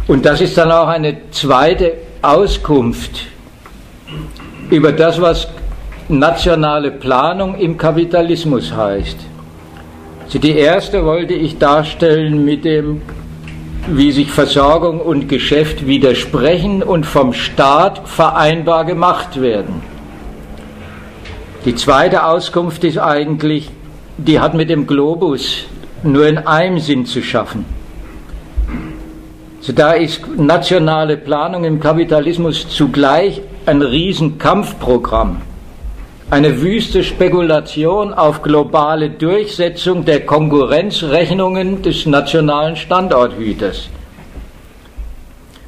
[0.08, 3.28] Und das ist dann auch eine zweite Auskunft
[4.70, 5.48] über das, was
[6.10, 9.18] nationale Planung im Kapitalismus heißt.
[10.26, 13.02] Also die erste wollte ich darstellen mit dem
[13.88, 19.82] wie sich Versorgung und Geschäft widersprechen und vom Staat vereinbar gemacht werden.
[21.66, 23.70] Die zweite Auskunft ist eigentlich,
[24.18, 25.66] die hat mit dem Globus
[26.02, 27.66] nur in einem Sinn zu schaffen.
[29.60, 35.42] Also da ist nationale Planung im Kapitalismus zugleich ein Riesenkampfprogramm
[36.34, 43.88] eine wüste Spekulation auf globale Durchsetzung der Konkurrenzrechnungen des nationalen Standorthüters.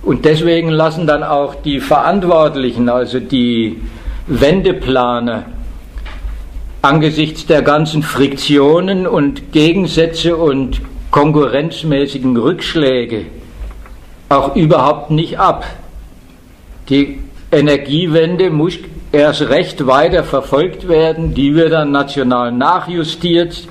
[0.01, 3.79] Und deswegen lassen dann auch die Verantwortlichen, also die
[4.25, 5.43] Wendeplaner,
[6.81, 10.81] angesichts der ganzen Friktionen und Gegensätze und
[11.11, 13.27] konkurrenzmäßigen Rückschläge
[14.29, 15.63] auch überhaupt nicht ab.
[16.89, 17.19] Die
[17.51, 18.79] Energiewende muss
[19.15, 23.67] erst recht weiter verfolgt werden, die wird dann national nachjustiert,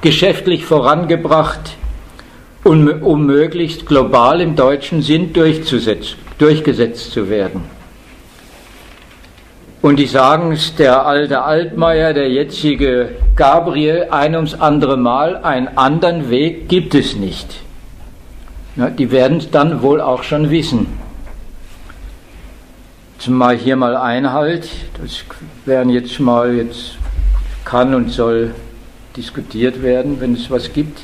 [0.00, 1.76] geschäftlich vorangebracht,
[2.64, 7.62] um, um möglichst global im deutschen Sinn durchgesetzt zu werden.
[9.80, 15.68] Und die sagen es, der alte Altmaier, der jetzige Gabriel, ein ums andere Mal, einen
[15.78, 17.60] anderen Weg gibt es nicht.
[18.74, 21.07] Ja, die werden es dann wohl auch schon wissen.
[23.18, 24.68] Zumal hier mal Einhalt,
[25.02, 25.24] das
[25.66, 26.96] werden jetzt mal, jetzt
[27.64, 28.54] kann und soll
[29.16, 31.00] diskutiert werden, wenn es was gibt.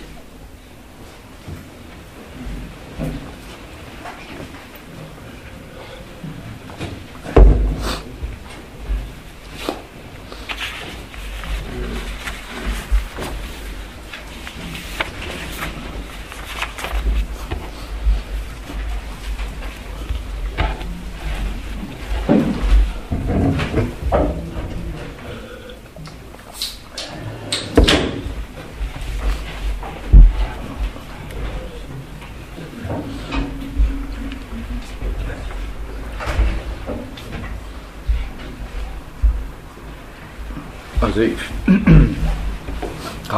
[41.05, 41.37] Also ich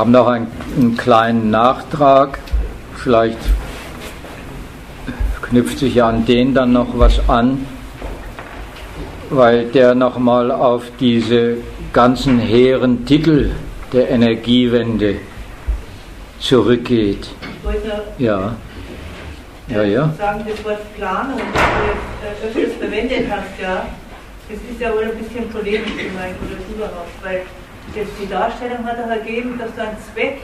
[0.06, 0.46] habe noch einen,
[0.76, 2.38] einen kleinen Nachtrag.
[2.94, 3.38] Vielleicht
[5.42, 7.66] knüpft sich ja an den dann noch was an,
[9.30, 11.56] weil der nochmal auf diese
[11.92, 13.50] ganzen hehren Titel
[13.92, 15.16] der Energiewende
[16.38, 17.26] zurückgeht.
[17.40, 18.54] Ich wollte ja.
[19.68, 20.14] Ja, ja.
[20.16, 21.40] sagen, das Wort Planung,
[22.22, 23.88] das du öfters verwendet hast, ja,
[24.48, 27.42] das ist ja wohl ein bisschen polemisch gemeint oder überhaupt, weil
[27.94, 30.40] jetzt die Darstellung hat auch ergeben, dass da ein Zweck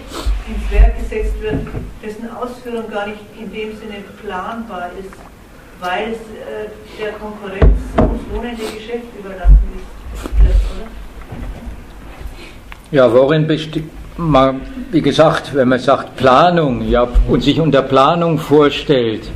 [0.48, 1.66] ins Werk gesetzt wird,
[2.02, 5.14] dessen Ausführung gar nicht in dem Sinne planbar ist,
[5.80, 6.68] weil es äh,
[7.00, 9.92] der Konkurrenz ums lohnende Geschäft überlassen ist?
[12.90, 13.84] Ja, worin besteht,
[14.90, 19.30] wie gesagt, wenn man sagt Planung ja, und sich unter Planung vorstellt,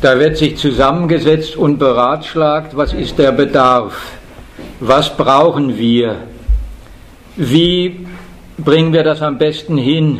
[0.00, 3.94] da wird sich zusammengesetzt und beratschlagt, was ist der Bedarf,
[4.80, 6.16] was brauchen wir,
[7.36, 8.06] wie
[8.58, 10.18] bringen wir das am besten hin,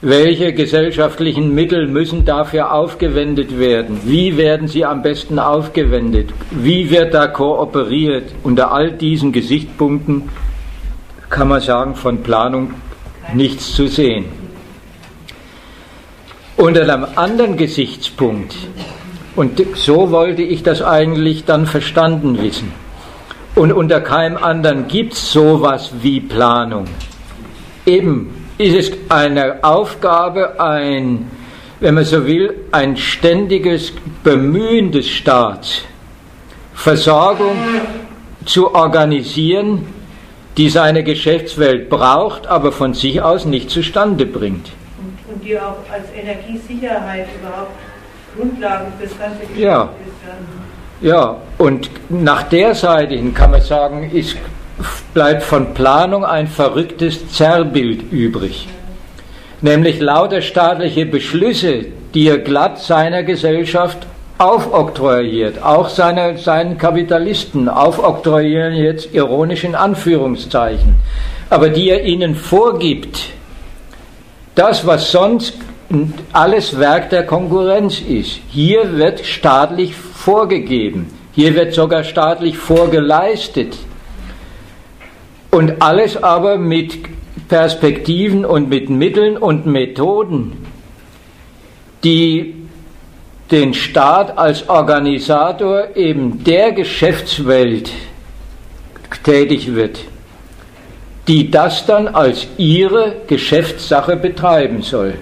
[0.00, 7.14] welche gesellschaftlichen Mittel müssen dafür aufgewendet werden, wie werden sie am besten aufgewendet, wie wird
[7.14, 8.24] da kooperiert.
[8.42, 10.28] Unter all diesen Gesichtspunkten
[11.30, 12.74] kann man sagen, von Planung
[13.32, 14.24] nichts zu sehen.
[16.56, 18.54] Unter einem anderen Gesichtspunkt,
[19.36, 22.72] und so wollte ich das eigentlich dann verstanden wissen,
[23.54, 26.86] und unter keinem anderen gibt es sowas wie Planung.
[27.84, 31.30] Eben ist es eine Aufgabe, ein,
[31.80, 33.92] wenn man so will, ein ständiges
[34.22, 35.82] Bemühen des Staats,
[36.74, 37.56] Versorgung
[38.44, 39.86] zu organisieren,
[40.56, 44.70] die seine Geschäftswelt braucht, aber von sich aus nicht zustande bringt.
[44.98, 47.72] Und, und die auch als Energiesicherheit überhaupt
[48.36, 49.82] Grundlagen für das ganze Geschäft ja.
[49.84, 50.26] ist.
[50.26, 50.61] Ja.
[51.58, 54.36] Und nach der Seite hin kann man sagen, ist,
[55.14, 58.68] bleibt von Planung ein verrücktes Zerrbild übrig.
[59.60, 64.06] Nämlich lauter staatliche Beschlüsse, die er glatt seiner Gesellschaft
[64.38, 70.96] aufoktroyiert, auch seine, seinen Kapitalisten aufoktroyieren jetzt ironisch in Anführungszeichen,
[71.48, 73.30] aber die er ihnen vorgibt,
[74.54, 75.54] das, was sonst
[76.32, 80.11] alles Werk der Konkurrenz ist, hier wird staatlich vorgegeben,
[81.34, 83.76] hier wird sogar staatlich vorgeleistet
[85.50, 86.98] und alles aber mit
[87.48, 90.64] Perspektiven und mit Mitteln und Methoden,
[92.04, 92.54] die
[93.50, 97.90] den Staat als Organisator eben der Geschäftswelt
[99.24, 99.98] tätig wird,
[101.28, 105.14] die das dann als ihre Geschäftssache betreiben soll.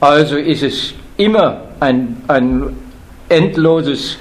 [0.00, 2.76] Also ist es immer ein, ein
[3.28, 4.18] endloses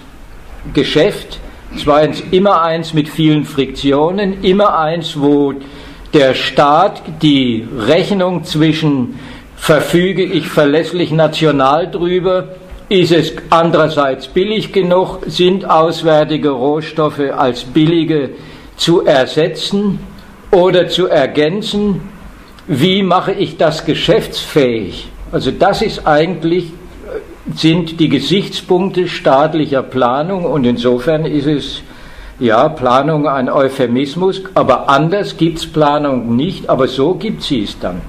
[0.74, 1.40] Geschäft,
[1.78, 5.54] zweitens immer eins mit vielen Friktionen, immer eins, wo
[6.14, 9.20] der Staat die Rechnung zwischen
[9.56, 12.50] verfüge ich verlässlich national drüber
[12.90, 15.20] ist es andererseits billig genug?
[15.26, 18.30] Sind auswärtige Rohstoffe als billige
[18.78, 20.00] zu ersetzen
[20.52, 22.00] oder zu ergänzen?
[22.66, 25.10] Wie mache ich das geschäftsfähig?
[25.34, 26.72] Also das ist eigentlich,
[27.56, 31.82] sind die Gesichtspunkte staatlicher Planung und insofern ist es,
[32.40, 37.80] ja, Planung ein Euphemismus, aber anders gibt es Planung nicht, aber so gibt sie es
[37.80, 38.02] dann.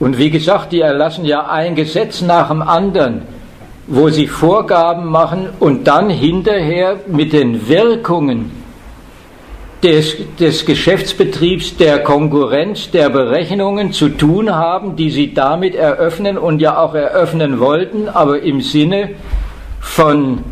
[0.00, 3.22] Und wie gesagt, die erlassen ja ein Gesetz nach dem anderen,
[3.86, 8.59] wo sie Vorgaben machen und dann hinterher mit den Wirkungen
[9.82, 16.60] des, des Geschäftsbetriebs, der Konkurrenz, der Berechnungen zu tun haben, die sie damit eröffnen und
[16.60, 19.10] ja auch eröffnen wollten, aber im Sinne
[19.80, 20.44] von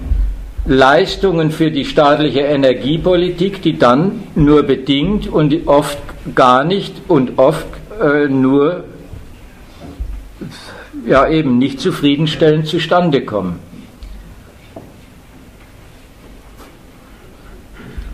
[0.64, 5.98] Leistungen für die staatliche Energiepolitik, die dann nur bedingt und oft
[6.34, 7.66] gar nicht und oft
[8.02, 8.84] äh, nur
[11.06, 13.60] ja eben nicht zufriedenstellend zustande kommen.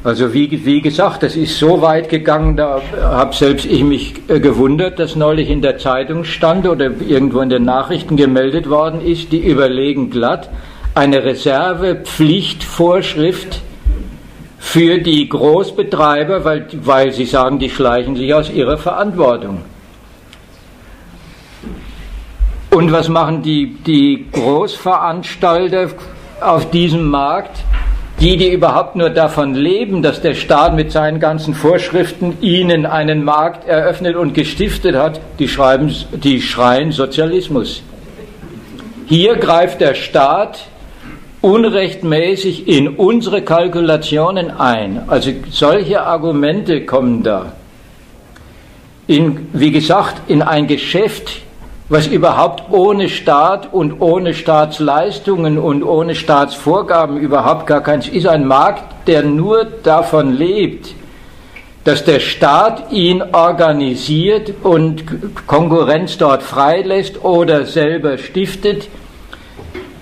[0.04, 4.38] Also wie, wie gesagt, das ist so weit gegangen, da habe selbst ich mich äh,
[4.38, 9.32] gewundert, dass neulich in der Zeitung stand oder irgendwo in den Nachrichten gemeldet worden ist,
[9.32, 10.50] die überlegen glatt
[10.94, 13.62] eine Reservepflichtvorschrift
[14.58, 19.62] für die Großbetreiber, weil, weil sie sagen, die schleichen sich aus ihrer Verantwortung.
[22.70, 25.88] Und was machen die, die Großveranstalter
[26.42, 27.64] auf diesem Markt?
[28.20, 33.24] Die, die überhaupt nur davon leben, dass der Staat mit seinen ganzen Vorschriften ihnen einen
[33.24, 37.82] Markt eröffnet und gestiftet hat, die, schreiben, die schreien Sozialismus.
[39.06, 40.60] Hier greift der Staat
[41.42, 45.02] unrechtmäßig in unsere Kalkulationen ein.
[45.08, 47.52] Also solche Argumente kommen da.
[49.06, 51.42] in, wie gesagt, in ein Geschäft,
[51.88, 58.46] was überhaupt ohne Staat und ohne Staatsleistungen und ohne Staatsvorgaben überhaupt gar keins ist, ein
[58.46, 60.94] Markt, der nur davon lebt,
[61.84, 65.04] dass der Staat ihn organisiert und
[65.46, 68.88] Konkurrenz dort freilässt oder selber stiftet,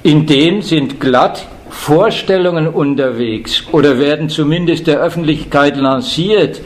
[0.04, 6.60] in dem sind glatt Vorstellungen unterwegs oder werden zumindest der Öffentlichkeit lanciert,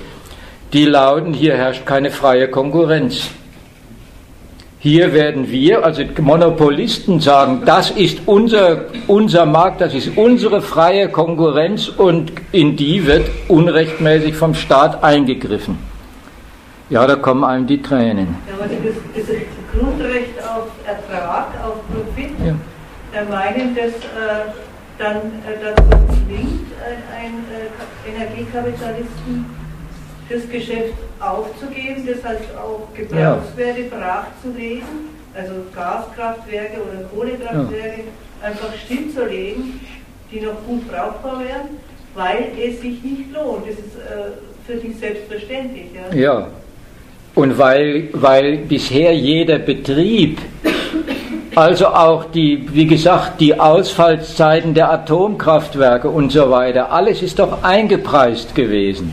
[0.75, 3.31] die lauten, hier herrscht keine freie Konkurrenz.
[4.87, 11.09] Hier werden wir, also Monopolisten, sagen, das ist unser, unser Markt, das ist unsere freie
[11.09, 15.77] Konkurrenz und in die wird unrechtmäßig vom Staat eingegriffen.
[16.89, 18.37] Ja, da kommen einem die Tränen.
[18.47, 19.37] Ja, aber das, das
[19.77, 22.55] Grundrecht auf Ertrag, auf Profit, ja.
[23.13, 24.53] der meinen, dass äh,
[25.01, 25.99] dann äh, dazu
[26.29, 26.71] zwingt,
[27.13, 29.66] ein, äh, Energiekapitalisten
[30.29, 33.97] das Geschäft aufzugeben, das heißt auch Gebrauchswerte ja.
[33.97, 38.49] brachzulegen, also Gaskraftwerke oder Kohlekraftwerke ja.
[38.49, 39.81] einfach stillzulegen,
[40.31, 41.79] die noch gut brauchbar wären,
[42.15, 43.69] weil es sich nicht lohnt.
[43.69, 44.33] Das ist äh,
[44.67, 45.87] für dich selbstverständlich.
[45.95, 46.17] Ja.
[46.17, 46.49] ja.
[47.35, 50.39] Und weil, weil bisher jeder Betrieb,
[51.55, 57.63] also auch die, wie gesagt, die Ausfallszeiten der Atomkraftwerke und so weiter, alles ist doch
[57.63, 59.13] eingepreist gewesen.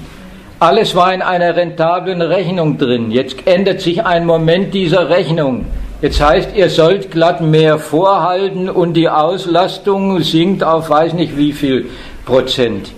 [0.63, 3.11] Alles war in einer rentablen Rechnung drin.
[3.11, 5.65] Jetzt ändert sich ein Moment dieser Rechnung.
[6.01, 11.51] Jetzt heißt, ihr sollt glatt mehr vorhalten und die Auslastung sinkt auf weiß nicht wie
[11.51, 11.87] viel
[12.25, 12.93] Prozent.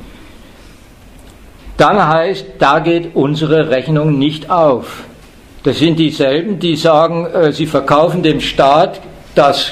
[1.78, 5.06] Dann heißt, da geht unsere Rechnung nicht auf.
[5.64, 9.02] Das sind dieselben, die sagen, äh, sie verkaufen dem Staat
[9.34, 9.72] das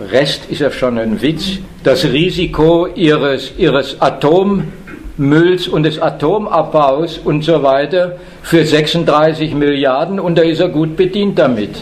[0.00, 4.72] Rest ist ja schon ein Witz, das Risiko ihres, ihres Atom
[5.20, 10.96] Mülls und des Atomabbaus und so weiter für 36 Milliarden und da ist er gut
[10.96, 11.76] bedient damit.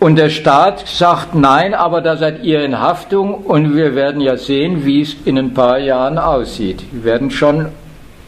[0.00, 4.36] Und der Staat sagt nein, aber da seid ihr in Haftung und wir werden ja
[4.36, 6.82] sehen, wie es in ein paar Jahren aussieht.
[6.90, 7.66] Wir werden schon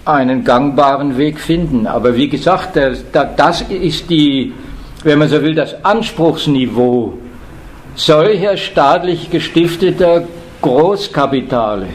[0.05, 1.87] einen gangbaren Weg finden.
[1.87, 2.79] Aber wie gesagt,
[3.13, 4.53] das ist die,
[5.03, 7.15] wenn man so will, das Anspruchsniveau
[7.95, 10.25] solcher staatlich gestifteter
[10.61, 11.89] Großkapitale,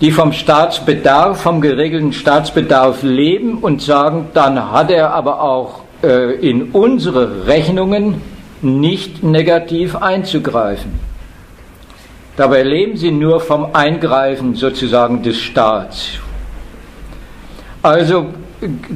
[0.00, 6.34] die vom Staatsbedarf, vom geregelten Staatsbedarf leben und sagen, dann hat er aber auch äh,
[6.34, 8.20] in unsere Rechnungen
[8.62, 10.92] nicht negativ einzugreifen.
[12.36, 16.10] Dabei leben sie nur vom Eingreifen sozusagen des Staats.
[17.82, 18.26] Also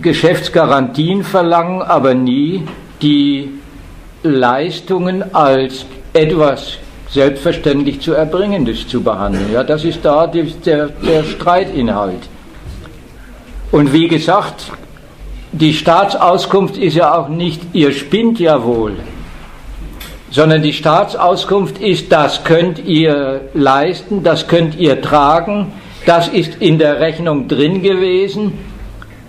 [0.00, 2.62] Geschäftsgarantien verlangen, aber nie
[3.00, 3.50] die
[4.22, 6.78] Leistungen als etwas
[7.10, 9.52] selbstverständlich zu erbringendes zu behandeln.
[9.52, 12.22] Ja, das ist da die, der, der Streitinhalt.
[13.70, 14.70] Und wie gesagt,
[15.52, 18.96] die Staatsauskunft ist ja auch nicht, ihr spinnt ja wohl,
[20.30, 25.72] sondern die Staatsauskunft ist, das könnt ihr leisten, das könnt ihr tragen,
[26.06, 28.54] das ist in der Rechnung drin gewesen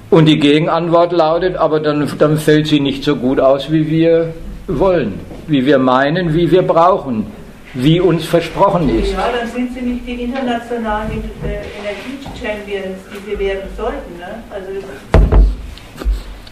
[0.10, 4.34] und die Gegenantwort lautet, aber dann, dann fällt sie nicht so gut aus, wie wir
[4.68, 7.28] wollen, wie wir meinen, wie wir brauchen,
[7.74, 9.14] wie uns versprochen ist.
[9.14, 11.10] Ja, dann sind sie nicht die internationalen
[11.44, 14.18] Energie-Champions, die sie werden sollten.
[14.18, 14.44] Ne?
[14.50, 14.70] Also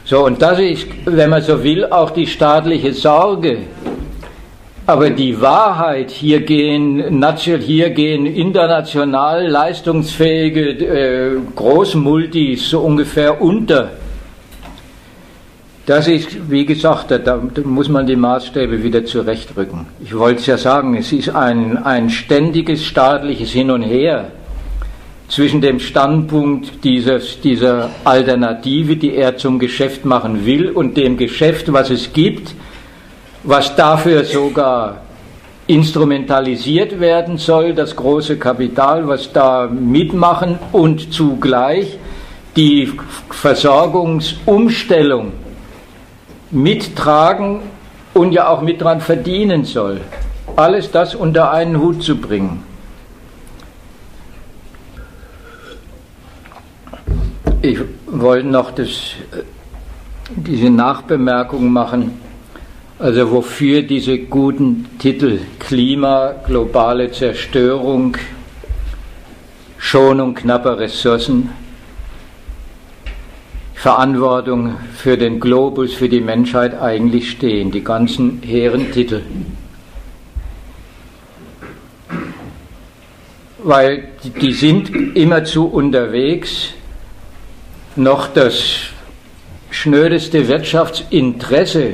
[0.04, 3.60] so, und das ist, wenn man so will, auch die staatliche Sorge.
[4.86, 7.24] Aber die Wahrheit, hier gehen,
[7.60, 13.92] hier gehen international leistungsfähige äh, Großmultis so ungefähr unter.
[15.86, 19.88] Das ist, wie gesagt, da, muss man die Maßstäbe wieder zurechtrücken.
[20.04, 24.30] Ich wollte es ja sagen, es ist ein, ein ständiges staatliches Hin und Her
[25.28, 31.74] zwischen dem Standpunkt dieses, dieser Alternative, die er zum Geschäft machen will, und dem Geschäft,
[31.74, 32.54] was es gibt,
[33.44, 35.02] was dafür sogar
[35.66, 41.98] instrumentalisiert werden soll, das große Kapital, was da mitmachen und zugleich
[42.56, 42.92] die
[43.30, 45.32] Versorgungsumstellung
[46.52, 47.62] mittragen
[48.14, 50.02] und ja auch mit dran verdienen soll.
[50.56, 52.64] Alles das unter einen Hut zu bringen.
[57.62, 59.14] Ich wollte noch das,
[60.36, 62.20] diese Nachbemerkung machen,
[62.98, 68.18] also wofür diese guten Titel Klima, globale Zerstörung,
[69.78, 71.50] Schonung knapper Ressourcen,
[73.82, 79.22] Verantwortung für den Globus, für die Menschheit eigentlich stehen, die ganzen hehren Titel.
[83.64, 84.10] weil
[84.42, 86.70] die sind immerzu unterwegs,
[87.96, 88.56] noch das
[89.70, 91.94] schnödeste Wirtschaftsinteresse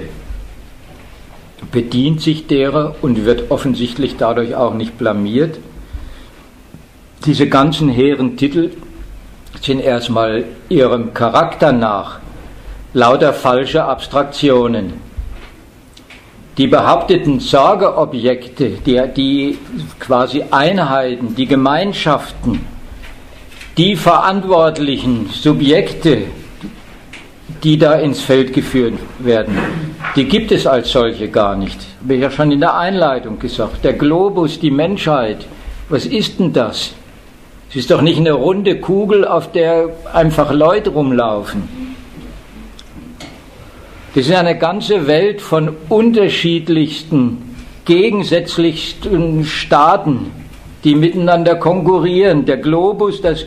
[1.72, 5.60] bedient sich derer und wird offensichtlich dadurch auch nicht blamiert.
[7.26, 8.72] Diese ganzen hehren Titel
[9.62, 12.20] sind erstmal ihrem Charakter nach
[12.94, 14.94] lauter falsche Abstraktionen.
[16.58, 19.58] Die behaupteten Sorgeobjekte, die, die
[20.00, 22.66] quasi Einheiten, die Gemeinschaften,
[23.78, 26.24] die verantwortlichen Subjekte,
[27.64, 29.56] die da ins Feld geführt werden,
[30.16, 31.80] die gibt es als solche gar nicht.
[32.02, 33.84] Habe ich ja schon in der Einleitung gesagt.
[33.84, 35.46] Der Globus, die Menschheit,
[35.90, 36.94] was ist denn das?
[37.70, 41.68] Es ist doch nicht eine runde Kugel, auf der einfach Leute rumlaufen.
[44.16, 50.32] Das ist eine ganze Welt von unterschiedlichsten, gegensätzlichsten Staaten,
[50.84, 52.46] die miteinander konkurrieren.
[52.46, 53.46] Der Globus, das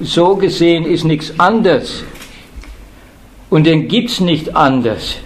[0.00, 2.04] so gesehen ist nichts anderes.
[3.50, 5.16] Und den gibt es nicht anders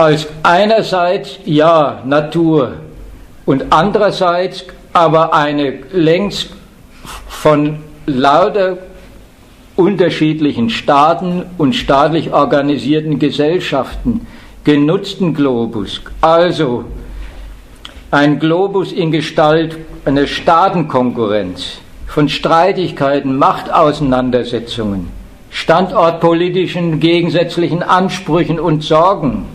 [0.00, 2.72] als einerseits ja Natur
[3.44, 4.64] und andererseits
[4.94, 6.48] aber eine längst
[7.28, 8.78] von lauter
[9.76, 14.26] unterschiedlichen Staaten und staatlich organisierten Gesellschaften
[14.64, 16.02] genutzten Globus.
[16.20, 16.84] Also
[18.10, 25.08] ein Globus in Gestalt einer Staatenkonkurrenz, von Streitigkeiten, Machtauseinandersetzungen,
[25.50, 29.46] standortpolitischen gegensätzlichen Ansprüchen und Sorgen,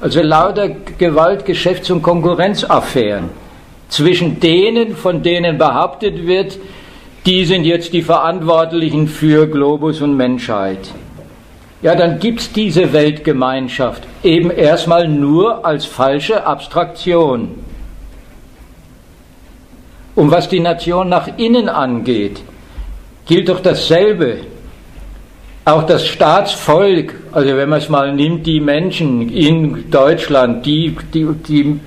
[0.00, 0.68] also lauter
[0.98, 3.30] Gewalt-, Geschäfts- und Konkurrenzaffären
[3.88, 6.58] zwischen denen, von denen behauptet wird,
[7.26, 10.90] die sind jetzt die Verantwortlichen für Globus und Menschheit.
[11.80, 17.56] Ja, dann gibt es diese Weltgemeinschaft eben erstmal nur als falsche Abstraktion.
[20.14, 22.42] Und was die Nation nach innen angeht,
[23.26, 24.38] gilt doch dasselbe.
[25.64, 31.26] Auch das Staatsvolk, also wenn man es mal nimmt, die Menschen in Deutschland, die, die,
[31.46, 31.80] die,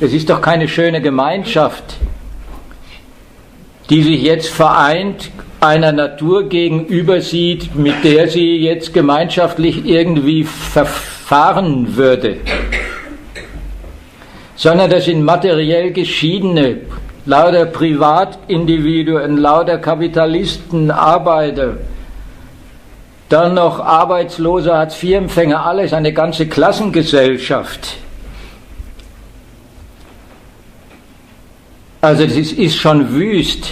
[0.00, 1.98] das ist doch keine schöne Gemeinschaft
[3.90, 11.96] die sich jetzt vereint einer Natur gegenüber sieht, mit der sie jetzt gemeinschaftlich irgendwie verfahren
[11.96, 12.36] würde,
[14.54, 16.78] sondern das sind materiell geschiedene,
[17.24, 21.78] lauter Privatindividuen, lauter Kapitalisten, Arbeiter,
[23.28, 27.96] dann noch Arbeitslose, Hartz-IV-Empfänger, alles eine ganze Klassengesellschaft.
[32.00, 33.70] Also es ist schon wüst,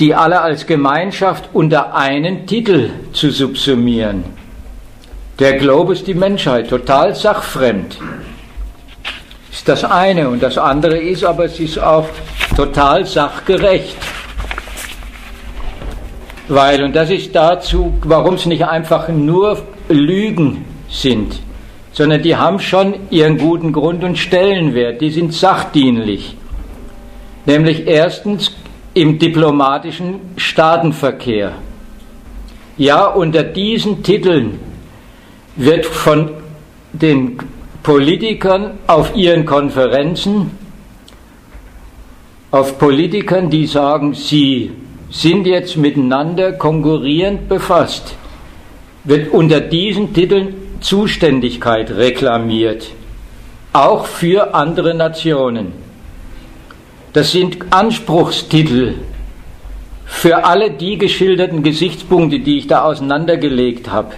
[0.00, 4.24] die alle als Gemeinschaft unter einen Titel zu subsumieren.
[5.38, 7.98] Der Globus, die Menschheit, total sachfremd.
[9.52, 10.30] Ist das eine.
[10.30, 12.08] Und das andere ist aber, es ist auch
[12.56, 13.96] total sachgerecht.
[16.48, 21.40] Weil, und das ist dazu, warum es nicht einfach nur Lügen sind,
[21.92, 26.36] sondern die haben schon ihren guten Grund und Stellenwert, die sind sachdienlich.
[27.46, 28.52] Nämlich erstens
[28.94, 31.52] im diplomatischen Staatenverkehr.
[32.76, 34.58] Ja, unter diesen Titeln
[35.56, 36.30] wird von
[36.92, 37.38] den
[37.82, 40.52] Politikern auf ihren Konferenzen,
[42.50, 44.72] auf Politikern, die sagen, sie
[45.10, 48.16] sind jetzt miteinander konkurrierend befasst,
[49.04, 52.90] wird unter diesen Titeln Zuständigkeit reklamiert,
[53.72, 55.83] auch für andere Nationen.
[57.14, 58.96] Das sind Anspruchstitel
[60.04, 64.14] für alle die geschilderten Gesichtspunkte, die ich da auseinandergelegt habe.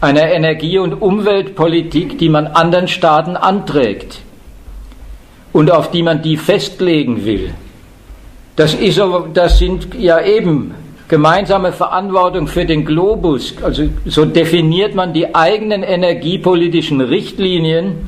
[0.00, 4.20] Einer Energie- und Umweltpolitik, die man anderen Staaten anträgt
[5.52, 7.52] und auf die man die festlegen will.
[8.54, 9.00] Das, ist,
[9.34, 10.76] das sind ja eben
[11.08, 13.56] gemeinsame Verantwortung für den Globus.
[13.62, 18.06] Also so definiert man die eigenen energiepolitischen Richtlinien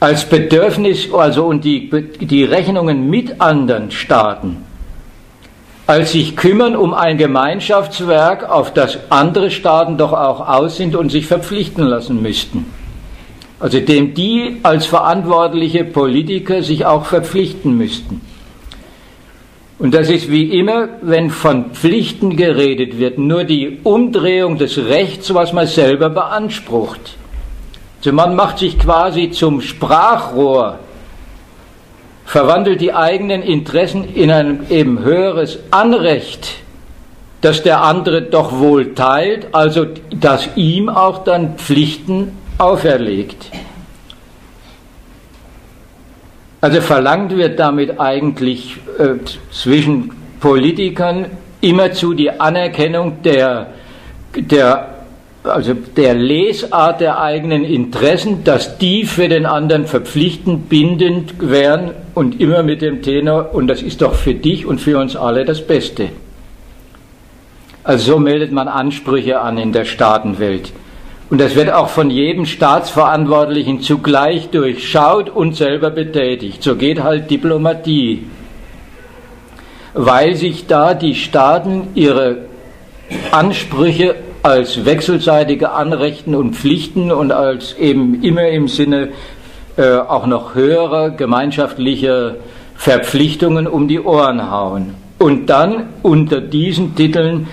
[0.00, 4.64] als Bedürfnis, also und die, die Rechnungen mit anderen Staaten,
[5.86, 11.10] als sich kümmern um ein Gemeinschaftswerk, auf das andere Staaten doch auch aus sind und
[11.10, 12.66] sich verpflichten lassen müssten.
[13.60, 18.20] Also dem die als verantwortliche Politiker sich auch verpflichten müssten.
[19.80, 25.32] Und das ist wie immer, wenn von Pflichten geredet wird, nur die Umdrehung des Rechts,
[25.34, 27.17] was man selber beansprucht.
[27.98, 30.78] Also man macht sich quasi zum Sprachrohr,
[32.24, 36.48] verwandelt die eigenen Interessen in ein eben höheres Anrecht,
[37.40, 43.50] das der andere doch wohl teilt, also das ihm auch dann Pflichten auferlegt.
[46.60, 50.10] Also verlangt wird damit eigentlich äh, zwischen
[50.40, 51.26] Politikern
[51.60, 53.68] immerzu die Anerkennung der,
[54.36, 54.97] der,
[55.48, 62.40] also der Lesart der eigenen Interessen, dass die für den anderen verpflichtend, bindend wären und
[62.40, 65.66] immer mit dem Tenor, und das ist doch für dich und für uns alle das
[65.66, 66.10] Beste.
[67.84, 70.72] Also so meldet man Ansprüche an in der Staatenwelt.
[71.30, 76.62] Und das wird auch von jedem Staatsverantwortlichen zugleich durchschaut und selber betätigt.
[76.62, 78.26] So geht halt Diplomatie.
[79.94, 82.48] Weil sich da die Staaten ihre
[83.30, 84.14] Ansprüche
[84.48, 89.10] als wechselseitige Anrechten und Pflichten und als eben immer im Sinne
[89.76, 92.36] äh, auch noch höherer gemeinschaftlicher
[92.74, 94.94] Verpflichtungen um die Ohren hauen.
[95.18, 97.48] Und dann unter diesen Titeln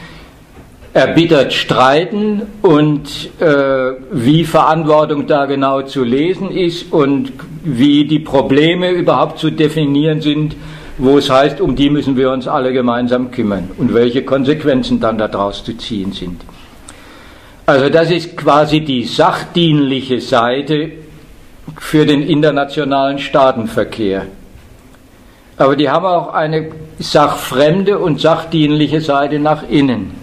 [0.93, 7.33] erbittert streiten und äh, wie Verantwortung da genau zu lesen ist und
[7.65, 10.55] wie die Probleme überhaupt zu definieren sind,
[10.97, 15.17] wo es heißt, um die müssen wir uns alle gemeinsam kümmern und welche Konsequenzen dann
[15.17, 16.41] daraus zu ziehen sind.
[17.65, 20.91] Also das ist quasi die sachdienliche Seite
[21.79, 24.27] für den internationalen Staatenverkehr.
[25.57, 30.13] Aber die haben auch eine sachfremde und sachdienliche Seite nach innen.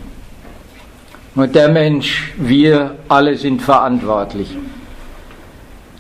[1.35, 4.49] Und der Mensch, wir alle sind verantwortlich.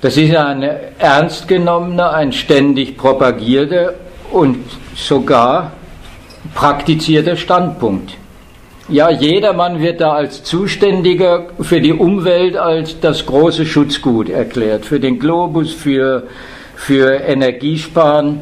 [0.02, 0.62] Das ist ein
[0.98, 3.94] ernst genommener, ein ständig propagierter
[4.30, 4.58] und
[4.94, 5.72] sogar
[6.54, 8.14] praktizierter Standpunkt.
[8.92, 15.00] Ja, jedermann wird da als Zuständiger für die Umwelt als das große Schutzgut erklärt, für
[15.00, 16.24] den Globus, für,
[16.76, 18.40] für Energiesparen.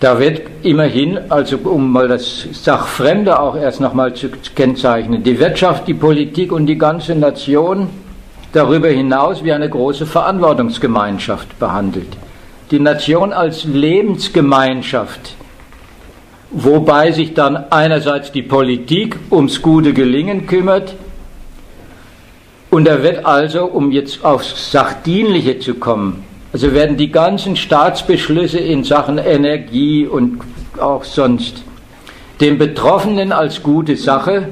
[0.00, 5.86] Da wird immerhin, also um mal das Sachfremde auch erst nochmal zu kennzeichnen, die Wirtschaft,
[5.86, 7.90] die Politik und die ganze Nation
[8.54, 12.16] darüber hinaus wie eine große Verantwortungsgemeinschaft behandelt.
[12.70, 15.34] Die Nation als Lebensgemeinschaft,
[16.50, 20.94] wobei sich dann einerseits die Politik ums gute Gelingen kümmert,
[22.70, 28.58] und er wird also, um jetzt aufs Sachdienliche zu kommen, also werden die ganzen Staatsbeschlüsse
[28.58, 30.40] in Sachen Energie und
[30.78, 31.62] auch sonst
[32.40, 34.50] dem Betroffenen als gute Sache,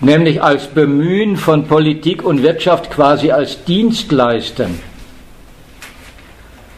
[0.00, 4.78] nämlich als Bemühen von Politik und Wirtschaft quasi als Dienstleistern,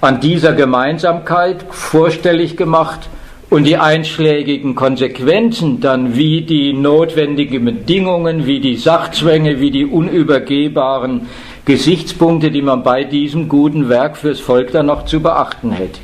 [0.00, 3.08] an dieser Gemeinsamkeit vorstellig gemacht
[3.52, 11.28] und die einschlägigen Konsequenzen dann wie die notwendigen Bedingungen, wie die Sachzwänge, wie die unübergehbaren
[11.66, 16.00] Gesichtspunkte, die man bei diesem guten Werk fürs Volk dann noch zu beachten hätte.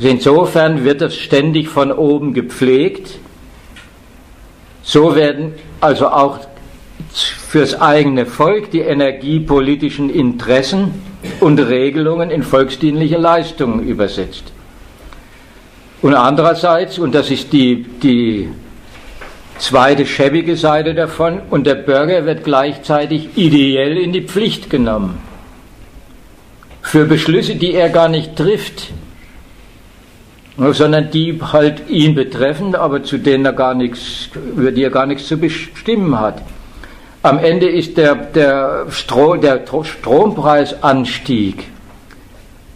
[0.00, 3.18] Insofern wird das ständig von oben gepflegt.
[4.82, 5.52] So werden
[5.82, 6.38] also auch
[7.12, 10.94] fürs eigene Volk die energiepolitischen Interessen
[11.40, 14.53] und Regelungen in volksdienliche Leistungen übersetzt.
[16.04, 18.50] Und andererseits, und das ist die, die
[19.56, 25.18] zweite schäbige Seite davon und der Bürger wird gleichzeitig ideell in die Pflicht genommen.
[26.82, 28.90] Für Beschlüsse, die er gar nicht trifft,
[30.58, 35.06] sondern die halt ihn betreffen, aber zu denen er gar nichts, über die er gar
[35.06, 36.42] nichts zu bestimmen hat.
[37.22, 41.64] Am Ende ist der, der, Stro, der Strompreisanstieg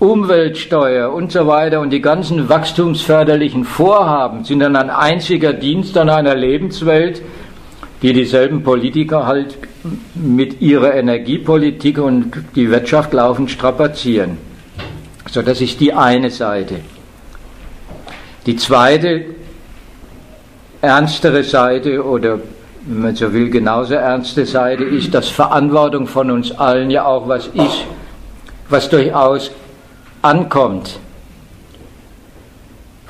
[0.00, 6.08] Umweltsteuer und so weiter und die ganzen wachstumsförderlichen Vorhaben sind dann ein einziger Dienst an
[6.08, 7.20] einer Lebenswelt,
[8.02, 9.58] die dieselben Politiker halt
[10.14, 14.38] mit ihrer Energiepolitik und die Wirtschaft laufend strapazieren.
[15.28, 16.76] So, das ist die eine Seite.
[18.46, 19.24] Die zweite,
[20.80, 22.38] ernstere Seite oder
[22.86, 27.28] wenn man so will, genauso ernste Seite ist, dass Verantwortung von uns allen ja auch
[27.28, 27.84] was ist,
[28.68, 29.50] was durchaus
[30.22, 30.98] ankommt.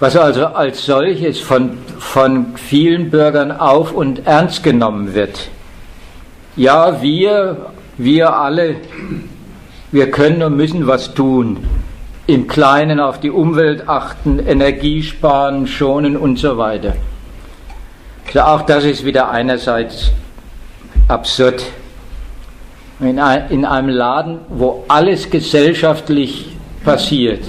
[0.01, 5.49] Was also als solches von, von vielen Bürgern auf und ernst genommen wird.
[6.57, 7.67] Ja, wir,
[7.97, 8.77] wir alle,
[9.91, 11.65] wir können und müssen was tun.
[12.27, 16.95] Im Kleinen auf die Umwelt achten, Energie sparen, schonen und so weiter.
[18.27, 20.13] Also auch das ist wieder einerseits
[21.09, 21.65] absurd.
[23.01, 27.45] In, einem Laden, wo alles gesellschaftlich passiert,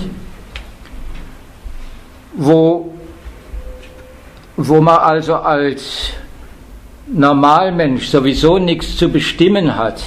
[2.34, 2.94] wo,
[4.58, 6.14] wo man also als
[7.08, 10.04] Normalmensch sowieso nichts zu bestimmen hat,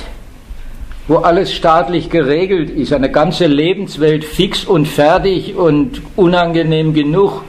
[1.08, 7.42] wo alles staatlich geregelt ist, eine ganze Lebenswelt fix und fertig und unangenehm genug,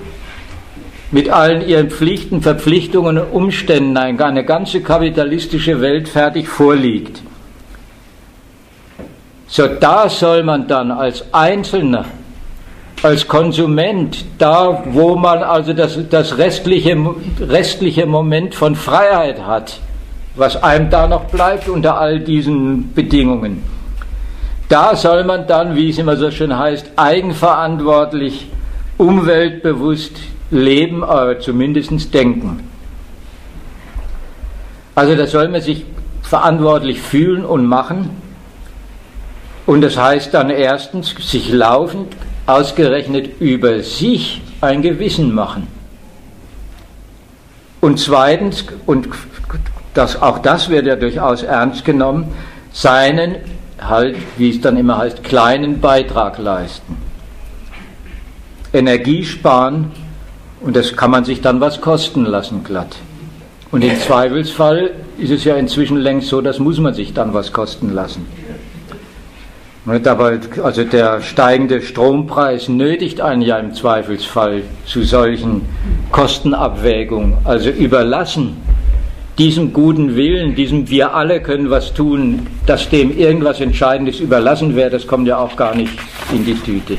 [1.12, 7.22] mit allen ihren Pflichten, Verpflichtungen und Umständen eine ganze kapitalistische Welt fertig vorliegt
[9.53, 12.05] So da soll man dann als Einzelner,
[13.03, 16.97] als Konsument, da wo man also das, das restliche,
[17.39, 19.80] restliche Moment von Freiheit hat,
[20.35, 23.61] was einem da noch bleibt unter all diesen Bedingungen,
[24.69, 28.47] da soll man dann, wie es immer so schön heißt, eigenverantwortlich,
[28.97, 30.17] umweltbewusst
[30.49, 32.67] leben, aber zumindest denken.
[34.95, 35.85] Also da soll man sich
[36.23, 38.23] verantwortlich fühlen und machen.
[39.65, 42.15] Und das heißt dann erstens, sich laufend
[42.45, 45.68] ausgerechnet über sich ein Gewissen machen.
[47.80, 49.10] Und zweitens, und
[49.94, 52.34] das, auch das wird ja durchaus ernst genommen,
[52.72, 53.35] seinen
[53.81, 56.98] halt, wie es dann immer heißt, kleinen Beitrag leisten.
[58.72, 59.91] Energie sparen
[60.61, 62.95] und das kann man sich dann was kosten lassen, glatt.
[63.72, 67.52] Und im Zweifelsfall ist es ja inzwischen längst so, das muss man sich dann was
[67.52, 68.26] kosten lassen.
[69.85, 75.64] Aber also der steigende Strompreis nötigt einen ja im Zweifelsfall zu solchen
[76.11, 77.38] Kostenabwägungen.
[77.43, 78.55] Also überlassen
[79.38, 84.89] diesem guten Willen, diesem wir alle können was tun, dass dem irgendwas Entscheidendes überlassen wäre,
[84.89, 85.91] das kommt ja auch gar nicht
[86.31, 86.97] in die Tüte.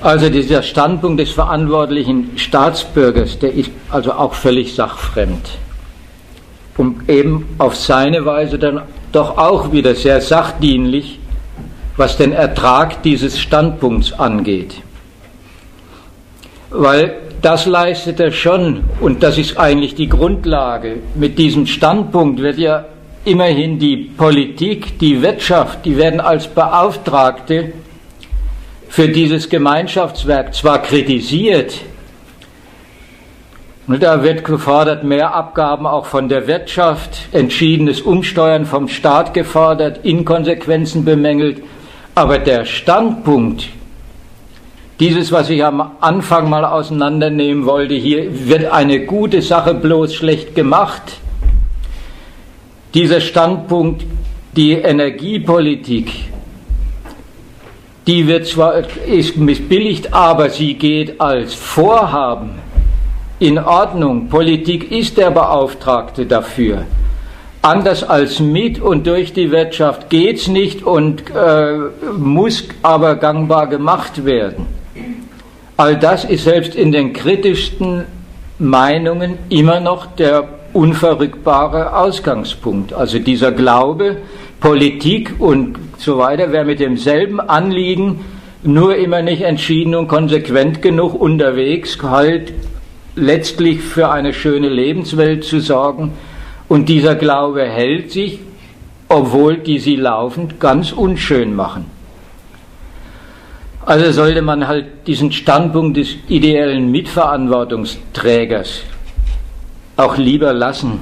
[0.00, 5.48] Also dieser Standpunkt des verantwortlichen Staatsbürgers, der ist also auch völlig sachfremd.
[6.76, 8.82] Und eben auf seine Weise dann
[9.12, 11.20] doch auch wieder sehr sachdienlich,
[11.96, 14.74] was den Ertrag dieses Standpunkts angeht.
[16.70, 20.96] Weil das leistet er schon, und das ist eigentlich die Grundlage.
[21.14, 22.86] Mit diesem Standpunkt wird ja
[23.24, 27.72] immerhin die Politik, die Wirtschaft, die werden als Beauftragte
[28.88, 31.74] für dieses Gemeinschaftswerk zwar kritisiert,
[33.86, 41.04] da wird gefordert, mehr Abgaben auch von der Wirtschaft, entschiedenes Umsteuern vom Staat gefordert, Inkonsequenzen
[41.04, 41.62] bemängelt,
[42.14, 43.68] aber der Standpunkt,
[45.00, 50.54] dieses, was ich am Anfang mal auseinandernehmen wollte, hier wird eine gute Sache bloß schlecht
[50.54, 51.18] gemacht.
[52.94, 54.04] Dieser Standpunkt,
[54.56, 56.32] die Energiepolitik
[58.06, 62.63] die wird zwar ist missbilligt, aber sie geht als Vorhaben
[63.44, 64.28] in Ordnung.
[64.28, 66.86] Politik ist der Beauftragte dafür.
[67.60, 71.74] Anders als mit und durch die Wirtschaft geht es nicht und äh,
[72.18, 74.66] muss aber gangbar gemacht werden.
[75.76, 78.04] All das ist selbst in den kritischsten
[78.58, 82.94] Meinungen immer noch der unverrückbare Ausgangspunkt.
[82.94, 84.18] Also dieser Glaube,
[84.60, 88.20] Politik und so weiter wäre mit demselben Anliegen
[88.62, 92.54] nur immer nicht entschieden und konsequent genug unterwegs, halt
[93.16, 96.12] letztlich für eine schöne Lebenswelt zu sorgen.
[96.68, 98.40] Und dieser Glaube hält sich,
[99.08, 101.86] obwohl die sie laufend ganz unschön machen.
[103.86, 108.80] Also sollte man halt diesen Standpunkt des ideellen Mitverantwortungsträgers
[109.96, 111.00] auch lieber lassen.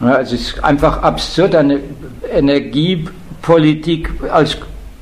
[0.00, 1.80] Ja, es ist einfach absurd, eine
[2.30, 4.56] Energiepolitik als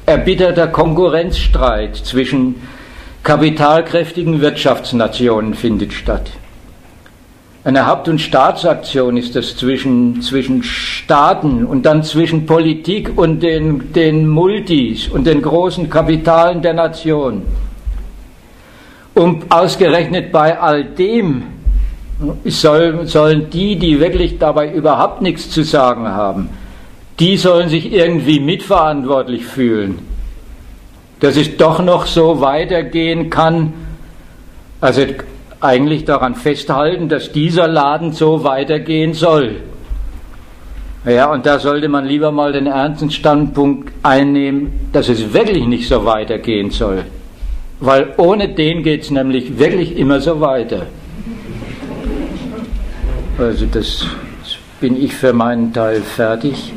[0.06, 2.56] erbitterter Konkurrenzstreit zwischen
[3.24, 6.30] kapitalkräftigen Wirtschaftsnationen findet statt.
[7.64, 13.94] Eine Haupt- und Staatsaktion ist das zwischen, zwischen Staaten und dann zwischen Politik und den,
[13.94, 17.42] den Multis und den großen Kapitalen der Nation.
[19.14, 21.44] Und ausgerechnet bei all dem
[22.44, 26.50] soll, sollen die, die wirklich dabei überhaupt nichts zu sagen haben,
[27.18, 30.00] die sollen sich irgendwie mitverantwortlich fühlen,
[31.24, 33.72] dass es doch noch so weitergehen kann,
[34.82, 35.06] also
[35.58, 39.56] eigentlich daran festhalten, dass dieser Laden so weitergehen soll.
[41.06, 45.88] Ja, und da sollte man lieber mal den ernsten Standpunkt einnehmen, dass es wirklich nicht
[45.88, 47.06] so weitergehen soll.
[47.80, 50.84] Weil ohne den geht es nämlich wirklich immer so weiter.
[53.38, 54.04] Also das
[54.78, 56.74] bin ich für meinen Teil fertig.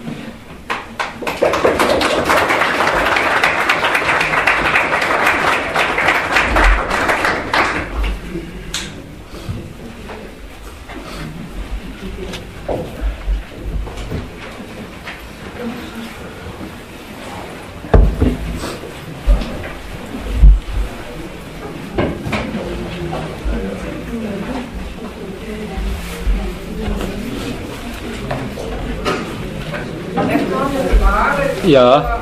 [31.68, 32.18] Ja.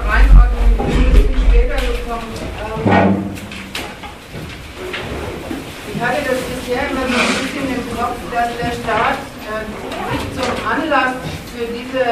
[5.94, 9.22] Ich hatte das bisher immer so ein bisschen im Kopf, dass der Staat
[10.12, 11.14] sich zum Anlass
[11.54, 12.06] für diese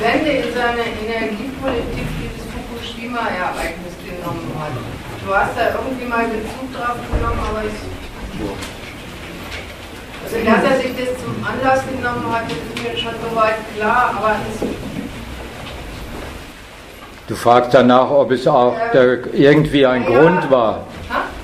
[0.00, 4.72] Wende in seiner Energiepolitik dieses Fukushima-Ereignis genommen hat.
[5.26, 7.76] Du hast da irgendwie mal Bezug drauf genommen, aber ich.
[10.24, 14.14] Also, dass er sich das zum Anlass genommen hat, das ist mir schon soweit klar,
[14.16, 14.66] aber es
[17.40, 18.76] Du fragst danach, ob es auch
[19.32, 20.84] irgendwie ein ja, Grund war.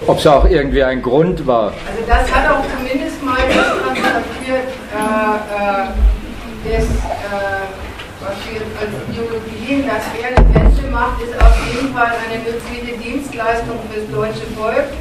[0.07, 1.73] Ob es auch irgendwie ein Grund war.
[1.89, 5.09] Also das hat auch zumindest mal das transportiert, äh,
[5.57, 5.89] äh,
[6.69, 7.65] das, äh,
[8.21, 12.99] was wir als Ideologien, dass wer eine Wende macht, ist auf jeden Fall eine nützliche
[12.99, 14.93] Dienstleistung fürs deutsche Volk,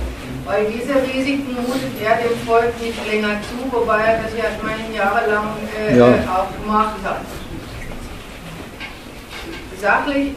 [0.45, 4.95] weil diese Risiken mutet er dem Volk nicht länger zu, wobei er das ja meine
[4.95, 6.05] jahrelang äh, ja.
[6.31, 7.19] auch gemacht hat.
[9.81, 10.31] Sachlich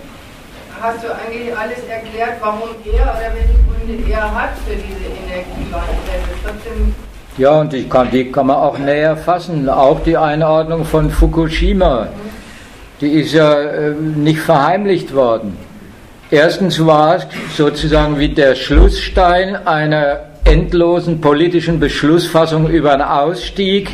[0.81, 6.95] hast du eigentlich alles erklärt, warum er oder welche Gründe er hat für diese Energiewandel.
[7.37, 9.69] Ja, und die kann, die kann man auch näher fassen.
[9.69, 12.09] Auch die Einordnung von Fukushima,
[13.01, 15.57] die ist ja äh, nicht verheimlicht worden.
[16.31, 17.27] Erstens war es
[17.57, 23.91] sozusagen wie der Schlussstein einer endlosen politischen Beschlussfassung über einen Ausstieg,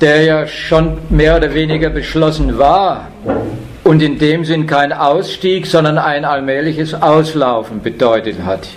[0.00, 3.08] der ja schon mehr oder weniger beschlossen war
[3.84, 8.68] und in dem Sinn kein Ausstieg, sondern ein allmähliches Auslaufen bedeutet hat.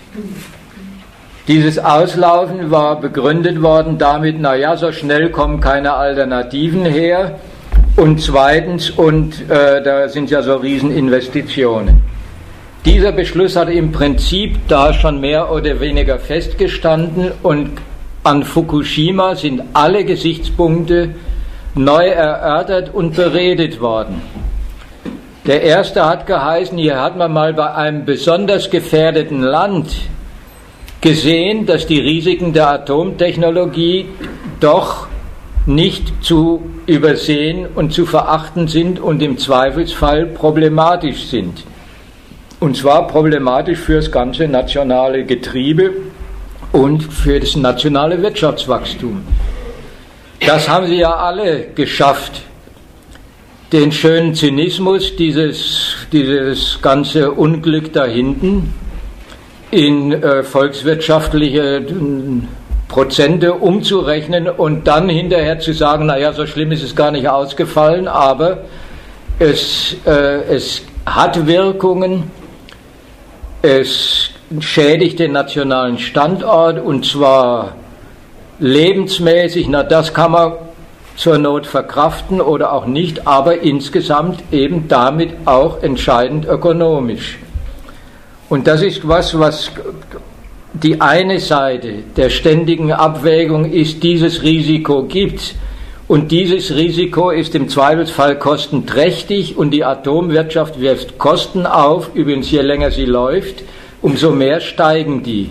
[1.47, 7.39] Dieses Auslaufen war begründet worden damit, naja, so schnell kommen keine Alternativen her.
[7.95, 12.01] Und zweitens, und äh, da sind ja so Rieseninvestitionen.
[12.83, 17.71] Dieser Beschluss hat im Prinzip da schon mehr oder weniger festgestanden und
[18.23, 21.09] an Fukushima sind alle Gesichtspunkte
[21.75, 24.21] neu erörtert und beredet worden.
[25.45, 29.91] Der erste hat geheißen, hier hat man mal bei einem besonders gefährdeten Land
[31.01, 34.07] gesehen, dass die Risiken der Atomtechnologie
[34.59, 35.05] doch
[35.67, 41.63] nicht zu übersehen und zu verachten sind und im Zweifelsfall problematisch sind.
[42.59, 45.91] Und zwar problematisch für das ganze nationale Getriebe
[46.71, 49.21] und für das nationale Wirtschaftswachstum.
[50.39, 52.41] Das haben sie ja alle geschafft
[53.71, 58.73] den schönen Zynismus, dieses, dieses ganze Unglück da hinten
[59.71, 61.83] in äh, volkswirtschaftliche äh,
[62.87, 68.07] Prozente umzurechnen und dann hinterher zu sagen, naja, so schlimm ist es gar nicht ausgefallen,
[68.07, 68.59] aber
[69.39, 72.31] es, äh, es hat Wirkungen,
[73.61, 74.29] es
[74.59, 77.75] schädigt den nationalen Standort und zwar
[78.59, 80.53] lebensmäßig, na das kann man
[81.15, 87.37] zur Not verkraften oder auch nicht, aber insgesamt eben damit auch entscheidend ökonomisch.
[88.49, 89.71] Und das ist was, was
[90.73, 95.55] die eine Seite der ständigen Abwägung ist, dieses Risiko gibt.
[96.07, 102.61] Und dieses Risiko ist im Zweifelsfall kostenträchtig und die Atomwirtschaft wirft Kosten auf, übrigens je
[102.61, 103.63] länger sie läuft,
[104.03, 105.49] umso mehr steigen die.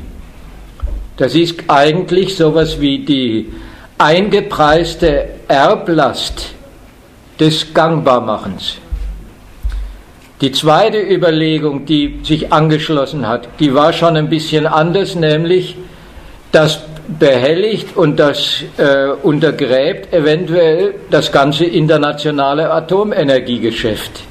[1.17, 3.53] Das ist eigentlich sowas wie die
[3.99, 6.55] eingepreiste Erblast
[7.39, 8.79] des Gangbarmachens.
[10.41, 15.77] Die zweite Überlegung, die sich angeschlossen hat, die war schon ein bisschen anders, nämlich
[16.53, 16.81] das
[17.19, 24.23] behelligt und das äh, untergräbt eventuell das ganze internationale Atomenergiegeschäft.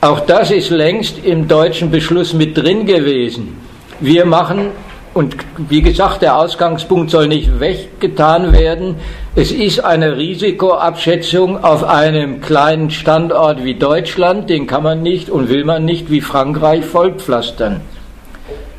[0.00, 3.56] Auch das ist längst im deutschen Beschluss mit drin gewesen.
[4.00, 4.70] Wir machen
[5.18, 5.34] und
[5.68, 8.94] wie gesagt, der Ausgangspunkt soll nicht weggetan werden.
[9.34, 15.48] Es ist eine Risikoabschätzung auf einem kleinen Standort wie Deutschland, den kann man nicht und
[15.48, 17.80] will man nicht wie Frankreich vollpflastern.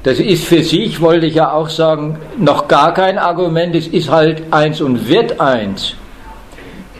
[0.03, 3.75] Das ist für sich, wollte ich ja auch sagen, noch gar kein Argument.
[3.75, 5.95] Es ist halt eins und wird eins.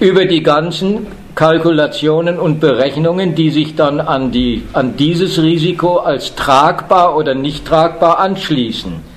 [0.02, 6.36] Über die ganzen Kalkulationen und Berechnungen, die sich dann an, die, an dieses Risiko als
[6.36, 9.09] tragbar oder nicht tragbar anschließen.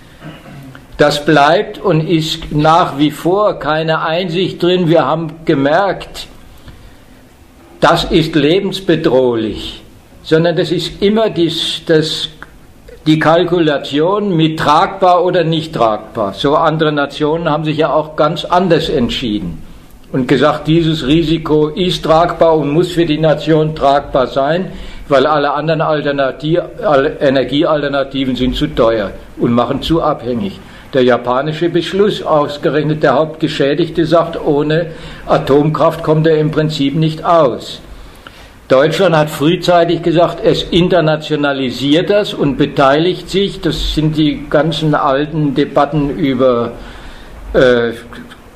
[0.99, 4.89] Das bleibt und ist nach wie vor keine Einsicht drin.
[4.89, 6.27] Wir haben gemerkt,
[7.81, 9.83] das ist lebensbedrohlich,
[10.23, 12.29] sondern das ist immer dies, das,
[13.07, 16.35] die Kalkulation mit tragbar oder nicht tragbar.
[16.35, 19.63] So andere Nationen haben sich ja auch ganz anders entschieden
[20.13, 24.71] und gesagt, dieses Risiko ist tragbar und muss für die Nation tragbar sein,
[25.09, 26.61] weil alle anderen Alternativ,
[27.19, 30.61] Energiealternativen sind zu teuer und machen zu abhängig.
[30.93, 34.93] Der japanische Beschluss ausgerechnet, der Hauptgeschädigte sagt, ohne
[35.27, 37.81] Atomkraft kommt er im Prinzip nicht aus.
[38.69, 43.61] Deutschland hat frühzeitig gesagt, es internationalisiert das und beteiligt sich.
[43.61, 46.73] Das sind die ganzen alten Debatten über
[47.55, 47.93] äh,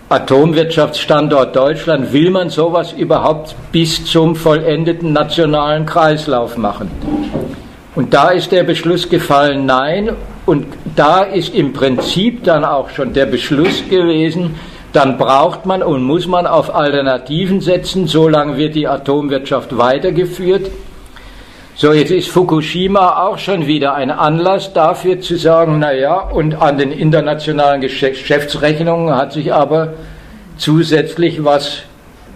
[0.09, 6.89] Atomwirtschaftsstandort Deutschland, will man sowas überhaupt bis zum vollendeten nationalen Kreislauf machen?
[7.97, 10.11] Und da ist der Beschluss gefallen, nein.
[10.45, 14.55] Und da ist im Prinzip dann auch schon der Beschluss gewesen,
[14.93, 20.71] dann braucht man und muss man auf Alternativen setzen, solange wird die Atomwirtschaft weitergeführt.
[21.75, 26.79] So, jetzt ist Fukushima auch schon wieder ein Anlass dafür zu sagen, naja, und an
[26.79, 29.95] den internationalen Geschäftsrechnungen hat sich aber
[30.57, 31.83] zusätzlich was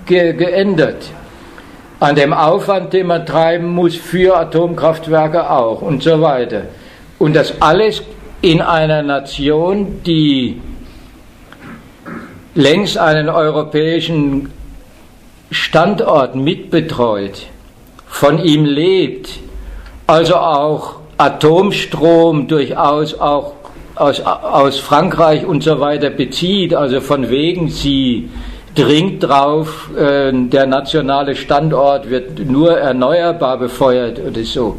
[0.07, 1.11] ge geändert.
[2.01, 6.63] An dem Aufwand, den man treiben muss für Atomkraftwerke auch und so weiter.
[7.19, 8.03] Und das alles
[8.41, 10.61] in einer Nation, die
[12.55, 14.51] längst einen europäischen
[15.51, 17.47] Standort mitbetreut
[18.07, 19.39] von ihm lebt,
[20.07, 23.53] also auch Atomstrom durchaus auch
[23.95, 28.31] aus, aus Frankreich und so weiter bezieht, also von wegen sie
[28.75, 34.79] dringt drauf, äh, der nationale Standort wird nur erneuerbar befeuert oder so.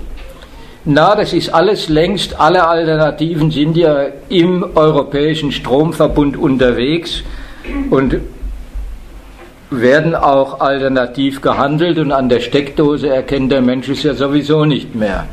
[0.84, 7.22] Na, das ist alles längst, alle Alternativen sind ja im europäischen Stromverbund unterwegs
[7.92, 8.18] und
[9.70, 14.96] werden auch alternativ gehandelt und an der Steckdose erkennt der Mensch es ja sowieso nicht
[14.96, 15.28] mehr,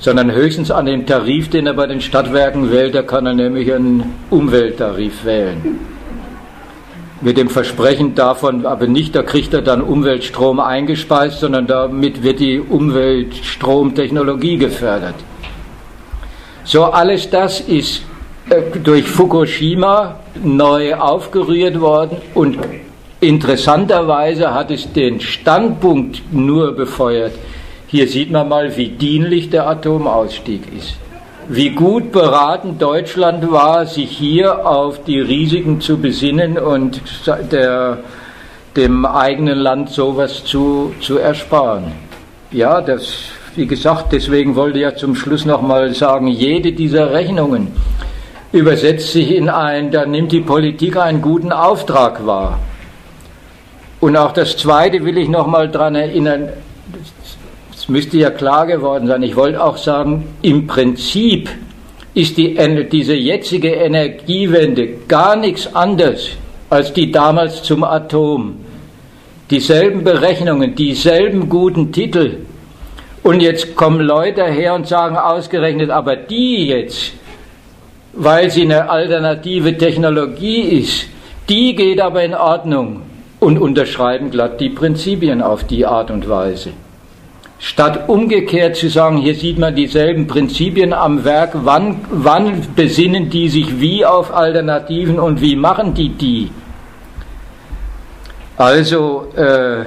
[0.00, 3.72] sondern höchstens an dem Tarif, den er bei den Stadtwerken wählt, da kann er nämlich
[3.72, 5.78] einen Umwelttarif wählen.
[7.24, 12.38] Mit dem Versprechen davon aber nicht, da kriegt er dann Umweltstrom eingespeist, sondern damit wird
[12.38, 15.14] die Umweltstromtechnologie gefördert.
[16.64, 18.02] So alles das ist
[18.50, 22.58] äh, durch Fukushima neu aufgerührt worden und
[23.20, 27.32] Interessanterweise hat es den Standpunkt nur befeuert.
[27.86, 30.98] Hier sieht man mal, wie dienlich der Atomausstieg ist.
[31.48, 37.02] Wie gut beraten Deutschland war, sich hier auf die Risiken zu besinnen und
[37.52, 37.98] der,
[38.76, 41.92] dem eigenen Land sowas zu, zu ersparen.
[42.50, 43.12] Ja, das,
[43.56, 47.72] wie gesagt, deswegen wollte ich ja zum Schluss nochmal sagen, jede dieser Rechnungen
[48.52, 52.58] übersetzt sich in ein, da nimmt die Politik einen guten Auftrag wahr.
[54.00, 56.48] Und auch das Zweite will ich noch mal daran erinnern,
[57.84, 61.50] es müsste ja klar geworden sein, ich wollte auch sagen, im Prinzip
[62.14, 62.56] ist die,
[62.90, 66.30] diese jetzige Energiewende gar nichts anderes
[66.70, 68.56] als die damals zum Atom.
[69.50, 72.38] Dieselben Berechnungen, dieselben guten Titel.
[73.22, 77.12] Und jetzt kommen Leute her und sagen ausgerechnet, aber die jetzt,
[78.14, 81.06] weil sie eine alternative Technologie ist,
[81.50, 83.02] die geht aber in Ordnung
[83.40, 86.70] und unterschreiben glatt die Prinzipien auf die Art und Weise.
[87.58, 93.48] Statt umgekehrt zu sagen, hier sieht man dieselben Prinzipien am Werk, wann, wann besinnen die
[93.48, 96.50] sich wie auf Alternativen und wie machen die die?
[98.56, 99.82] Also, äh,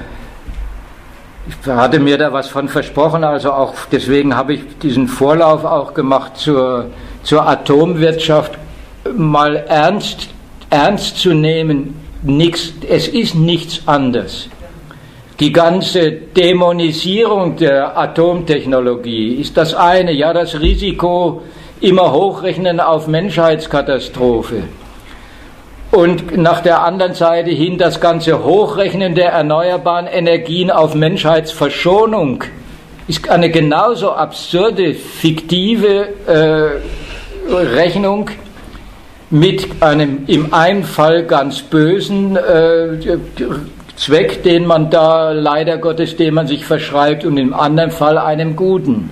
[1.47, 5.93] ich hatte mir da was von versprochen, also auch deswegen habe ich diesen Vorlauf auch
[5.93, 6.87] gemacht zur,
[7.23, 8.57] zur Atomwirtschaft,
[9.15, 10.29] mal ernst,
[10.69, 14.49] ernst zu nehmen, nichts, es ist nichts anderes.
[15.39, 21.43] Die ganze Dämonisierung der Atomtechnologie ist das eine, ja das Risiko
[21.79, 24.63] immer hochrechnen auf Menschheitskatastrophe.
[25.91, 32.43] Und nach der anderen Seite hin das ganze Hochrechnen der erneuerbaren Energien auf Menschheitsverschonung
[33.07, 38.31] ist eine genauso absurde, fiktive äh, Rechnung
[39.29, 43.17] mit einem im einen Fall ganz bösen äh,
[43.97, 48.55] Zweck, den man da leider Gottes, den man sich verschreibt, und im anderen Fall einem
[48.55, 49.09] guten.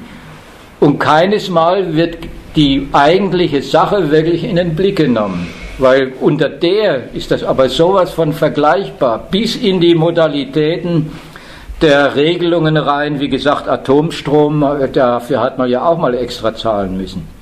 [0.80, 2.18] Und keines Mal wird
[2.56, 5.48] die eigentliche Sache wirklich in den Blick genommen,
[5.80, 11.12] weil unter der ist das aber sowas von vergleichbar, bis in die Modalitäten
[11.82, 17.35] der Regelungen rein, wie gesagt, Atomstrom, dafür hat man ja auch mal extra zahlen müssen.